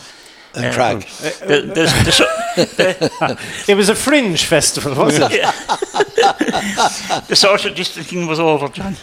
And 0.57 0.75
crack. 0.75 1.07
The, 1.41 1.63
the, 1.67 1.85
the, 2.05 2.13
so- 2.13 2.27
It 3.73 3.77
was 3.77 3.89
a 3.89 3.95
fringe 3.95 4.45
festival, 4.47 4.95
wasn't 4.95 5.33
it? 5.33 5.43
the 7.29 7.35
social 7.35 7.75
distancing 7.75 8.27
was 8.27 8.39
over, 8.39 8.69
John. 8.69 8.95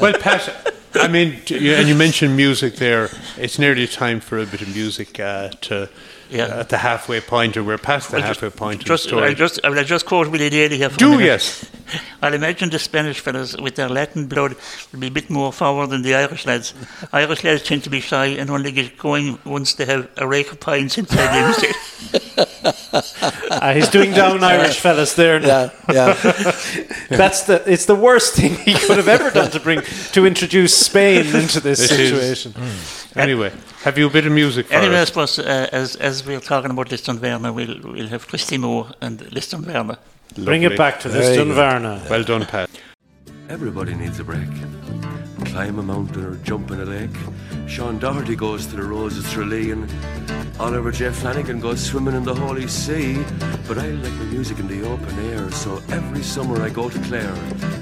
Well, 0.00 0.14
Pat, 0.20 0.72
I 0.94 1.08
mean, 1.08 1.40
and 1.50 1.88
you 1.88 1.94
mentioned 1.94 2.36
music 2.36 2.76
there. 2.76 3.10
It's 3.36 3.58
nearly 3.58 3.86
time 3.86 4.20
for 4.20 4.38
a 4.38 4.46
bit 4.46 4.62
of 4.62 4.68
music 4.74 5.18
uh, 5.18 5.48
to 5.62 5.88
Yeah. 6.30 6.44
uh, 6.46 6.60
at 6.60 6.68
the 6.70 6.78
halfway 6.78 7.20
point, 7.20 7.56
or 7.56 7.62
we're 7.64 7.78
past 7.78 8.10
the 8.10 8.20
halfway 8.20 8.50
point 8.50 8.80
of 8.80 8.84
the 8.84 8.94
Just, 8.94 9.04
story. 9.04 9.28
I 9.30 9.34
just, 9.34 9.60
I 9.64 9.68
will 9.70 9.84
just 9.84 10.06
quote 10.06 10.28
Willie 10.28 10.50
Daly 10.50 10.76
here. 10.76 10.88
For 10.90 10.94
a 10.96 10.98
Do 10.98 11.10
minute. 11.10 11.24
yes. 11.24 11.70
I'll 12.22 12.34
imagine 12.34 12.70
the 12.70 12.78
Spanish 12.78 13.20
fellows 13.20 13.56
with 13.56 13.76
their 13.76 13.88
Latin 13.88 14.26
blood 14.26 14.56
will 14.92 14.98
be 15.00 15.06
a 15.06 15.10
bit 15.10 15.30
more 15.30 15.52
forward 15.52 15.90
than 15.90 16.02
the 16.02 16.14
Irish 16.16 16.44
lads. 16.46 16.74
Irish 17.12 17.44
lads 17.44 17.62
tend 17.62 17.84
to 17.84 17.90
be 17.90 18.00
shy 18.00 18.26
and 18.26 18.50
only 18.50 18.72
get 18.72 18.98
going 18.98 19.38
once 19.44 19.74
they 19.74 19.84
have 19.84 20.08
a 20.16 20.26
rake 20.26 20.50
of 20.50 20.58
pints 20.58 20.98
inside 20.98 21.54
them. 21.54 21.72
Ah, 23.50 23.72
he's 23.74 23.88
doing 23.88 24.12
down 24.12 24.42
Irish 24.54 24.80
fellas 24.80 25.14
there. 25.14 25.38
now. 25.40 25.70
Yeah, 25.88 26.16
yeah. 26.24 26.52
That's 27.10 27.42
the. 27.42 27.62
It's 27.66 27.86
the 27.86 27.94
worst 27.94 28.34
thing 28.34 28.54
he 28.56 28.74
could 28.74 28.96
have 28.96 29.08
ever 29.08 29.30
done 29.30 29.50
to 29.52 29.60
bring 29.60 29.82
to 30.12 30.26
introduce 30.26 30.76
Spain 30.76 31.26
into 31.34 31.60
this 31.60 31.90
It 31.90 32.00
is. 32.00 32.40
situation. 32.40 32.54
Anyway, 33.26 33.50
have 33.82 33.96
you 33.98 34.06
a 34.06 34.10
bit 34.10 34.26
of 34.26 34.32
music 34.32 34.66
for 34.66 34.74
Anyway, 34.74 34.96
I 35.00 35.04
suppose 35.04 35.38
uh, 35.38 35.68
as 35.72 35.96
as 35.96 36.24
we're 36.26 36.40
talking 36.40 36.70
about 36.70 36.88
Lisdoonvarna, 36.90 37.54
we'll 37.54 37.80
we'll 37.92 38.08
have 38.08 38.26
Christy 38.28 38.58
Moore 38.58 38.88
and 39.00 39.20
Lisdoonvarna. 39.36 39.96
Bring 40.44 40.64
it 40.64 40.76
back 40.76 41.00
to 41.00 41.08
this 41.08 41.28
Very 41.28 41.36
good. 41.36 41.56
Dunvarna. 41.56 42.10
Well 42.10 42.24
done, 42.24 42.44
Pat. 42.44 42.68
Everybody 43.48 43.94
needs 43.94 44.20
a 44.20 44.24
break. 44.24 44.48
Climb 45.46 45.78
a 45.78 45.82
mountain 45.82 46.24
or 46.24 46.34
jump 46.44 46.70
in 46.72 46.80
a 46.80 46.84
lake. 46.84 47.16
Sean 47.66 47.98
Doherty 47.98 48.36
goes 48.36 48.66
to 48.66 48.76
the 48.76 48.82
Roses 48.82 49.30
Tralee 49.32 49.70
and 49.70 49.90
Oliver 50.58 50.90
J. 50.90 51.10
Flanagan 51.10 51.60
goes 51.60 51.84
swimming 51.84 52.14
in 52.14 52.22
the 52.24 52.34
Holy 52.34 52.66
Sea. 52.68 53.22
But 53.68 53.78
I 53.78 53.88
like 53.88 54.12
my 54.14 54.24
music 54.24 54.58
in 54.60 54.68
the 54.68 54.88
open 54.88 55.18
air, 55.30 55.50
so 55.50 55.82
every 55.90 56.22
summer 56.22 56.62
I 56.62 56.70
go 56.70 56.88
to 56.88 56.98
Clare. 57.00 57.34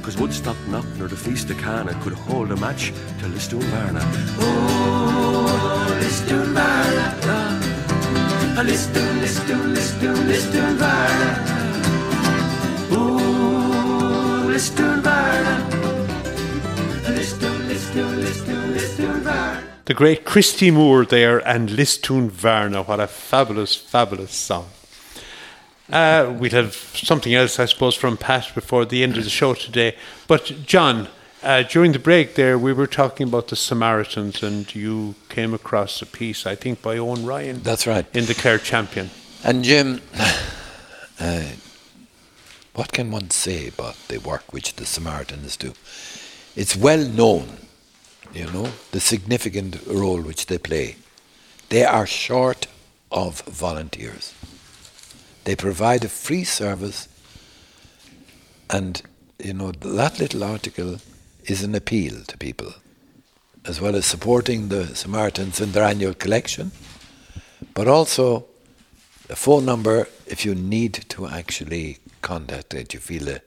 Cause 0.03 0.17
Woodstock 0.17 0.57
Knock 0.69 0.87
nor 0.97 1.09
the 1.09 1.17
Feast 1.17 1.51
of 1.51 1.59
Cana 1.59 1.95
could 2.03 2.15
hold 2.15 2.51
a 2.51 2.57
match 2.57 2.93
to 3.21 3.27
Lisdoonvarna. 3.27 4.01
Oh, 4.41 5.99
Lisdoonvarna. 6.01 7.07
Ah, 8.57 8.63
Lisdoon, 8.65 9.21
Lisdoon, 9.21 9.75
Lisdoon, 9.75 10.17
Lisdoonvarna. 10.27 11.31
Oh, 12.91 14.49
Lisdoon 14.49 15.04
The 19.87 19.93
great 19.93 20.25
Christy 20.25 20.71
Moore 20.71 21.05
there 21.05 21.47
and 21.47 21.69
Lisdoonvarna. 21.69 22.89
What 22.89 23.01
a 23.01 23.07
fabulous, 23.07 23.77
fabulous 23.77 24.33
song. 24.33 24.71
Uh, 25.93 26.35
we'll 26.39 26.53
have 26.53 26.75
something 26.75 27.35
else, 27.35 27.59
I 27.59 27.67
suppose, 27.67 27.95
from 27.95 28.17
Pat 28.17 28.51
before 28.55 28.87
the 28.87 29.03
end 29.03 29.19
of 29.19 29.25
the 29.25 29.31
show 29.31 29.53
today. 29.53 29.95
But, 30.27 30.65
John, 30.65 31.09
uh, 31.43 31.65
during 31.65 31.93
the 31.93 31.99
break 31.99 32.35
there, 32.35 32.59
we 32.59 32.73
were 32.73 32.87
talking 32.87 33.29
about 33.29 33.49
the 33.49 33.57
Samaritans, 33.57 34.43
and 34.43 34.75
you 34.75 35.17
came 35.29 35.53
across 35.53 36.01
a 36.01 36.07
piece, 36.07 36.47
I 36.47 36.55
think, 36.55 36.81
by 36.81 36.97
Owen 36.97 37.27
Ryan. 37.27 37.63
That's 37.63 37.87
right. 37.87 38.07
In 38.17 38.25
the 38.25 38.35
Clare 38.35 38.57
Champion. 38.57 39.11
And 39.45 39.63
Jim, 39.63 40.01
uh, 41.21 41.43
what 42.73 42.91
can 42.91 43.11
one 43.11 43.29
say 43.29 43.69
about 43.69 43.97
the 44.09 44.17
work 44.17 44.51
which 44.51 44.77
the 44.77 44.87
Samaritans 44.87 45.59
do? 45.59 45.75
It's 46.57 46.75
well 46.75 47.07
known, 47.07 47.59
you 48.35 48.47
know, 48.51 48.69
the 48.91 49.01
significant 49.01 49.79
role 49.87 50.21
which 50.21 50.47
they 50.47 50.59
play. 50.59 50.97
They 51.69 51.85
are 51.85 52.07
short 52.07 52.67
of 53.11 53.43
volunteers. 53.43 54.35
They 55.45 55.55
provide 55.55 56.05
a 56.05 56.09
free 56.09 56.45
service, 56.45 57.09
and 58.69 59.01
you 59.39 59.55
know 59.55 59.73
that 59.73 60.19
little 60.19 60.43
article 60.43 60.99
is 61.45 61.63
an 61.63 61.75
appeal 61.75 62.23
to 62.25 62.39
people, 62.39 62.75
as 63.65 63.81
well 63.81 63.95
as 63.95 64.07
supporting 64.07 64.69
the 64.69 64.97
Samaritans 64.97 65.61
in 65.61 65.73
their 65.73 65.85
annual 65.85 66.15
collection, 66.15 66.73
but 67.75 67.87
also 67.87 68.47
a 69.31 69.37
phone 69.37 69.65
number 69.65 70.09
if 70.27 70.45
you 70.45 70.55
need 70.55 70.95
to 71.09 71.27
actually 71.27 71.99
contact 72.23 72.75
it. 72.75 72.95
You 72.95 73.01
feel 73.01 73.29
a, 73.29 73.41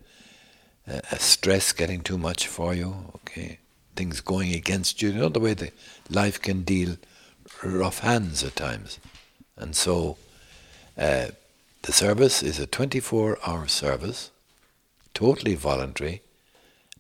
a, 0.88 1.20
stress 1.20 1.72
getting 1.72 2.02
too 2.02 2.18
much 2.18 2.48
for 2.48 2.74
you, 2.74 3.12
okay, 3.16 3.60
things 3.98 4.22
going 4.22 4.54
against 4.54 5.02
you. 5.02 5.10
You 5.10 5.20
know 5.20 5.30
the 5.30 5.40
way 5.40 5.54
the 5.54 5.72
life 6.10 6.42
can 6.42 6.64
deal 6.64 6.98
rough 7.64 8.00
hands 8.00 8.44
at 8.44 8.56
times, 8.56 9.00
and 9.58 9.76
so 9.76 10.18
uh, 10.98 11.28
the 11.82 11.92
service 11.92 12.42
is 12.44 12.60
a 12.60 12.68
24-hour 12.68 13.68
service, 13.68 14.32
totally 15.14 15.56
voluntary, 15.56 16.22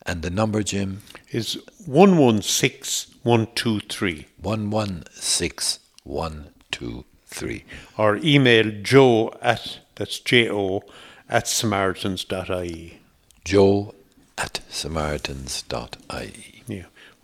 and 0.05 0.21
the 0.21 0.29
number, 0.29 0.63
Jim, 0.63 1.01
Is 1.31 1.55
116123. 1.85 4.25
one 4.41 4.69
one 4.69 5.03
six 5.11 5.79
one 6.03 6.49
two 6.71 7.05
three. 7.25 7.63
Or 7.97 8.17
email 8.17 8.71
joe 8.81 9.33
at, 9.41 9.79
that's 9.95 10.19
J-O, 10.19 10.83
at 11.29 11.47
samaritans.ie. 11.47 12.99
Joe 13.43 13.93
at 14.37 14.61
samaritans.ie. 14.69 16.56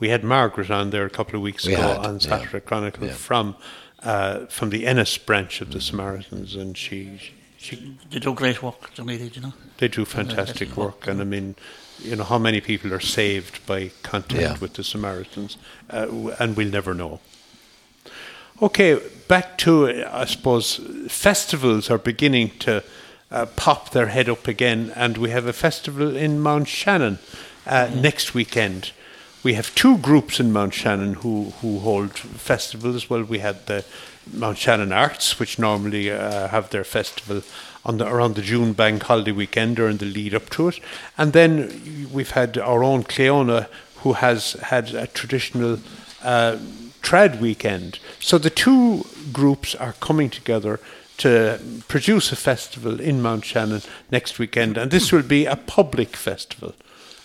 Yeah, 0.03 0.07
we 0.07 0.09
had 0.09 0.23
Margaret 0.23 0.69
on 0.71 0.89
there 0.89 1.05
a 1.05 1.09
couple 1.09 1.35
of 1.35 1.41
weeks 1.41 1.65
We 1.65 1.73
ago 1.73 1.81
had, 1.81 1.97
on 2.05 2.13
yeah. 2.19 2.19
Saturday 2.29 2.59
Chronicle 2.65 3.07
Yeah. 3.07 3.13
from 3.13 3.55
uh, 4.05 4.47
from 4.49 4.69
the 4.69 4.85
Ennis 4.85 5.17
branch 5.17 5.61
of 5.61 5.69
the 5.71 5.79
Samaritans, 5.79 6.55
and 6.55 6.77
she 6.77 7.19
she 7.57 7.95
They 8.11 8.19
do 8.19 8.33
great 8.33 8.61
work, 8.61 8.93
don't 8.95 9.07
they? 9.07 9.15
You 9.15 9.41
know. 9.41 9.53
they 9.77 9.87
do 9.87 10.05
fantastic 10.05 10.75
work, 10.75 11.07
and 11.07 11.21
I 11.21 11.23
mean, 11.23 11.55
you 11.99 12.15
know 12.15 12.25
how 12.25 12.37
many 12.39 12.61
people 12.61 12.93
are 12.93 12.99
saved 13.03 13.65
by 13.65 13.91
contact 14.03 14.41
Yeah. 14.41 14.59
with 14.59 14.73
the 14.73 14.83
Samaritans, 14.83 15.57
uh, 15.89 16.07
and 16.39 16.57
we'll 16.57 16.71
never 16.71 16.93
know. 16.93 17.19
Okay, 18.61 18.99
back 19.27 19.57
to 19.57 19.87
uh, 19.87 20.21
I 20.23 20.25
suppose 20.25 20.79
festivals 21.07 21.89
are 21.89 21.97
beginning 21.97 22.51
to 22.59 22.83
uh, 23.31 23.45
pop 23.55 23.89
their 23.91 24.07
head 24.07 24.29
up 24.29 24.47
again, 24.47 24.91
and 24.95 25.17
we 25.17 25.31
have 25.31 25.49
a 25.49 25.53
festival 25.53 26.15
in 26.17 26.39
Mount 26.39 26.67
Shannon 26.67 27.17
uh, 27.65 27.89
next 27.95 28.33
weekend. 28.35 28.91
We 29.43 29.55
have 29.55 29.75
two 29.75 29.97
groups 29.97 30.39
in 30.39 30.53
Mount 30.53 30.73
Shannon 30.73 31.15
who, 31.15 31.51
who 31.61 31.79
hold 31.79 32.17
festivals. 32.17 33.09
Well, 33.09 33.23
we 33.23 33.39
had 33.39 33.65
the 33.65 33.83
Mount 34.31 34.57
Shannon 34.57 34.93
Arts, 34.93 35.37
which 35.37 35.59
normally 35.59 36.09
uh, 36.09 36.47
have 36.47 36.69
their 36.69 36.85
festival 36.85 37.41
on 37.83 37.97
the, 37.97 38.07
around 38.07 38.35
the 38.35 38.41
June 38.41 38.71
bank 38.71 39.03
holiday 39.03 39.33
weekend 39.33 39.79
or 39.79 39.89
in 39.89 39.97
the 39.97 40.05
lead 40.05 40.33
up 40.33 40.49
to 40.51 40.69
it. 40.69 40.79
And 41.17 41.33
then 41.33 42.09
we've 42.13 42.31
had 42.31 42.57
our 42.57 42.85
own 42.85 43.03
Cleona, 43.03 43.67
who 43.97 44.13
has 44.13 44.53
had 44.53 44.93
a 44.93 45.07
traditional 45.07 45.79
uh, 46.23 46.57
trad 47.01 47.41
weekend. 47.41 47.99
So 48.21 48.37
the 48.37 48.49
two 48.49 49.05
groups 49.33 49.75
are 49.75 49.93
coming 49.99 50.29
together 50.29 50.79
to 51.17 51.59
produce 51.89 52.31
a 52.31 52.35
festival 52.37 52.99
in 52.99 53.21
Mount 53.21 53.45
Shannon 53.45 53.81
next 54.09 54.39
weekend, 54.39 54.77
and 54.77 54.89
this 54.89 55.11
will 55.11 55.21
be 55.21 55.45
a 55.45 55.55
public 55.55 56.15
festival. 56.15 56.73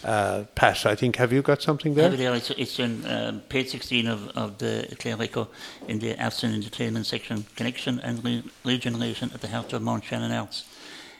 Uh, 0.05 0.45
Pat, 0.55 0.87
I 0.87 0.95
think, 0.95 1.17
have 1.17 1.33
you 1.33 1.43
got 1.43 1.61
something 1.61 1.95
there? 1.95 2.11
There, 2.11 2.35
it's, 2.35 2.51
it's 2.51 2.79
in 2.79 3.05
um, 3.07 3.41
page 3.49 3.71
16 3.71 4.07
of, 4.07 4.29
of 4.29 4.59
the 4.59 4.95
Clare 4.99 5.21
Echo 5.21 5.49
in 5.89 5.99
the 5.99 6.17
Arts 6.23 6.45
and 6.45 6.55
Entertainment 6.55 7.07
section, 7.07 7.47
Connection 7.57 7.99
and 8.01 8.25
re- 8.25 8.45
Regeneration 8.65 9.31
at 9.35 9.41
the 9.41 9.49
heart 9.49 9.73
of 9.73 9.83
Mount 9.83 10.05
Shannon 10.05 10.31
Arts. 10.31 10.65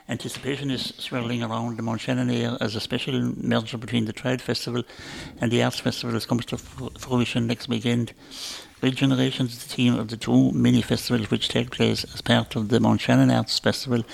Anticipation 0.09 0.71
is 0.71 0.95
swirling 0.97 1.43
around 1.43 1.77
the 1.77 1.83
Mount 1.83 2.01
Shannon 2.01 2.31
area 2.31 2.57
as 2.61 2.77
a 2.77 2.81
special 2.81 3.21
merger 3.37 3.77
between 3.77 4.07
the 4.07 4.13
Trade 4.13 4.41
Festival 4.41 4.83
and 5.41 5.51
the 5.51 5.63
Arts 5.63 5.81
Festival 5.81 6.15
has 6.15 6.25
comes 6.25 6.47
to 6.47 6.57
fruition 6.57 7.47
next 7.47 7.69
weekend. 7.69 8.13
Regeneration 8.81 9.47
is 9.47 9.59
the 9.59 9.69
theme 9.69 9.99
of 9.99 10.09
the 10.09 10.17
two 10.17 10.53
mini 10.53 10.83
festivals 10.83 11.31
which 11.31 11.49
take 11.49 11.71
place 11.73 12.05
as 12.15 12.21
part 12.21 12.55
of 12.55 12.69
the 12.69 12.79
Mount 12.79 13.09
Arts 13.09 13.59
Festival 13.59 14.05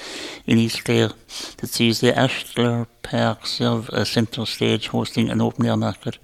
in 0.47 0.57
East 0.57 0.85
Clare 0.85 1.11
that 1.59 1.69
sees 1.69 2.01
the 2.01 2.12
Ashler 2.12 2.87
Park 3.03 3.47
serve 3.47 3.91
as 3.91 4.09
centre 4.09 4.47
stage 4.47 4.89
hosting 4.89 5.29
an 5.29 5.43
open 5.43 5.67
air 5.67 5.77
market. 5.77 6.19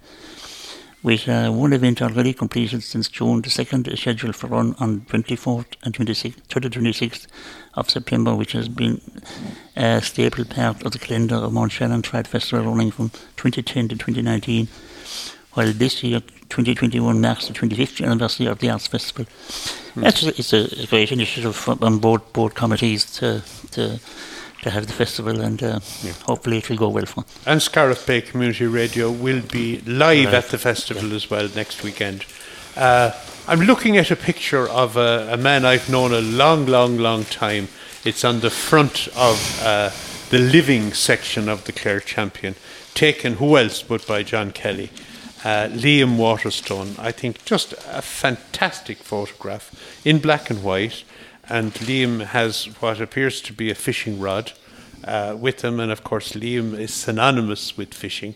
With 1.03 1.29
uh, 1.29 1.51
one 1.51 1.75
event 1.75 2.01
already 2.01 2.33
completed 2.33 2.83
since 2.83 3.09
June, 3.09 3.43
the 3.43 3.51
second 3.51 3.89
is 3.89 4.01
scheduled 4.01 4.37
for 4.37 4.49
run 4.49 4.75
on 4.79 5.01
24th 5.03 5.77
and 5.83 5.95
26th, 5.95 6.47
to 6.49 6.61
26th 6.61 7.27
of 7.75 7.91
September, 7.91 8.35
which 8.35 8.53
has 8.53 8.69
been 8.69 9.01
a 9.77 10.01
staple 10.03 10.45
part 10.45 10.85
of 10.85 10.93
the 10.93 10.99
calendar 10.99 11.37
of 11.37 11.53
Mount 11.53 11.73
Shannon 11.73 12.03
Festival 12.03 12.67
running 12.67 12.91
from 12.91 13.11
2010 13.37 13.89
to 13.89 13.97
2019, 13.97 14.69
while 15.53 15.73
this 15.73 16.03
year, 16.03 16.21
2021, 16.51 17.21
marks 17.21 17.49
the 17.49 17.55
25th 17.55 18.05
anniversary 18.05 18.47
of 18.47 18.59
the 18.59 18.69
Arts 18.69 18.87
Festival. 18.87 19.27
It's, 19.97 20.23
a, 20.23 20.29
it's 20.29 20.53
a 20.53 20.87
great 20.87 21.13
initiative 21.13 21.57
from 21.57 21.79
on 21.83 21.99
both, 21.99 22.33
both 22.33 22.55
committees 22.55 23.05
to, 23.17 23.43
to, 23.73 23.99
to 24.63 24.71
have 24.71 24.87
the 24.87 24.93
festival, 24.93 25.41
and 25.41 25.63
uh, 25.63 25.81
hopefully 26.27 26.59
it 26.59 26.69
will 26.69 26.77
go 26.77 26.89
well 26.89 27.07
for. 27.07 27.25
And 27.47 27.63
Scariff 27.63 28.07
Bay 28.07 28.21
Community 28.21 28.67
Radio 28.67 29.11
will 29.11 29.43
be 29.43 29.81
live 29.81 30.35
at 30.35 30.49
the 30.49 30.59
festival 30.59 31.15
as 31.15 31.31
well 31.31 31.49
next 31.55 31.83
weekend. 31.83 32.25
Uh, 32.77 33.13
I'm 33.49 33.61
looking 33.61 33.97
at 33.97 34.11
a 34.11 34.17
picture 34.17 34.69
of 34.69 34.97
a, 34.97 35.31
a 35.33 35.37
man 35.37 35.65
I've 35.65 35.89
known 35.89 36.13
a 36.13 36.21
long, 36.21 36.67
long, 36.67 36.99
long 36.99 37.25
time. 37.25 37.69
It's 38.05 38.25
on 38.25 38.41
the 38.41 38.51
front 38.51 39.09
of 39.17 39.61
uh, 39.63 39.91
the 40.31 40.39
living 40.39 40.93
section 40.93 41.49
of 41.49 41.65
the 41.65 41.73
Clare 41.73 42.01
Champion, 42.01 42.55
taken 42.95 43.35
who 43.35 43.57
else 43.57 43.83
but 43.83 44.07
by 44.07 44.23
John 44.23 44.53
Kelly. 44.53 44.91
Uh, 45.43 45.69
Liam 45.69 46.17
Waterstone, 46.17 46.95
I 46.99 47.13
think 47.13 47.45
just 47.45 47.73
a 47.73 48.03
fantastic 48.03 48.99
photograph 48.99 49.75
in 50.05 50.19
black 50.19 50.51
and 50.51 50.63
white. 50.63 51.05
And 51.49 51.73
Liam 51.75 52.25
has 52.27 52.67
what 52.81 53.01
appears 53.01 53.41
to 53.43 53.53
be 53.53 53.71
a 53.71 53.75
fishing 53.75 54.21
rod 54.21 54.53
uh, 55.05 55.37
with 55.39 55.65
him, 55.65 55.81
and 55.81 55.91
of 55.91 56.05
course, 56.05 56.33
Liam 56.33 56.79
is 56.79 56.93
synonymous 56.93 57.77
with 57.77 57.95
fishing. 57.95 58.35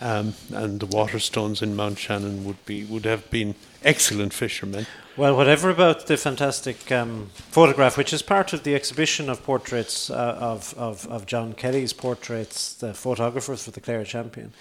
Um, 0.00 0.34
and 0.52 0.78
the 0.80 0.86
Waterstones 0.86 1.62
in 1.62 1.74
Mount 1.74 1.98
Shannon 1.98 2.44
would 2.44 2.64
be 2.66 2.84
would 2.84 3.06
have 3.06 3.30
been 3.30 3.54
excellent 3.82 4.32
fishermen. 4.32 4.86
Well, 5.16 5.34
whatever 5.34 5.70
about 5.70 6.06
the 6.06 6.18
fantastic 6.18 6.92
um, 6.92 7.30
photograph, 7.34 7.96
which 7.96 8.12
is 8.12 8.20
part 8.20 8.52
of 8.52 8.64
the 8.64 8.74
exhibition 8.74 9.30
of 9.30 9.42
portraits 9.42 10.10
uh, 10.10 10.36
of, 10.38 10.74
of, 10.76 11.06
of 11.08 11.24
John 11.24 11.54
Kelly's 11.54 11.94
portraits, 11.94 12.74
the 12.74 12.92
photographers 12.92 13.64
for 13.64 13.70
the 13.70 13.80
Clare 13.80 14.04
Champion. 14.04 14.52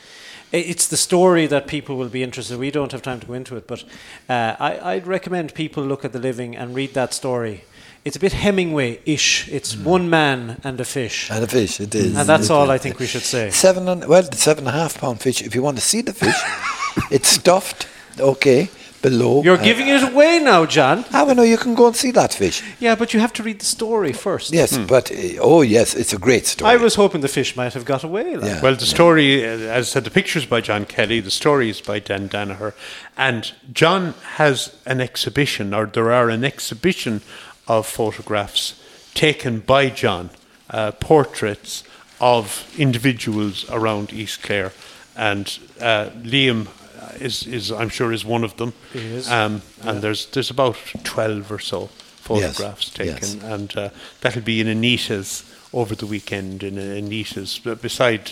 It's 0.52 0.88
the 0.88 0.98
story 0.98 1.48
that 1.48 1.68
people 1.68 1.98
will 1.98 2.10
be 2.10 2.24
interested. 2.24 2.58
We 2.58 2.72
don't 2.72 2.92
have 2.92 3.02
time 3.02 3.20
to 3.20 3.28
go 3.28 3.34
into 3.34 3.58
it, 3.58 3.68
but 3.68 3.84
uh, 4.30 4.56
I, 4.60 4.94
I'd 4.96 5.08
recommend 5.08 5.54
people 5.54 5.84
look 5.84 6.06
at 6.06 6.14
the 6.14 6.20
living 6.20 6.56
and 6.56 6.74
read 6.76 6.94
that 6.94 7.14
story. 7.14 7.64
It's 8.06 8.16
a 8.16 8.20
bit 8.20 8.34
Hemingway-ish. 8.34 9.50
It's 9.50 9.76
one 9.76 10.10
man 10.10 10.62
and 10.64 10.80
a 10.80 10.86
fish, 10.86 11.30
And 11.32 11.44
a 11.44 11.48
fish, 11.48 11.80
it 11.80 11.96
is. 11.96 12.16
and 12.16 12.30
that's 12.30 12.46
It 12.50 12.52
all 12.54 12.66
is. 12.66 12.70
I 12.70 12.78
think 12.78 13.00
we 13.00 13.08
should 13.08 13.24
say. 13.24 13.50
Seven 13.50 13.88
and 13.90 14.06
well, 14.08 14.22
the 14.22 14.38
seven 14.38 14.68
and 14.68 14.76
a 14.76 14.80
half 14.80 15.00
pound 15.00 15.20
fish. 15.22 15.42
If 15.42 15.56
you 15.56 15.64
want 15.64 15.78
to 15.78 15.84
see 15.84 16.02
the 16.02 16.14
fish, 16.14 16.40
it's 17.12 17.28
stuffed. 17.28 17.88
Okay, 18.20 18.70
below. 19.10 19.44
You're 19.44 19.62
Uh, 19.62 19.70
giving 19.72 19.88
it 19.96 20.04
away 20.12 20.40
now, 20.40 20.66
John. 20.78 20.98
Ah, 21.14 21.24
well, 21.26 21.36
no, 21.36 21.44
you 21.44 21.58
can 21.58 21.76
go 21.76 21.86
and 21.88 21.96
see 21.96 22.12
that 22.12 22.34
fish. 22.34 22.58
Yeah, 22.80 22.96
but 23.00 23.14
you 23.14 23.20
have 23.26 23.34
to 23.34 23.44
read 23.44 23.60
the 23.60 23.66
story 23.66 24.14
first. 24.14 24.52
Yes, 24.54 24.78
but 24.78 25.06
uh, 25.12 25.16
oh 25.52 25.62
yes, 25.78 25.94
it's 26.02 26.14
a 26.14 26.18
great 26.28 26.46
story. 26.48 26.74
I 26.74 26.78
was 26.78 26.96
hoping 26.96 27.22
the 27.22 27.28
fish 27.40 27.56
might 27.56 27.74
have 27.74 27.86
got 27.86 28.04
away. 28.04 28.36
Like. 28.36 28.50
Yeah. 28.52 28.62
Well, 28.64 28.76
the 28.76 28.86
story, 28.98 29.30
uh, 29.46 29.78
as 29.78 29.88
I 29.88 29.90
said, 29.94 30.04
the 30.04 30.12
pictures 30.20 30.46
by 30.48 30.62
John 30.62 30.86
Kelly, 30.86 31.20
the 31.22 31.32
story 31.32 31.70
is 31.70 31.82
by 31.82 32.00
Dan 32.00 32.30
Danaher, 32.30 32.74
and 33.18 33.42
John 33.82 34.14
has 34.38 34.58
an 34.86 35.00
exhibition, 35.02 35.74
or 35.74 35.86
there 35.86 36.12
are 36.12 36.30
an 36.34 36.44
exhibition 36.44 37.22
of 37.68 37.86
photographs 37.88 38.74
taken 39.14 39.60
by 39.66 39.90
John, 40.04 40.30
uh, 40.70 40.92
portraits 41.00 41.84
of 42.20 42.66
individuals 42.78 43.66
around 43.70 44.12
East 44.14 44.42
Clare, 44.42 44.72
and 45.16 45.46
uh, 45.80 46.10
Liam 46.24 46.68
is, 47.22 47.46
is, 47.48 47.72
I'm 47.72 47.90
sure, 47.90 48.12
is 48.14 48.26
one 48.26 48.44
of 48.44 48.56
them. 48.58 48.74
He 48.94 49.00
is. 49.00 49.30
Um, 49.32 49.62
and 49.82 50.02
there's 50.02 50.26
there's 50.28 50.50
about 50.50 50.78
twelve 51.04 51.52
or 51.52 51.60
so 51.60 51.88
photographs 51.88 52.90
taken, 52.90 53.14
yes. 53.14 53.44
and 53.44 53.78
uh, 53.78 53.90
that'll 54.22 54.42
be 54.42 54.60
in 54.60 54.68
Anita's 54.68 55.44
over 55.74 55.96
the 55.96 56.08
weekend 56.08 56.64
in 56.64 56.78
Anita's 56.80 57.60
b- 57.60 57.76
beside 57.76 58.32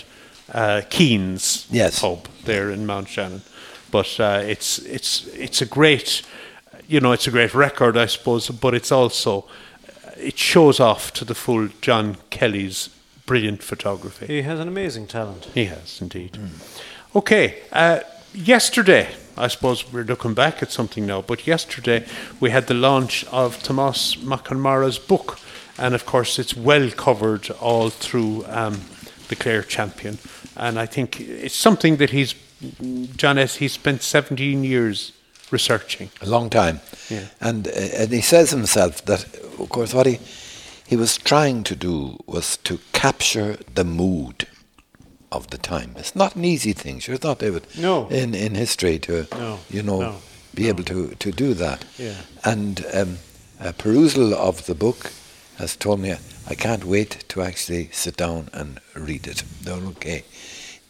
uh, 0.53 0.81
Keen's 0.89 1.67
Yes. 1.69 1.99
pub 1.99 2.27
there 2.45 2.71
in 2.71 2.86
Mount 2.86 3.07
Shannon. 3.09 3.41
But 3.91 4.19
uh, 4.19 4.41
it's 4.43 4.79
it's 4.79 5.27
it's 5.27 5.61
a 5.61 5.65
great, 5.67 6.23
you 6.88 6.99
know, 6.99 7.11
it's 7.11 7.27
a 7.27 7.31
great 7.31 7.53
record, 7.53 7.95
I 7.97 8.07
suppose. 8.07 8.49
But 8.49 8.73
it's 8.73 8.91
also 8.91 9.45
it 10.17 10.38
shows 10.38 10.79
off 10.79 11.11
to 11.13 11.25
the 11.25 11.36
full 11.36 11.69
John 11.81 12.17
Kelly's 12.29 12.89
brilliant 13.25 13.61
photography. 13.63 14.25
He 14.27 14.41
has 14.41 14.59
an 14.59 14.67
amazing 14.67 15.07
talent. 15.07 15.45
He 15.53 15.65
has 15.65 16.01
indeed. 16.01 16.38
Okay, 17.15 17.59
uh, 17.71 17.99
yesterday, 18.34 19.09
I 19.38 19.47
suppose 19.47 19.91
we're 19.91 20.03
looking 20.03 20.34
back 20.34 20.61
at 20.61 20.71
something 20.71 21.05
now, 21.05 21.21
but 21.21 21.47
yesterday 21.47 22.05
we 22.39 22.49
had 22.51 22.67
the 22.67 22.73
launch 22.73 23.25
of 23.25 23.57
Tomás 23.59 24.21
Mac 24.21 24.45
Conmara's 24.45 24.99
book, 24.99 25.39
and 25.77 25.95
of 25.95 26.05
course 26.05 26.39
it's 26.39 26.55
well 26.55 26.89
covered 26.91 27.49
all 27.61 27.89
through 27.89 28.45
um, 28.47 28.81
the 29.29 29.36
Clare 29.36 29.63
Champion, 29.63 30.17
and 30.55 30.79
I 30.79 30.86
think 30.86 31.19
it's 31.19 31.55
something 31.55 31.97
that 31.97 32.11
he's, 32.11 32.36
John 33.15 33.38
S. 33.38 33.55
He 33.55 33.67
spent 33.67 34.01
17 34.01 34.63
years 34.63 35.11
researching. 35.51 36.09
a 36.21 36.27
long 36.27 36.49
time. 36.49 36.79
Yeah. 37.09 37.25
And 37.39 37.67
uh, 37.67 37.71
and 37.71 38.11
he 38.11 38.21
says 38.21 38.51
himself 38.51 39.05
that, 39.05 39.25
of 39.59 39.69
course, 39.69 39.93
what 39.93 40.05
he 40.05 40.19
he 40.86 40.95
was 40.95 41.17
trying 41.17 41.63
to 41.63 41.75
do 41.75 42.17
was 42.25 42.57
to 42.57 42.79
capture 42.91 43.57
the 43.73 43.84
mood 43.84 44.47
of 45.34 45.47
the 45.49 45.57
time. 45.57 45.95
It's 45.97 46.15
not 46.15 46.36
an 46.36 46.45
easy 46.45 46.73
thing, 46.73 46.99
sure. 46.99 47.15
It's 47.15 47.23
not, 47.23 47.39
David. 47.39 47.63
No. 47.77 48.07
In 48.09 48.34
in 48.36 48.55
history 48.55 48.99
to 48.99 49.27
No, 49.31 49.59
you 49.69 49.84
know 49.84 49.99
no, 50.01 50.15
be 50.53 50.69
able 50.69 50.84
to 50.84 51.15
to 51.15 51.31
do 51.31 51.53
that. 51.55 51.86
Yeah. 51.97 52.15
And 52.43 52.86
um, 52.93 53.17
a 53.59 53.73
perusal 53.73 54.34
of 54.34 54.65
the 54.65 54.75
book 54.75 55.11
has 55.57 55.75
told 55.75 55.99
me 55.99 56.15
I 56.49 56.55
can't 56.55 56.86
wait 56.86 57.23
to 57.29 57.41
actually 57.41 57.89
sit 57.91 58.17
down 58.17 58.49
and 58.53 58.79
read 58.95 59.27
it. 59.27 59.43
No, 59.65 59.75
okay. 59.89 60.23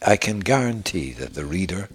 I 0.05 0.17
can 0.17 0.39
guarantee 0.39 1.13
that 1.13 1.33
the 1.33 1.45
reader 1.45 1.87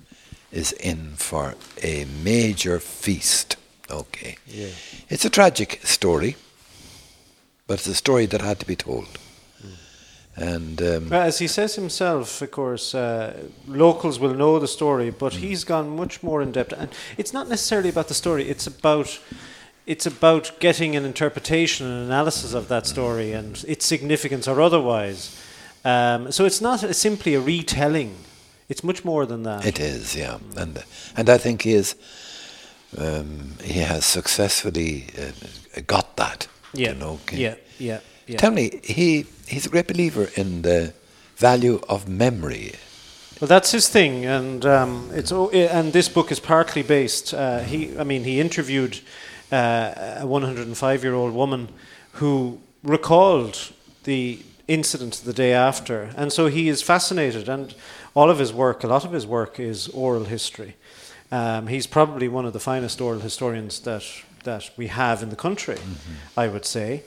is 0.51 0.72
in 0.72 1.14
for 1.16 1.55
a 1.82 2.07
major 2.24 2.80
feast. 2.80 3.57
Okay. 3.90 4.36
Yeah. 4.46 4.70
It's 5.09 5.24
a 5.24 5.30
tragic 5.30 5.80
story, 5.84 6.36
but 7.66 7.78
it's 7.78 7.86
a 7.88 7.94
story 7.94 8.26
that 8.26 8.40
had 8.40 8.59
to 8.61 8.66
be 8.66 8.76
told. 8.76 9.07
And 10.41 10.80
um, 10.82 11.09
Well, 11.11 11.22
as 11.26 11.39
he 11.41 11.49
says 11.49 11.74
himself, 11.74 12.43
of 12.43 12.51
course, 12.51 12.95
uh, 12.95 13.32
locals 13.66 14.18
will 14.20 14.34
know 14.34 14.59
the 14.61 14.68
story, 14.68 15.11
but 15.11 15.32
he's 15.34 15.64
gone 15.64 15.97
much 15.97 16.22
more 16.22 16.41
in 16.43 16.53
depth. 16.53 16.72
And 16.72 16.89
it's 17.16 17.32
not 17.32 17.49
necessarily 17.49 17.89
about 17.89 18.07
the 18.09 18.14
story; 18.14 18.49
it's 18.49 18.66
about 18.66 19.18
it's 19.86 20.07
about 20.07 20.53
getting 20.61 20.97
an 20.97 21.05
interpretation 21.05 21.86
and 21.86 22.07
analysis 22.07 22.55
of 22.55 22.68
that 22.68 22.86
story 22.86 23.32
and 23.32 23.64
its 23.66 23.86
significance 23.86 24.47
or 24.51 24.61
otherwise. 24.61 25.30
Um, 25.84 26.30
so 26.32 26.45
it's 26.45 26.61
not 26.61 26.82
a- 26.82 26.95
simply 26.95 27.34
a 27.34 27.41
retelling; 27.41 28.14
it's 28.68 28.84
much 28.84 29.05
more 29.05 29.26
than 29.26 29.43
that. 29.43 29.66
it 29.66 29.80
is, 29.80 30.14
yeah. 30.14 30.39
And 30.57 30.84
and 31.16 31.28
I 31.28 31.39
think 31.39 31.62
he 31.62 31.72
is 31.74 31.97
um, 32.97 33.55
he 33.64 33.80
has 33.80 34.05
successfully 34.05 35.07
uh, 35.18 35.80
got 35.86 36.16
that. 36.16 36.47
yeah, 36.74 36.93
You 36.93 36.95
know, 36.99 37.18
yeah, 37.32 37.55
yeah, 37.78 38.01
yeah. 38.29 38.37
Tell 38.37 38.51
me, 38.51 38.81
he 38.85 39.24
he's 39.47 39.66
a 39.66 39.70
great 39.70 39.89
believer 39.89 40.29
in 40.35 40.62
the 40.62 40.93
value 41.37 41.81
of 41.89 42.09
memory. 42.09 42.74
Well, 43.41 43.49
that's 43.49 43.70
his 43.70 43.89
thing, 43.89 44.26
and 44.26 44.66
um, 44.66 45.11
it's 45.12 45.33
and 45.33 45.93
this 45.93 46.09
book 46.09 46.31
is 46.31 46.41
partly 46.41 46.83
based. 46.83 47.33
Uh, 47.33 47.61
he, 47.61 47.97
I 47.99 48.05
mean, 48.05 48.24
he 48.24 48.41
interviewed 48.41 49.01
uh, 49.51 50.18
a 50.20 50.26
105-year-old 50.26 51.33
woman 51.33 51.68
who 52.12 52.59
recalled 52.83 53.72
the 54.05 54.41
incident 54.66 55.22
the 55.24 55.33
day 55.33 55.53
after, 55.53 56.11
and 56.16 56.33
so 56.33 56.49
he 56.49 56.68
is 56.68 56.83
fascinated. 56.83 57.49
And 57.49 57.74
all 58.14 58.29
of 58.29 58.39
his 58.39 58.53
work, 58.53 58.85
a 58.85 58.89
lot 58.89 59.05
of 59.05 59.12
his 59.12 59.26
work, 59.26 59.59
is 59.59 59.89
oral 59.89 60.24
history. 60.24 60.74
Um, 61.31 61.68
he's 61.68 61.87
probably 61.87 62.29
one 62.29 62.45
of 62.45 62.53
the 62.53 62.61
finest 62.61 63.01
oral 63.01 63.20
historians 63.20 63.81
that 63.81 64.05
that 64.45 64.70
we 64.76 64.89
have 64.89 65.22
in 65.22 65.31
the 65.31 65.37
country, 65.37 65.79
I 66.37 66.49
would 66.49 66.64
say. 66.64 67.03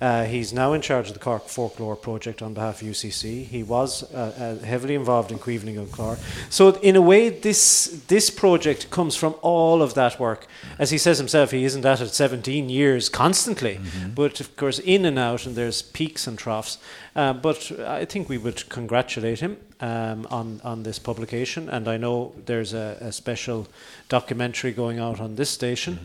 Uh, 0.00 0.24
he's 0.24 0.52
now 0.52 0.72
in 0.72 0.80
charge 0.80 1.08
of 1.08 1.14
the 1.14 1.20
Cork 1.20 1.46
Folklore 1.46 1.96
Project 1.96 2.40
on 2.40 2.54
behalf 2.54 2.80
of 2.80 2.88
UCC. 2.88 3.44
He 3.44 3.62
was 3.62 4.02
uh, 4.14 4.58
uh, 4.60 4.64
heavily 4.64 4.94
involved 4.94 5.30
in 5.30 5.38
Cuimhneamh 5.38 5.78
an 5.78 5.86
Chláir. 5.86 6.18
So, 6.50 6.70
in 6.80 6.96
a 6.96 7.02
way, 7.02 7.28
this 7.28 8.02
this 8.08 8.30
project 8.30 8.90
comes 8.90 9.14
from 9.14 9.34
all 9.42 9.82
of 9.82 9.94
that 9.94 10.18
work. 10.18 10.46
As 10.78 10.90
he 10.90 10.98
says 10.98 11.18
himself, 11.18 11.50
he 11.50 11.64
isn't 11.64 11.84
at 11.84 12.00
it 12.00 12.08
17 12.08 12.70
years 12.70 13.08
constantly, 13.08 13.78
but 14.14 14.40
of 14.40 14.56
course, 14.56 14.78
in 14.78 15.04
and 15.04 15.18
out, 15.18 15.46
and 15.46 15.54
there's 15.54 15.82
peaks 15.82 16.26
and 16.26 16.38
troughs. 16.38 16.78
Uh, 17.14 17.32
but 17.32 17.70
I 17.80 18.04
think 18.04 18.28
we 18.28 18.38
would 18.38 18.68
congratulate 18.68 19.40
him 19.40 19.58
um, 19.80 20.26
on 20.30 20.60
on 20.64 20.82
this 20.82 20.98
publication, 20.98 21.68
and 21.68 21.88
I 21.88 21.96
know 21.96 22.32
there's 22.46 22.72
a, 22.74 22.96
a 23.00 23.12
special 23.12 23.66
documentary 24.08 24.72
going 24.72 24.98
out 25.00 25.20
on 25.20 25.36
this 25.36 25.50
station 25.50 25.98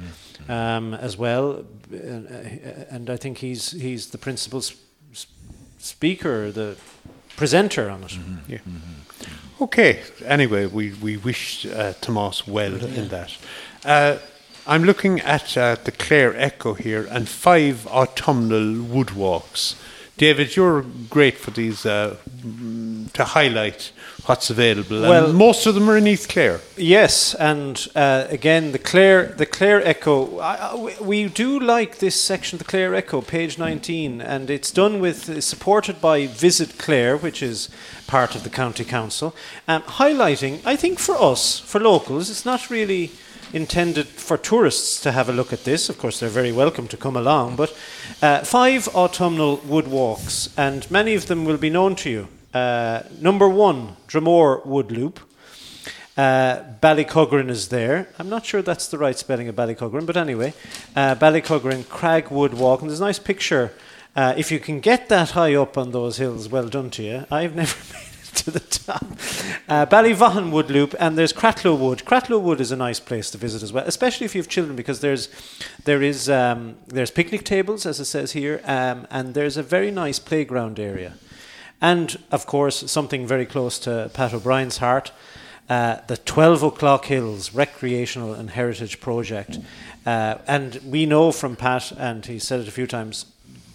um, 0.49 0.93
as 0.93 1.17
well, 1.17 1.65
and, 1.91 2.27
uh, 2.27 2.95
and 2.95 3.09
I 3.09 3.17
think 3.17 3.37
he's 3.39 3.71
he's 3.81 4.07
the 4.07 4.17
principal 4.17 4.59
s- 4.59 4.75
s- 5.13 5.27
speaker, 5.79 6.51
the 6.51 6.75
presenter 7.35 7.89
on 7.89 8.03
it. 8.03 8.17
Yeah. 8.47 8.59
Okay. 9.61 9.99
Anyway, 10.25 10.65
we 10.65 10.93
we 11.01 11.17
wish 11.17 11.65
uh, 11.65 11.93
Tomas 12.01 12.47
well 12.47 12.75
in 12.83 13.07
that. 13.09 13.37
Uh, 13.85 14.17
I'm 14.67 14.83
looking 14.83 15.19
at 15.21 15.57
uh, 15.57 15.75
the 15.83 15.91
Clare 15.91 16.33
Echo 16.35 16.73
here 16.73 17.07
and 17.11 17.27
five 17.29 17.85
autumnal 17.87 18.83
woodwalks. 18.83 19.75
David, 20.17 20.55
you're 20.55 20.83
great 21.09 21.37
for 21.37 21.51
these 21.51 21.85
uh, 21.85 22.15
to 23.13 23.23
highlight 23.23 23.91
what's 24.25 24.49
available. 24.49 25.01
Well- 25.01 25.25
and 25.27 25.35
most 25.35 25.65
of 25.65 25.75
them 25.75 25.89
are 25.89 25.97
in 25.97 26.07
East 26.07 26.29
Clare. 26.29 26.59
Yes, 26.77 27.33
and 27.35 27.87
uh, 27.95 28.25
again, 28.29 28.71
the 28.71 28.79
Clare, 28.79 29.27
the 29.27 29.45
Clare 29.45 29.85
Echo. 29.85 30.39
I, 30.39 30.75
we- 31.01 31.25
do 31.27 31.59
like 31.59 31.97
this 31.97 32.19
section, 32.19 32.55
of 32.55 32.59
the 32.59 32.65
Clare 32.65 32.93
Echo, 32.95 33.21
page 33.21 33.57
19, 33.57 34.21
and 34.21 34.49
it's 34.49 34.71
done 34.71 34.99
with, 34.99 35.43
supported 35.43 35.99
by 35.99 36.27
Visit 36.27 36.77
Clare, 36.77 37.17
which 37.17 37.41
is 37.41 37.69
part 38.07 38.35
of 38.35 38.43
the 38.43 38.49
county 38.49 38.85
council, 38.85 39.35
um, 39.67 39.81
highlighting. 39.83 40.61
I 40.65 40.75
think 40.75 40.99
for 40.99 41.15
us, 41.19 41.59
for 41.59 41.79
locals, 41.81 42.29
it's 42.29 42.45
not 42.45 42.69
really 42.69 43.11
intended 43.55 44.05
for 44.05 44.37
tourists 44.37 44.99
to 44.99 45.13
have 45.13 45.29
a 45.29 45.31
look 45.31 45.53
at 45.53 45.63
this. 45.63 45.89
Of 45.89 45.97
course, 45.97 46.19
they're 46.19 46.29
very 46.29 46.51
welcome 46.51 46.89
to 46.89 46.97
come 46.97 47.15
along, 47.15 47.55
but 47.55 47.75
uh, 48.21 48.43
five 48.43 48.89
autumnal 48.93 49.57
wood 49.65 49.87
walks, 49.87 50.49
and 50.57 50.89
many 50.91 51.15
of 51.15 51.27
them 51.27 51.45
will 51.45 51.57
be 51.57 51.69
known 51.69 51.95
to 51.95 52.09
you. 52.09 52.27
Uh, 52.53 53.03
number 53.21 53.47
one, 53.47 53.95
Dromore 54.07 54.65
Wood 54.65 54.91
Loop. 54.91 55.19
Uh, 56.17 56.63
Ballycuggeran 56.81 57.49
is 57.49 57.69
there. 57.69 58.07
I'm 58.19 58.29
not 58.29 58.45
sure 58.45 58.61
that's 58.61 58.87
the 58.87 58.97
right 58.97 59.17
spelling 59.17 59.47
of 59.47 59.55
Ballycuggeran, 59.55 60.05
but 60.05 60.17
anyway, 60.17 60.53
uh, 60.95 61.15
Ballycuggeran 61.15 61.83
Cragwood 61.83 62.53
Walk, 62.53 62.81
and 62.81 62.89
there's 62.89 63.01
a 63.01 63.03
nice 63.03 63.19
picture. 63.19 63.73
Uh, 64.15 64.33
if 64.37 64.51
you 64.51 64.59
can 64.59 64.79
get 64.79 65.09
that 65.09 65.31
high 65.31 65.55
up 65.55 65.77
on 65.77 65.91
those 65.91 66.17
hills, 66.17 66.47
well 66.47 66.67
done 66.67 66.89
to 66.91 67.03
you. 67.03 67.25
I've 67.31 67.55
never 67.61 67.75
to 68.43 68.51
the 68.51 68.59
top. 68.59 69.03
Uh, 69.69 69.85
Ballyvaughan 69.85 70.51
Wood 70.51 70.69
Loop, 70.69 70.93
and 70.99 71.17
there's 71.17 71.31
Cratloe 71.31 71.77
Wood. 71.77 72.03
Cratloe 72.05 72.41
Wood 72.41 72.59
is 72.59 72.71
a 72.71 72.75
nice 72.75 72.99
place 72.99 73.31
to 73.31 73.37
visit 73.37 73.63
as 73.63 73.71
well, 73.71 73.85
especially 73.87 74.25
if 74.25 74.35
you 74.35 74.41
have 74.41 74.49
children, 74.49 74.75
because 74.75 74.99
there's 74.99 75.29
there 75.85 76.01
is 76.01 76.29
um, 76.29 76.75
there's 76.87 77.11
picnic 77.11 77.45
tables, 77.45 77.85
as 77.85 77.99
it 77.99 78.05
says 78.05 78.33
here, 78.33 78.61
um, 78.65 79.07
and 79.09 79.33
there's 79.33 79.57
a 79.57 79.63
very 79.63 79.89
nice 79.89 80.19
playground 80.19 80.79
area, 80.79 81.13
and 81.81 82.17
of 82.31 82.45
course 82.45 82.91
something 82.91 83.25
very 83.25 83.45
close 83.45 83.79
to 83.79 84.11
Pat 84.13 84.33
O'Brien's 84.33 84.77
heart. 84.77 85.11
Uh, 85.67 85.97
the 86.05 86.17
12 86.17 86.63
O'Clock 86.63 87.05
Hills 87.05 87.55
Recreational 87.55 88.35
and 88.35 88.51
Heritage 88.51 88.99
Project. 88.99 89.57
Uh, 90.05 90.35
and 90.45 90.75
we 90.85 91.07
know 91.07 91.31
from 91.31 91.55
Pat, 91.55 91.91
and 91.93 92.23
he 92.23 92.37
said 92.37 92.59
it 92.59 92.67
a 92.67 92.71
few 92.71 92.85
times, 92.85 93.25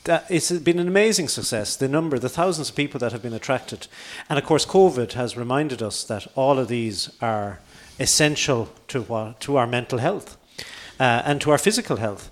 it's 0.07 0.51
been 0.53 0.78
an 0.78 0.88
amazing 0.88 1.28
success. 1.28 1.76
The 1.76 1.88
number, 1.88 2.18
the 2.18 2.28
thousands 2.28 2.70
of 2.70 2.76
people 2.76 2.98
that 3.01 3.12
have 3.12 3.22
been 3.22 3.34
attracted. 3.34 3.86
And 4.28 4.38
of 4.38 4.44
course, 4.44 4.64
COVID 4.64 5.12
has 5.12 5.36
reminded 5.36 5.82
us 5.82 6.05
that 6.05 6.26
all 6.34 6.59
of 6.59 6.68
these 6.68 7.11
are 7.20 7.61
essential 7.98 8.70
to, 8.88 9.03
what, 9.03 9.40
to 9.40 9.57
our 9.57 9.66
mental 9.66 9.98
health 9.98 10.36
uh, 10.98 11.22
and 11.24 11.40
to 11.42 11.51
our 11.51 11.59
physical 11.59 11.96
health. 11.96 12.30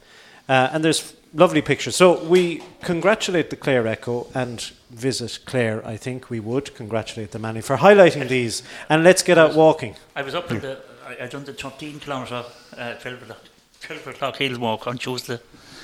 Uh, 0.48 0.70
and 0.72 0.82
there's 0.82 1.14
lovely 1.34 1.60
pictures. 1.60 1.94
So 1.94 2.24
we 2.24 2.62
congratulate 2.82 3.50
the 3.50 3.56
Clare 3.56 3.86
Echo 3.86 4.28
and 4.34 4.60
visit 4.90 5.40
Clare. 5.44 5.86
I 5.86 5.96
think 5.98 6.30
we 6.30 6.40
would 6.40 6.74
congratulate 6.74 7.32
the 7.32 7.38
Manny 7.38 7.60
for 7.60 7.76
highlighting 7.76 8.28
these. 8.28 8.62
And 8.88 9.04
let's 9.04 9.22
get 9.22 9.36
out 9.36 9.54
walking. 9.54 9.94
I 10.16 10.22
was 10.22 10.34
up 10.34 10.50
at 10.50 10.62
the, 10.62 10.80
I, 11.06 11.24
I 11.24 11.26
done 11.26 11.44
the 11.44 11.52
13 11.52 12.00
kilometre, 12.00 12.44
uh, 12.76 12.94
12 12.94 13.22
o'clock, 13.22 13.42
12 13.82 14.06
o'clock 14.06 14.36
hill 14.36 14.58
walk 14.58 14.86
on 14.86 14.96
Tuesday, 14.96 15.38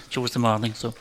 Tuesday 0.08 0.40
morning. 0.40 0.72
So 0.72 0.94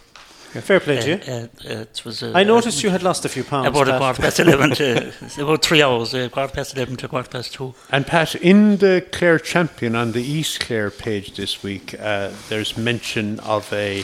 Yeah, 0.54 0.62
fair 0.62 0.80
play 0.80 1.02
to 1.02 1.10
you. 1.10 1.34
uh, 1.34 1.48
uh, 1.66 1.80
it 1.82 2.02
was. 2.06 2.22
Uh, 2.22 2.32
I 2.36 2.44
noticed 2.44 2.84
you 2.84 2.92
had 2.92 3.02
lost 3.02 3.26
a 3.26 3.30
few 3.30 3.44
pounds. 3.44 3.68
About 3.68 3.88
a 3.90 3.98
quarter 3.98 4.22
past 4.22 4.40
11 4.40 4.72
to 4.76 5.14
about 5.44 5.66
three 5.66 5.82
hours, 5.82 6.14
uh, 6.14 6.30
quarter 6.30 6.54
past 6.54 6.76
11 6.76 6.98
to 6.98 7.08
quarter 7.08 7.30
past 7.30 7.54
two. 7.54 7.74
And 7.90 8.06
Pat, 8.06 8.36
in 8.36 8.78
the 8.78 9.06
Clare 9.12 9.40
Champion 9.40 9.96
on 9.96 10.12
the 10.12 10.22
East 10.22 10.60
Clare 10.60 10.92
page 10.92 11.36
this 11.36 11.64
week, 11.64 11.96
uh, 12.00 12.30
there's 12.50 12.78
mention 12.78 13.40
of 13.40 13.72
a 13.74 14.04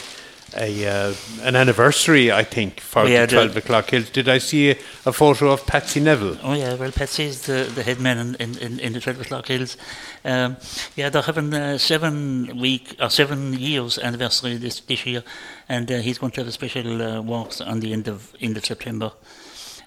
a 0.55 0.87
uh, 0.87 1.13
an 1.41 1.55
anniversary, 1.55 2.31
I 2.31 2.43
think, 2.43 2.79
for 2.79 3.07
Yeah, 3.07 3.25
the 3.25 3.35
the- 3.35 3.45
12 3.47 3.57
o'clock 3.57 3.89
hills. 3.89 4.09
Did 4.09 4.27
I 4.29 4.37
see 4.39 4.71
a, 4.71 4.77
a 5.05 5.13
photo 5.13 5.51
of 5.51 5.65
Patsy 5.65 5.99
Neville? 5.99 6.37
Oh 6.43 6.53
yeah, 6.53 6.75
well, 6.75 6.91
Patsy 6.91 7.23
is 7.25 7.41
the, 7.43 7.69
the 7.75 7.83
head 7.83 7.99
man 7.99 8.35
in, 8.39 8.57
in, 8.57 8.79
in, 8.79 8.93
the 8.93 8.99
12 8.99 9.21
o'clock 9.21 9.47
hills. 9.47 9.77
Um, 10.23 10.57
yeah, 10.95 11.09
they're 11.09 11.21
having 11.21 11.53
a 11.53 11.77
seven 11.79 12.57
week 12.59 12.95
or 12.99 13.09
seven 13.09 13.53
years 13.53 13.97
anniversary 13.99 14.57
this 14.57 14.79
this 14.81 15.05
year, 15.05 15.23
and 15.67 15.91
uh, 15.91 15.97
he's 15.99 16.17
going 16.17 16.31
to 16.33 16.41
have 16.41 16.47
a 16.47 16.51
special 16.51 17.01
uh, 17.01 17.21
walks 17.21 17.61
on 17.61 17.79
the 17.79 17.93
end 17.93 18.07
of 18.07 18.33
end 18.41 18.57
of 18.57 18.65
September. 18.65 19.11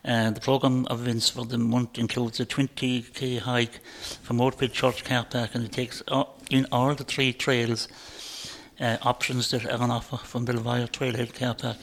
Uh, 0.05 0.31
the 0.33 0.41
program 0.41 0.85
of 0.87 1.03
events 1.03 1.29
for 1.29 1.45
the 1.45 1.57
month 1.59 1.97
includes 1.97 2.41
a 2.41 2.45
20k 2.47 3.39
hike 3.39 3.79
from 4.23 4.41
Oakville 4.41 4.69
Church 4.69 5.05
car 5.05 5.25
park, 5.25 5.55
and 5.55 5.65
it 5.65 5.71
takes 5.71 6.03
all, 6.09 6.41
in 6.51 6.67
all 6.73 6.93
the 6.95 7.05
three 7.05 7.33
trails 7.33 7.87
uh, 8.81 8.97
options 9.03 9.51
that 9.51 9.67
are 9.67 9.81
on 9.81 9.91
offer 9.91 10.17
from 10.19 10.45
Belvoir 10.45 10.87
Trailhead 10.87 11.35
car 11.35 11.55
park. 11.55 11.77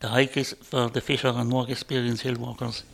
The 0.00 0.08
hike 0.08 0.36
is 0.36 0.54
for 0.62 0.88
the 0.88 1.00
fitter 1.00 1.28
and 1.28 1.48
more 1.48 1.66
experienced 1.68 2.22
hill 2.22 2.36
walkers. 2.36 2.84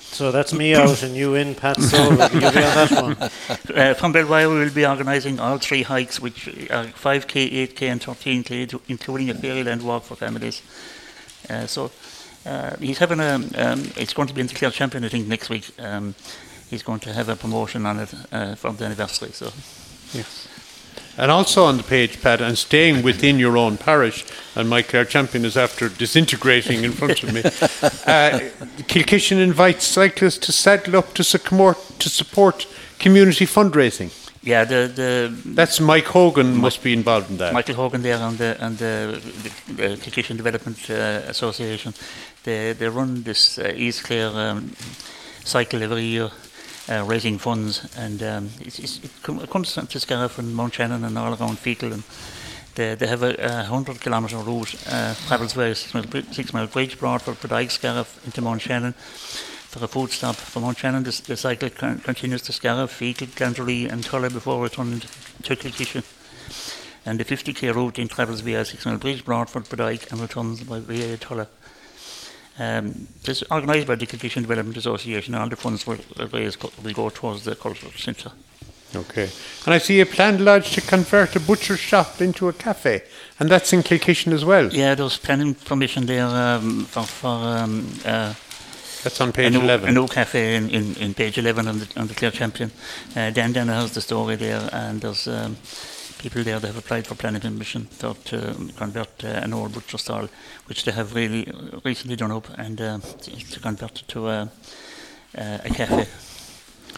So 0.00 0.30
that's 0.30 0.52
me 0.54 0.74
out 0.74 1.02
and 1.02 1.14
you 1.14 1.34
in, 1.34 1.54
Pat. 1.54 1.80
So 1.80 1.96
you'll 2.04 2.16
be 2.28 2.46
on 2.46 2.52
that 2.52 2.90
one. 3.02 3.30
Uh, 3.76 3.92
from 3.94 4.12
Belvoir, 4.12 4.48
we 4.48 4.60
will 4.60 4.72
be 4.72 4.86
organising 4.86 5.38
all 5.38 5.58
three 5.58 5.82
hikes, 5.82 6.18
which 6.18 6.48
are 6.70 6.86
5k, 6.86 7.68
8k, 7.68 7.82
and 7.82 8.00
13k, 8.00 8.80
including 8.88 9.28
a 9.28 9.34
fairyland 9.34 9.82
walk 9.82 10.04
for 10.04 10.14
families. 10.14 10.62
Uh, 11.50 11.66
so 11.66 11.90
uh, 12.46 12.76
he's 12.76 12.98
having 12.98 13.20
a. 13.20 13.34
Um, 13.34 13.90
it's 13.96 14.14
going 14.14 14.28
to 14.28 14.34
be 14.34 14.40
in 14.40 14.46
the 14.46 14.54
Clare 14.54 14.70
Champion, 14.70 15.04
I 15.04 15.08
think, 15.08 15.26
next 15.26 15.50
week. 15.50 15.68
Um, 15.78 16.14
he's 16.70 16.82
going 16.82 17.00
to 17.00 17.12
have 17.12 17.28
a 17.28 17.36
promotion 17.36 17.84
on 17.84 17.98
it 17.98 18.14
uh, 18.32 18.54
from 18.54 18.76
the 18.76 18.84
anniversary. 18.86 19.32
So 19.32 19.52
And 21.18 21.30
also 21.30 21.64
on 21.64 21.78
the 21.78 21.82
page, 21.82 22.20
Pat, 22.20 22.40
and 22.40 22.58
staying 22.58 23.02
within 23.02 23.38
your 23.38 23.56
own 23.56 23.78
parish, 23.78 24.24
and 24.54 24.68
my 24.68 24.82
Clare 24.82 25.04
Champion 25.06 25.44
is 25.44 25.56
after 25.56 25.88
disintegrating 25.88 26.84
in 26.84 26.92
front 26.92 27.22
of 27.22 27.32
me. 27.32 27.42
Uh, 28.06 28.38
Kilkishen 28.88 29.38
invites 29.38 29.84
cyclists 29.84 30.38
to 30.38 30.52
saddle 30.52 30.96
up 30.96 31.12
to 31.14 31.24
support, 31.24 31.76
to 31.98 32.08
support 32.08 32.66
community 32.98 33.46
fundraising. 33.46 34.10
yeah, 34.42 34.64
the 34.64 34.86
the 34.94 35.52
That's 35.54 35.80
Mike 35.80 36.06
Hogan 36.06 36.56
must 36.56 36.82
be 36.82 36.92
involved 36.92 37.30
in 37.30 37.36
that. 37.38 37.52
Michael 37.52 37.74
Hogan 37.74 38.02
there 38.02 38.16
and 38.16 38.38
the 38.38 38.56
and 38.60 38.78
the, 38.78 39.20
the, 39.42 39.72
the 39.74 39.96
Kilkishen 39.96 40.36
Development 40.36 40.78
uh, 40.90 41.28
Association. 41.28 41.92
They 42.44 42.72
they 42.74 42.88
run 42.88 43.22
this 43.22 43.58
uh, 43.58 43.72
East 43.74 44.04
Clare 44.04 44.30
um, 44.30 44.70
cycle 45.44 45.82
every 45.82 46.04
year, 46.04 46.30
uh, 46.88 47.04
raising 47.04 47.38
funds, 47.38 47.88
and 47.96 48.22
um, 48.22 48.50
it's, 48.60 48.78
it's, 48.78 49.04
it, 49.04 49.10
com- 49.22 49.40
it 49.40 49.50
comes 49.50 49.74
to 49.74 50.00
Scariff 50.00 50.38
and 50.38 50.54
Mount 50.54 50.74
Shannon 50.74 51.04
and 51.04 51.18
all 51.18 51.34
around 51.34 51.58
Feakle, 51.58 51.92
and 51.92 52.02
they, 52.74 52.94
they 52.94 53.06
have 53.06 53.22
a, 53.22 53.34
a 53.38 53.64
hundred 53.64 54.00
kilometre 54.00 54.36
route 54.38 54.74
uh, 54.88 55.14
travels 55.26 55.52
via 55.54 55.74
six 55.74 55.94
mile, 55.94 56.22
six 56.32 56.52
mile 56.52 56.66
bridge 56.66 56.98
Broadford, 56.98 57.36
Bodyke, 57.36 57.70
Scariff 57.70 58.24
into 58.24 58.40
Mount 58.42 58.62
Shannon. 58.62 58.92
For 58.92 59.84
a 59.84 59.88
food 59.88 60.10
stop 60.10 60.36
from 60.36 60.62
Mount 60.62 60.78
Shannon, 60.78 61.02
the, 61.02 61.22
the 61.26 61.36
cycle 61.36 61.70
con- 61.70 61.98
continues 61.98 62.42
to 62.42 62.52
Scariff, 62.52 62.98
Feakle, 62.98 63.28
Glandralee, 63.28 63.90
and 63.90 64.02
Tulla 64.02 64.30
before 64.30 64.62
returning 64.62 65.00
to, 65.00 65.56
Kilkishen 65.56 66.04
and 67.06 67.20
the 67.20 67.24
50k 67.24 67.72
route 67.72 67.94
then 67.94 68.08
travels 68.08 68.40
via 68.40 68.64
Six 68.64 68.84
Mile 68.84 68.98
Bridge, 68.98 69.24
Broadford, 69.24 69.64
Bodyke, 69.64 70.10
and 70.10 70.20
returns 70.20 70.62
by 70.64 70.80
via 70.80 71.16
Tulla. 71.16 71.46
Um, 72.58 73.08
this 73.22 73.42
is 73.42 73.50
organised 73.50 73.86
by 73.86 73.96
the 73.96 74.06
Kilkishen 74.06 74.42
Development 74.42 74.76
Association, 74.76 75.34
and 75.34 75.42
all 75.42 75.48
the 75.48 75.56
funds 75.56 75.86
will, 75.86 75.98
will 76.16 76.28
raise 76.28 76.56
co- 76.56 76.72
will 76.82 76.92
go 76.92 77.10
towards 77.10 77.44
the 77.44 77.54
cultural 77.54 77.92
centre. 77.92 78.32
Okay. 78.94 79.28
And 79.66 79.74
I 79.74 79.78
see 79.78 80.00
a 80.00 80.06
planned 80.06 80.42
lodge 80.42 80.72
to 80.72 80.80
convert 80.80 81.36
a 81.36 81.40
butcher 81.40 81.76
shop 81.76 82.20
into 82.20 82.48
a 82.48 82.52
cafe, 82.52 83.02
and 83.38 83.50
that's 83.50 83.72
in 83.72 83.82
Kilkishen 83.82 84.32
as 84.32 84.44
well. 84.44 84.72
Yeah, 84.72 84.94
there's 84.94 85.18
planning 85.18 85.54
permission 85.54 86.06
there 86.06 86.26
um, 86.26 86.84
for, 86.86 87.02
for 87.02 87.28
um, 87.28 87.86
uh, 88.04 88.32
That's 89.02 89.20
on 89.20 89.30
a, 89.30 89.32
page 89.32 89.52
new, 89.52 89.60
11. 89.60 89.88
a 89.88 89.92
new 89.92 90.06
cafe 90.06 90.56
in, 90.56 90.70
in, 90.70 90.96
in 90.96 91.14
page 91.14 91.36
11 91.36 91.68
on 91.68 91.78
the, 91.80 91.88
on 91.96 92.06
the 92.06 92.14
Clare 92.14 92.30
Champion. 92.30 92.70
Uh, 93.14 93.30
Dan 93.30 93.52
Danaher 93.52 93.82
has 93.82 93.92
the 93.92 94.00
story 94.00 94.36
there, 94.36 94.68
and 94.72 95.00
there's 95.02 95.28
um, 95.28 95.56
people 96.18 96.42
there 96.42 96.58
that 96.60 96.66
have 96.66 96.78
applied 96.78 97.06
for 97.06 97.14
planning 97.14 97.40
permission 97.42 97.84
for, 97.86 98.14
to 98.24 98.54
convert 98.76 99.24
uh, 99.24 99.28
an 99.28 99.52
old 99.52 99.72
butcher 99.72 99.98
stall, 99.98 100.28
which 100.66 100.84
they 100.84 100.92
have 100.92 101.14
really 101.14 101.50
recently 101.84 102.16
done 102.16 102.32
up, 102.32 102.48
and 102.58 102.80
uh, 102.80 102.98
to 102.98 103.30
to 103.52 103.60
convert 103.60 104.00
it 104.00 104.08
to 104.08 104.28
a, 104.28 104.50
uh, 105.38 105.58
a 105.64 105.70
cafe. 105.70 106.06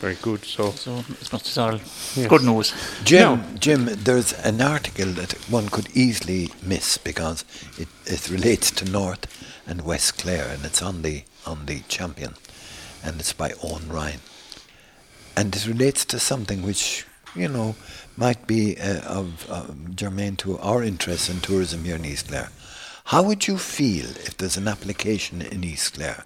Very 0.00 0.16
good. 0.22 0.44
So, 0.44 0.70
So 0.70 1.04
it's 1.20 1.32
not 1.32 1.58
all 1.58 1.80
Yes. 2.14 2.28
good 2.28 2.42
news. 2.44 2.72
Jim, 3.04 3.58
Jim, 3.58 3.86
there's 4.04 4.32
an 4.44 4.60
article 4.60 5.06
that 5.14 5.32
one 5.50 5.68
could 5.68 5.88
easily 5.94 6.50
miss 6.62 6.98
because 6.98 7.44
it, 7.78 7.88
it 8.06 8.30
relates 8.30 8.70
to 8.70 8.84
North 8.84 9.26
and 9.66 9.82
West 9.82 10.18
Clare, 10.18 10.48
and 10.54 10.64
it's 10.64 10.82
on 10.82 11.02
the 11.02 11.24
on 11.46 11.66
the 11.66 11.82
Champion, 11.88 12.34
and 13.04 13.18
it's 13.20 13.32
by 13.32 13.52
Owen 13.62 13.88
Ryan, 13.88 14.20
and 15.36 15.54
it 15.56 15.66
relates 15.66 16.04
to 16.04 16.18
something 16.20 16.62
which 16.62 17.04
you 17.34 17.48
know 17.48 17.74
might 18.18 18.46
be 18.46 18.76
uh, 18.78 19.00
of 19.02 19.46
uh, 19.48 19.66
germane 19.94 20.36
to 20.36 20.58
our 20.58 20.82
interest 20.82 21.30
in 21.30 21.40
tourism 21.40 21.84
here 21.84 21.96
in 21.96 22.04
East 22.04 22.28
Clare. 22.28 22.50
How 23.04 23.22
would 23.22 23.46
you 23.46 23.56
feel 23.56 24.06
if 24.06 24.36
there's 24.36 24.56
an 24.56 24.68
application 24.68 25.40
in 25.40 25.64
East 25.64 25.94
Clare 25.94 26.24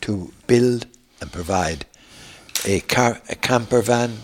to 0.00 0.32
build 0.46 0.86
and 1.20 1.30
provide 1.30 1.84
a 2.64 2.80
car 2.80 3.20
a 3.28 3.36
camper 3.36 3.82
van 3.82 4.18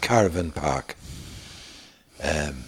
caravan 0.00 0.50
park? 0.50 0.96
Um, 2.22 2.64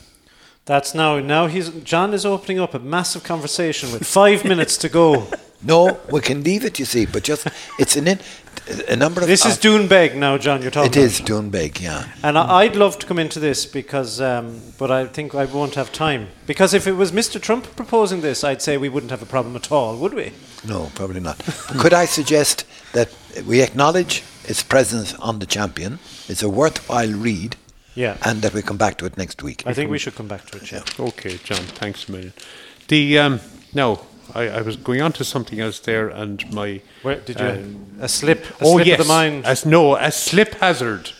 That's 0.66 0.94
now. 0.94 1.18
Now 1.18 1.46
he's 1.46 1.70
John 1.70 2.12
is 2.12 2.26
opening 2.26 2.60
up 2.60 2.74
a 2.74 2.78
massive 2.78 3.24
conversation 3.24 3.90
with 3.90 4.06
five 4.06 4.44
minutes 4.44 4.76
to 4.78 4.88
go. 4.88 5.26
No, 5.64 6.00
we 6.10 6.20
can 6.20 6.42
leave 6.42 6.64
it, 6.64 6.78
you 6.78 6.84
see, 6.84 7.06
but 7.06 7.22
just 7.22 7.46
it's 7.78 7.96
an 7.96 8.08
in, 8.08 8.18
a 8.88 8.96
number 8.96 9.20
of. 9.20 9.26
This 9.28 9.44
is 9.46 9.56
of- 9.56 9.62
Doonbeg 9.62 10.14
now, 10.16 10.38
John. 10.38 10.60
You're 10.62 10.70
talking. 10.70 10.90
It 10.90 10.96
about. 10.96 11.04
is 11.04 11.20
Doonbeg, 11.20 11.80
yeah. 11.80 12.08
And 12.22 12.36
I, 12.36 12.62
I'd 12.62 12.76
love 12.76 12.98
to 13.00 13.06
come 13.06 13.18
into 13.18 13.38
this 13.40 13.64
because, 13.66 14.20
um, 14.20 14.60
but 14.78 14.90
I 14.90 15.06
think 15.06 15.34
I 15.34 15.44
won't 15.44 15.74
have 15.74 15.92
time. 15.92 16.28
Because 16.46 16.74
if 16.74 16.86
it 16.86 16.92
was 16.92 17.12
Mr. 17.12 17.40
Trump 17.40 17.74
proposing 17.76 18.20
this, 18.22 18.42
I'd 18.44 18.62
say 18.62 18.76
we 18.76 18.88
wouldn't 18.88 19.10
have 19.10 19.22
a 19.22 19.26
problem 19.26 19.54
at 19.56 19.70
all, 19.70 19.96
would 19.96 20.14
we? 20.14 20.32
No, 20.66 20.90
probably 20.94 21.20
not. 21.20 21.38
Could 21.78 21.94
I 21.94 22.04
suggest 22.06 22.64
that 22.92 23.08
we 23.46 23.62
acknowledge 23.62 24.22
its 24.44 24.62
presence 24.62 25.14
on 25.14 25.38
the 25.38 25.46
champion? 25.46 25.98
It's 26.28 26.42
a 26.42 26.48
worthwhile 26.48 27.12
read, 27.12 27.56
Yeah. 27.94 28.16
and 28.24 28.42
that 28.42 28.52
we 28.52 28.62
come 28.62 28.76
back 28.78 28.96
to 28.98 29.06
it 29.06 29.16
next 29.16 29.42
week. 29.42 29.62
I 29.66 29.74
think 29.74 29.90
we 29.90 29.98
should 29.98 30.14
come 30.16 30.28
back 30.28 30.46
to 30.46 30.58
it. 30.58 30.72
Yeah. 30.72 30.82
okay, 30.98 31.36
John, 31.38 31.58
thanks 31.58 32.08
a 32.08 32.12
million. 32.12 32.32
The 32.88 33.18
um, 33.18 33.40
no, 33.74 34.04
I, 34.34 34.48
I 34.48 34.62
was 34.62 34.76
going 34.76 35.02
on 35.02 35.12
to 35.12 35.24
something 35.24 35.60
else 35.60 35.78
there, 35.80 36.08
and 36.08 36.52
my 36.52 36.80
Where 37.02 37.16
did 37.16 37.38
you? 37.38 37.46
Uh, 37.46 38.04
a 38.04 38.08
slip. 38.08 38.44
A 38.44 38.64
oh 38.64 38.74
slip 38.74 38.86
yes, 38.86 39.00
of 39.00 39.06
the 39.06 39.12
mind. 39.12 39.44
as 39.44 39.64
no, 39.66 39.96
a 39.96 40.10
slip 40.10 40.54
hazard 40.54 41.10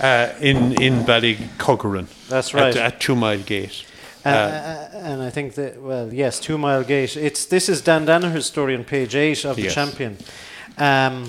uh, 0.00 0.32
in 0.40 0.80
in 0.80 1.04
Ballycuggeran. 1.04 2.06
That's 2.28 2.54
right. 2.54 2.76
At, 2.76 2.94
at 2.94 3.00
Two 3.00 3.16
Mile 3.16 3.42
Gate. 3.42 3.84
Uh, 4.24 4.28
uh, 4.28 4.88
and 4.94 5.22
I 5.22 5.30
think 5.30 5.54
that 5.54 5.80
well, 5.80 6.12
yes, 6.12 6.40
two 6.40 6.58
mile 6.58 6.82
gate. 6.82 7.16
It's 7.16 7.46
this 7.46 7.68
is 7.68 7.80
Dan 7.80 8.06
Danaher's 8.06 8.46
story 8.46 8.74
on 8.74 8.82
page 8.82 9.14
eight 9.14 9.44
of 9.44 9.54
the 9.54 9.68
champion, 9.68 10.18
um, 10.78 11.26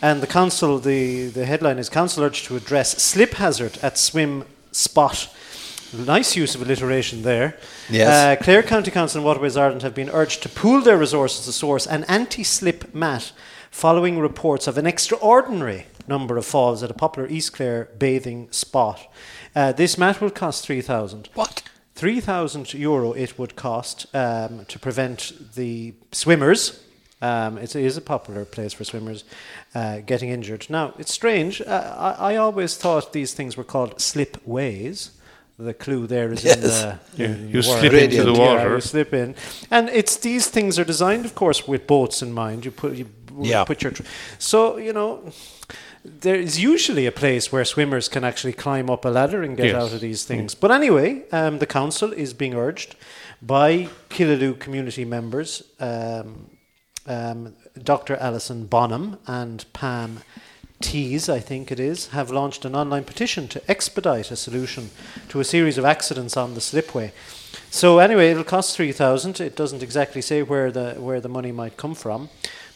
And 0.00 0.22
the 0.22 0.28
council, 0.28 0.78
the, 0.78 1.26
the 1.26 1.44
headline 1.44 1.78
is 1.78 1.88
Council 1.88 2.22
urged 2.22 2.46
to 2.46 2.56
address 2.56 3.02
slip 3.02 3.34
hazard 3.34 3.78
at 3.82 3.98
swim 3.98 4.44
spot. 4.70 5.28
Nice 5.92 6.36
use 6.36 6.54
of 6.54 6.62
alliteration 6.62 7.22
there. 7.22 7.56
Yes. 7.88 8.40
Uh, 8.40 8.42
Clare 8.42 8.62
County 8.62 8.90
Council 8.90 9.18
and 9.18 9.24
Waterways 9.26 9.56
Ireland 9.56 9.82
have 9.82 9.94
been 9.94 10.10
urged 10.10 10.42
to 10.42 10.48
pool 10.48 10.82
their 10.82 10.98
resources 10.98 11.46
to 11.46 11.52
source 11.52 11.86
an 11.86 12.04
anti 12.04 12.44
slip 12.44 12.94
mat 12.94 13.32
following 13.70 14.18
reports 14.18 14.66
of 14.66 14.76
an 14.76 14.86
extraordinary 14.86 15.86
number 16.06 16.36
of 16.36 16.44
falls 16.44 16.82
at 16.82 16.90
a 16.90 16.94
popular 16.94 17.28
East 17.28 17.52
Clare 17.54 17.88
bathing 17.98 18.50
spot. 18.50 19.10
Uh, 19.54 19.72
this 19.72 19.96
mat 19.96 20.20
will 20.20 20.30
cost 20.30 20.66
3000 20.66 21.30
What? 21.34 21.62
3,000 21.94 22.74
euro 22.74 23.12
it 23.12 23.38
would 23.38 23.56
cost 23.56 24.06
um, 24.14 24.64
to 24.66 24.78
prevent 24.78 25.54
the 25.54 25.94
swimmers. 26.12 26.84
Um, 27.20 27.58
it 27.58 27.74
is 27.74 27.96
a 27.96 28.00
popular 28.00 28.44
place 28.44 28.72
for 28.72 28.84
swimmers 28.84 29.24
uh, 29.74 29.98
getting 30.00 30.28
injured. 30.28 30.66
Now, 30.70 30.94
it's 30.98 31.12
strange. 31.12 31.60
Uh, 31.60 32.14
I, 32.18 32.34
I 32.34 32.36
always 32.36 32.76
thought 32.76 33.12
these 33.12 33.34
things 33.34 33.56
were 33.56 33.64
called 33.64 33.96
slipways. 33.96 35.10
The 35.58 35.74
clue 35.74 36.06
there 36.06 36.32
is 36.32 36.44
in 36.44 36.48
Yes. 36.48 36.60
the. 36.82 36.98
Yeah, 37.16 37.26
in 37.26 37.48
you 37.50 37.62
the 37.62 37.68
word. 37.68 37.78
slip 37.80 37.92
into 37.94 38.22
the 38.24 38.32
Yeah, 38.32 38.38
water. 38.38 38.74
you 38.76 38.80
slip 38.80 39.12
in, 39.12 39.34
and 39.70 39.88
it's 39.88 40.16
these 40.16 40.46
things 40.48 40.78
are 40.78 40.84
designed, 40.84 41.24
of 41.24 41.34
course, 41.34 41.66
with 41.66 41.86
boats 41.86 42.22
in 42.22 42.32
mind. 42.32 42.64
You 42.64 42.70
put 42.70 42.94
you 42.94 43.06
Yeah. 43.40 43.64
put 43.64 43.82
your 43.82 43.90
tr- 43.92 44.02
so 44.38 44.76
you 44.76 44.92
know 44.92 45.32
there 46.04 46.36
is 46.36 46.60
usually 46.60 47.06
a 47.06 47.12
place 47.12 47.50
where 47.52 47.64
swimmers 47.64 48.08
can 48.08 48.22
actually 48.24 48.52
climb 48.52 48.88
up 48.88 49.04
a 49.04 49.08
ladder 49.08 49.42
and 49.42 49.56
get 49.56 49.66
Yes. 49.66 49.74
out 49.82 49.92
of 49.92 50.00
these 50.00 50.24
things. 50.24 50.54
But 50.54 50.70
anyway, 50.70 51.22
um, 51.32 51.58
the 51.58 51.66
council 51.66 52.12
is 52.12 52.32
being 52.32 52.54
urged 52.54 52.94
by 53.42 53.88
Killaloe 54.10 54.54
community 54.58 55.04
members, 55.04 55.62
um, 55.80 56.50
um, 57.06 57.54
Dr. 57.82 58.16
Alison 58.16 58.66
Bonham 58.66 59.18
and 59.26 59.64
Pam 59.72 60.20
Tees, 60.80 61.28
I 61.28 61.40
think 61.40 61.72
it 61.72 61.80
is, 61.80 62.08
have 62.08 62.30
launched 62.30 62.64
an 62.64 62.76
online 62.76 63.04
petition 63.04 63.48
to 63.48 63.70
expedite 63.70 64.30
a 64.30 64.36
solution 64.36 64.90
to 65.28 65.40
a 65.40 65.44
series 65.44 65.76
of 65.76 65.84
accidents 65.84 66.36
on 66.36 66.54
the 66.54 66.60
slipway. 66.60 67.12
So 67.70 67.98
anyway, 67.98 68.30
it'll 68.30 68.44
cost 68.44 68.76
three 68.76 68.92
thousand. 68.92 69.40
It 69.40 69.56
doesn't 69.56 69.82
exactly 69.82 70.22
say 70.22 70.42
where 70.42 70.70
the 70.70 70.94
where 70.94 71.20
the 71.20 71.28
money 71.28 71.52
might 71.52 71.76
come 71.76 71.94
from, 71.94 72.28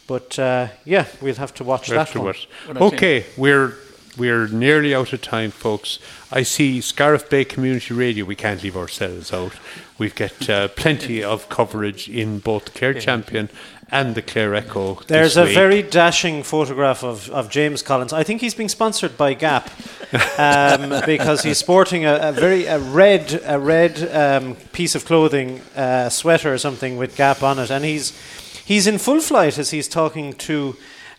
but 0.06 0.38
uh, 0.38 0.68
yeah, 0.84 1.06
we'll 1.20 1.36
have 1.36 1.54
to 1.54 1.64
watch 1.64 1.88
that 1.88 1.94
one. 1.94 2.00
afterwards. 2.00 2.46
What 2.66 2.76
I'm 2.76 2.82
Okay, 2.82 3.24
we're 3.36 3.74
we're 4.18 4.48
nearly 4.48 4.94
out 4.94 5.12
of 5.12 5.22
time, 5.22 5.50
folks. 5.50 5.98
I 6.30 6.42
see 6.42 6.80
Scariff 6.80 7.30
Bay 7.30 7.44
Community 7.44 7.94
Radio. 7.94 8.24
We 8.24 8.36
can't 8.36 8.62
leave 8.62 8.76
ourselves 8.76 9.32
out. 9.32 9.52
We've 9.96 10.14
got 10.14 10.50
uh, 10.50 10.68
plenty 10.68 11.22
of 11.22 11.48
coverage 11.48 12.08
in 12.08 12.40
both 12.40 12.74
Care 12.74 12.92
Clare 12.92 13.02
Champion 13.02 13.48
and 13.92 14.14
the 14.14 14.22
Clare 14.22 14.54
Echo. 14.54 14.94
There's 15.06 15.36
a 15.36 15.44
week. 15.44 15.54
very 15.54 15.82
dashing 15.82 16.42
photograph 16.42 17.04
of, 17.04 17.28
of 17.30 17.50
James 17.50 17.82
Collins. 17.82 18.14
I 18.14 18.24
think 18.24 18.40
he's 18.40 18.54
being 18.54 18.70
sponsored 18.70 19.18
by 19.18 19.34
Gap 19.34 19.70
um, 20.38 21.02
because 21.04 21.42
he's 21.42 21.58
sporting 21.58 22.06
a, 22.06 22.18
a 22.22 22.32
very 22.32 22.64
a 22.64 22.78
red 22.78 23.40
a 23.44 23.58
red 23.60 24.10
um, 24.12 24.56
piece 24.72 24.94
of 24.94 25.04
clothing, 25.04 25.60
uh, 25.76 26.08
sweater 26.08 26.52
or 26.52 26.58
something 26.58 26.96
with 26.96 27.14
Gap 27.16 27.42
on 27.42 27.58
it, 27.58 27.70
and 27.70 27.84
he's 27.84 28.18
he's 28.64 28.86
in 28.86 28.96
full 28.96 29.20
flight 29.20 29.58
as 29.58 29.70
he's 29.70 29.88
talking 29.88 30.32
to. 30.32 30.74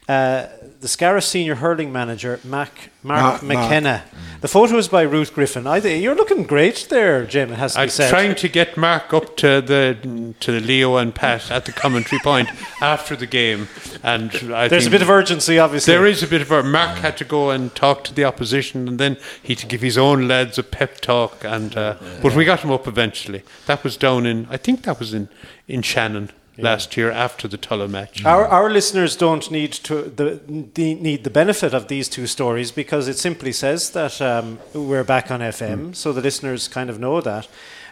Uh, 0.09 0.47
the 0.83 0.89
Scariff 0.89 1.23
senior 1.23 1.55
hurling 1.55 1.93
manager, 1.93 2.41
Mac, 2.43 2.89
Mark 3.03 3.21
Mark- 3.21 3.43
Mark. 3.43 3.43
McKenna. 3.43 4.03
The 4.41 4.49
photo 4.49 4.75
is 4.77 4.89
by 4.89 5.03
Ruth 5.03 5.33
Griffin. 5.33 5.65
I 5.65 5.79
think 5.79 6.03
you're 6.03 6.13
looking 6.13 6.43
great 6.43 6.87
there, 6.89 7.25
Jim. 7.25 7.53
It 7.53 7.55
has 7.55 7.75
to 7.75 7.79
I'm 7.79 7.85
be 7.87 7.91
said. 7.91 8.09
trying 8.09 8.35
to 8.35 8.49
get 8.49 8.75
Mark 8.75 9.13
up 9.13 9.37
to 9.37 9.61
the 9.61 10.33
to 10.41 10.51
the 10.51 10.59
Leo 10.59 10.97
and 10.97 11.15
Pat 11.15 11.49
at 11.49 11.63
the 11.63 11.71
commentary 11.71 12.19
point 12.19 12.49
after 12.81 13.15
the 13.15 13.25
game, 13.25 13.69
and 14.03 14.29
I 14.53 14.67
There's 14.67 14.85
a 14.85 14.89
bit 14.91 15.01
of 15.01 15.09
urgency, 15.09 15.57
obviously. 15.57 15.93
There 15.93 16.05
is 16.05 16.21
a 16.21 16.27
bit 16.27 16.41
of 16.41 16.51
a 16.51 16.61
Mark 16.61 16.97
had 16.97 17.15
to 17.17 17.25
go 17.25 17.49
and 17.49 17.73
talk 17.73 18.03
to 18.03 18.13
the 18.13 18.25
opposition, 18.25 18.89
and 18.89 18.99
then 18.99 19.15
he 19.41 19.53
had 19.53 19.59
to 19.59 19.67
give 19.67 19.79
his 19.81 19.97
own 19.97 20.27
lads 20.27 20.57
a 20.57 20.63
pep 20.63 20.99
talk. 20.99 21.45
And 21.45 21.77
uh, 21.77 21.95
but 22.21 22.35
we 22.35 22.43
got 22.43 22.59
him 22.59 22.71
up 22.71 22.87
eventually. 22.89 23.43
That 23.67 23.85
was 23.85 23.95
down 23.95 24.25
in 24.25 24.47
I 24.49 24.57
think 24.57 24.83
that 24.83 24.99
was 24.99 25.13
in 25.13 25.29
in 25.65 25.81
Shannon 25.81 26.29
last 26.57 26.95
year 26.97 27.11
after 27.11 27.47
the 27.47 27.57
Tulla 27.57 27.87
match. 27.87 28.23
Our, 28.25 28.45
our 28.45 28.69
listeners 28.69 29.15
don't 29.15 29.49
need 29.49 29.73
to 29.73 30.03
the, 30.03 30.39
the 30.73 30.95
need 30.95 31.23
the 31.23 31.29
benefit 31.29 31.73
of 31.73 31.87
these 31.87 32.07
two 32.07 32.27
stories 32.27 32.71
because 32.71 33.07
it 33.07 33.17
simply 33.17 33.51
says 33.51 33.91
that 33.91 34.21
um, 34.21 34.59
we're 34.73 35.03
back 35.03 35.31
on 35.31 35.39
FM, 35.39 35.95
so 35.95 36.13
the 36.13 36.21
listeners 36.21 36.67
kind 36.67 36.89
of 36.89 36.99
know 36.99 37.21
that. 37.21 37.47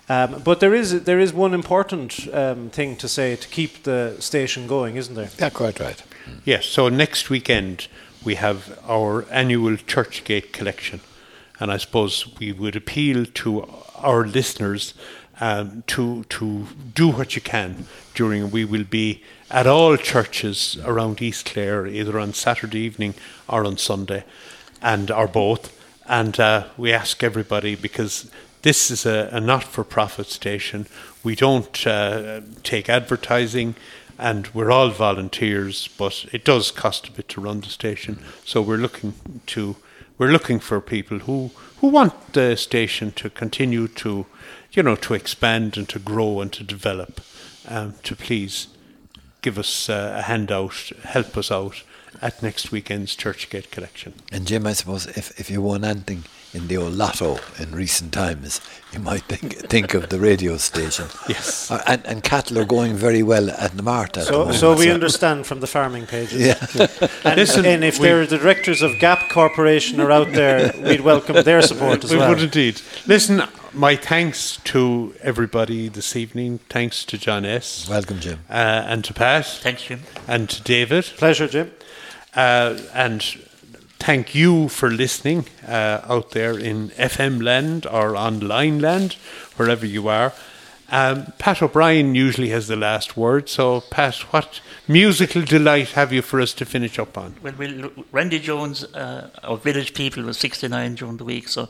Um, 0.10 0.42
but 0.44 0.60
there 0.60 0.74
is 0.74 1.04
there 1.04 1.20
is 1.20 1.34
one 1.34 1.54
important 1.54 2.28
um, 2.34 2.70
thing 2.70 2.96
to 2.98 3.08
say 3.08 3.36
to 3.36 3.48
keep 3.48 3.84
the 3.84 4.16
station 4.20 4.68
going, 4.68 4.98
isn't 4.98 5.16
there? 5.16 5.30
Yeah, 5.40 5.50
quite 5.50 5.80
right. 5.80 6.04
Yes. 6.46 6.66
So 6.66 6.90
next 6.90 7.30
weekend 7.30 7.88
we 8.24 8.36
have 8.36 8.80
our 8.88 9.26
annual 9.32 9.78
Churchgate 9.78 10.52
collection, 10.52 11.02
and 11.60 11.72
I 11.72 11.78
suppose 11.78 12.28
we 12.40 12.52
would 12.52 12.76
appeal 12.76 13.26
to 13.26 13.68
our 13.96 14.26
listeners 14.26 14.94
um, 15.42 15.84
to 15.88 16.24
to 16.26 16.68
do 16.96 17.10
what 17.10 17.36
you 17.36 17.42
can 17.42 17.86
during. 18.14 18.52
We 18.52 18.64
will 18.64 18.86
be 18.86 19.22
at 19.50 19.68
all 19.68 19.98
churches 19.98 20.78
around 20.86 21.22
East 21.22 21.46
Clare, 21.46 21.86
either 21.88 22.18
on 22.18 22.34
Saturday 22.34 22.80
evening 22.80 23.16
or 23.50 23.66
on 23.66 23.78
Sunday, 23.78 24.24
and 24.82 25.12
or 25.12 25.28
both. 25.28 25.78
And 26.06 26.40
uh, 26.40 26.68
we 26.78 26.94
ask 26.94 27.24
everybody 27.24 27.76
because 27.76 28.32
this 28.62 28.92
is 28.92 29.06
a, 29.06 29.30
a 29.32 29.40
not-for-profit 29.40 30.28
station. 30.28 30.86
We 31.24 31.36
don't 31.36 31.88
uh, 31.88 32.42
take 32.64 32.90
advertising 32.90 33.76
and 34.20 34.48
we're 34.54 34.72
all 34.72 34.90
volunteers, 34.90 35.90
but 35.98 36.26
it 36.32 36.46
does 36.46 36.70
cost 36.70 37.08
a 37.08 37.12
bit 37.12 37.28
to 37.30 37.42
run 37.42 37.62
the 37.62 37.70
station. 37.70 38.20
So 38.46 38.62
we're 38.62 38.78
looking 38.78 39.14
to 39.48 39.76
we're 40.22 40.28
looking 40.28 40.60
for 40.60 40.80
people 40.80 41.18
who 41.18 41.50
who 41.80 41.88
want 41.88 42.34
the 42.34 42.56
station 42.56 43.12
to 43.12 43.28
continue 43.28 43.88
to 43.88 44.28
you 44.72 44.84
know 44.84 44.96
to 44.96 45.16
expand 45.16 45.76
and 45.78 45.90
to 45.90 45.98
grow 45.98 46.42
and 46.42 46.54
to 46.54 46.64
develop. 46.64 47.22
Um, 47.68 47.96
to 48.04 48.16
please 48.16 48.68
give 49.42 49.58
us 49.58 49.90
uh, 49.90 50.14
a 50.18 50.22
handout, 50.22 50.92
help 51.04 51.36
us 51.38 51.50
out 51.52 51.84
at 52.22 52.42
next 52.44 52.72
weekend's 52.72 53.16
Churchgate 53.16 53.72
collection. 53.72 54.14
And 54.32 54.46
Jim, 54.48 54.68
I 54.68 54.74
suppose 54.74 55.06
if, 55.08 55.40
if 55.40 55.50
you 55.50 55.62
won 55.62 55.84
anything 55.84 56.24
in 56.54 56.68
the 56.68 56.76
old 56.78 56.94
lotto 56.94 57.40
in 57.60 57.72
recent 57.74 58.12
times, 58.14 58.60
you 58.92 59.00
might 59.00 59.24
think 59.24 59.54
think 59.70 59.94
of 59.94 60.10
the 60.10 60.20
radio 60.20 60.58
station. 60.58 61.08
Yes. 61.30 61.72
Uh, 61.72 61.82
and, 61.88 62.06
and 62.06 62.24
cattle 62.24 62.60
are 62.60 62.66
going 62.66 62.94
very 62.96 63.24
well 63.24 63.50
at 63.52 63.76
the 63.78 63.84
Mart 63.84 64.18
at 64.18 64.26
the 64.26 64.32
So, 64.32 64.40
moment. 64.40 64.58
so 64.58 64.76
we 64.76 64.92
understand 64.92 65.46
from 65.48 65.62
the 65.62 65.68
farming 65.68 66.08
pages. 66.08 66.42
Yeah. 66.46 66.88
And, 67.24 67.38
Listen, 67.38 67.66
and 67.66 67.84
if 67.84 68.00
there 68.00 68.22
are 68.22 68.26
the 68.26 68.38
directors 68.38 68.82
of 68.82 69.00
Gap 69.00 69.30
Corporation 69.30 70.00
are 70.02 70.12
out 70.12 70.32
there, 70.34 70.74
we'd 70.84 71.02
welcome 71.02 71.42
their 71.44 71.62
support 71.62 72.04
as 72.04 72.12
we 72.12 72.18
well. 72.18 72.30
We 72.30 72.36
would 72.36 72.44
indeed. 72.44 72.82
Listen, 73.08 73.44
my 73.74 73.96
thanks 73.96 74.58
to 74.66 75.14
everybody 75.22 75.88
this 75.88 76.16
evening. 76.16 76.60
Thanks 76.70 77.06
to 77.06 77.18
John 77.18 77.46
S. 77.46 77.88
Welcome, 77.90 78.20
Jim. 78.20 78.40
Uh, 78.50 78.54
and 78.92 79.04
to 79.06 79.14
Pat. 79.14 79.46
Thanks, 79.46 79.84
Jim. 79.84 80.02
And 80.28 80.50
to 80.50 80.62
David. 80.64 81.06
Pleasure, 81.18 81.48
Jim. 81.48 81.72
Uh, 82.34 82.80
and 82.94 83.22
thank 84.00 84.34
you 84.34 84.70
for 84.70 84.90
listening 84.90 85.46
uh, 85.68 86.02
out 86.08 86.32
there 86.32 86.58
in 86.58 86.90
FM 86.92 87.44
land 87.44 87.86
or 87.86 88.16
online 88.16 88.80
land, 88.80 89.14
wherever 89.58 89.86
you 89.86 90.08
are. 90.08 90.34
Um, 90.92 91.32
Pat 91.40 91.62
O'Brien 91.62 92.16
usually 92.16 92.50
has 92.50 92.68
the 92.68 92.76
last 92.76 93.16
word. 93.16 93.48
So, 93.48 93.80
Pat, 93.80 94.16
what 94.34 94.60
musical 94.88 95.42
delight 95.42 95.92
have 95.92 96.12
you 96.12 96.22
for 96.22 96.42
us 96.42 96.54
to 96.56 96.66
finish 96.66 97.00
up 97.00 97.18
on? 97.18 97.36
Well, 97.42 97.54
we'll, 97.58 97.92
Randy 98.12 98.40
Jones, 98.40 98.84
uh, 98.84 99.30
our 99.42 99.56
village 99.56 99.94
people, 99.94 100.24
was 100.24 100.38
69 100.38 100.96
during 100.96 101.18
the 101.18 101.24
week, 101.24 101.48
so 101.48 101.70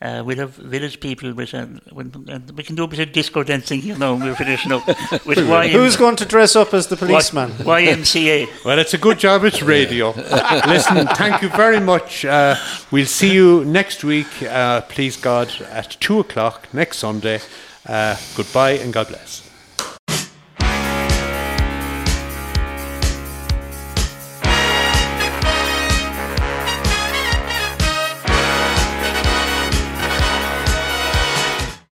uh, 0.00 0.22
we'll 0.24 0.36
have 0.36 0.50
village 0.54 1.00
people 1.00 1.32
with, 1.32 1.52
uh, 1.54 1.66
when, 1.90 2.12
uh, 2.28 2.38
we 2.54 2.62
can 2.62 2.76
do 2.76 2.84
a 2.84 2.86
bit 2.86 3.00
of 3.00 3.12
disco 3.12 3.42
dancing, 3.42 3.82
you 3.82 3.96
know, 3.98 4.14
we're 4.14 4.34
finishing 4.34 4.70
up 4.72 4.86
with 4.86 5.38
YM, 5.38 5.70
Who's 5.70 5.96
going 5.96 6.16
to 6.16 6.24
dress 6.24 6.54
up 6.54 6.72
as 6.72 6.86
the 6.86 6.96
policeman? 6.96 7.50
YMCA. 7.52 8.48
Well, 8.64 8.78
it's 8.78 8.94
a 8.94 8.98
good 8.98 9.18
job 9.18 9.44
it's 9.44 9.62
radio. 9.62 10.10
Listen, 10.66 11.06
thank 11.08 11.42
you 11.42 11.48
very 11.48 11.80
much. 11.80 12.24
Uh, 12.24 12.56
we'll 12.90 13.06
see 13.06 13.32
you 13.32 13.64
next 13.64 14.04
week, 14.04 14.28
uh, 14.42 14.82
please 14.82 15.16
God, 15.16 15.50
at 15.70 15.96
2 16.00 16.20
o'clock 16.20 16.68
next 16.72 16.98
Sunday. 16.98 17.40
Uh, 17.86 18.16
goodbye 18.36 18.72
and 18.72 18.92
God 18.92 19.08
bless. 19.08 19.47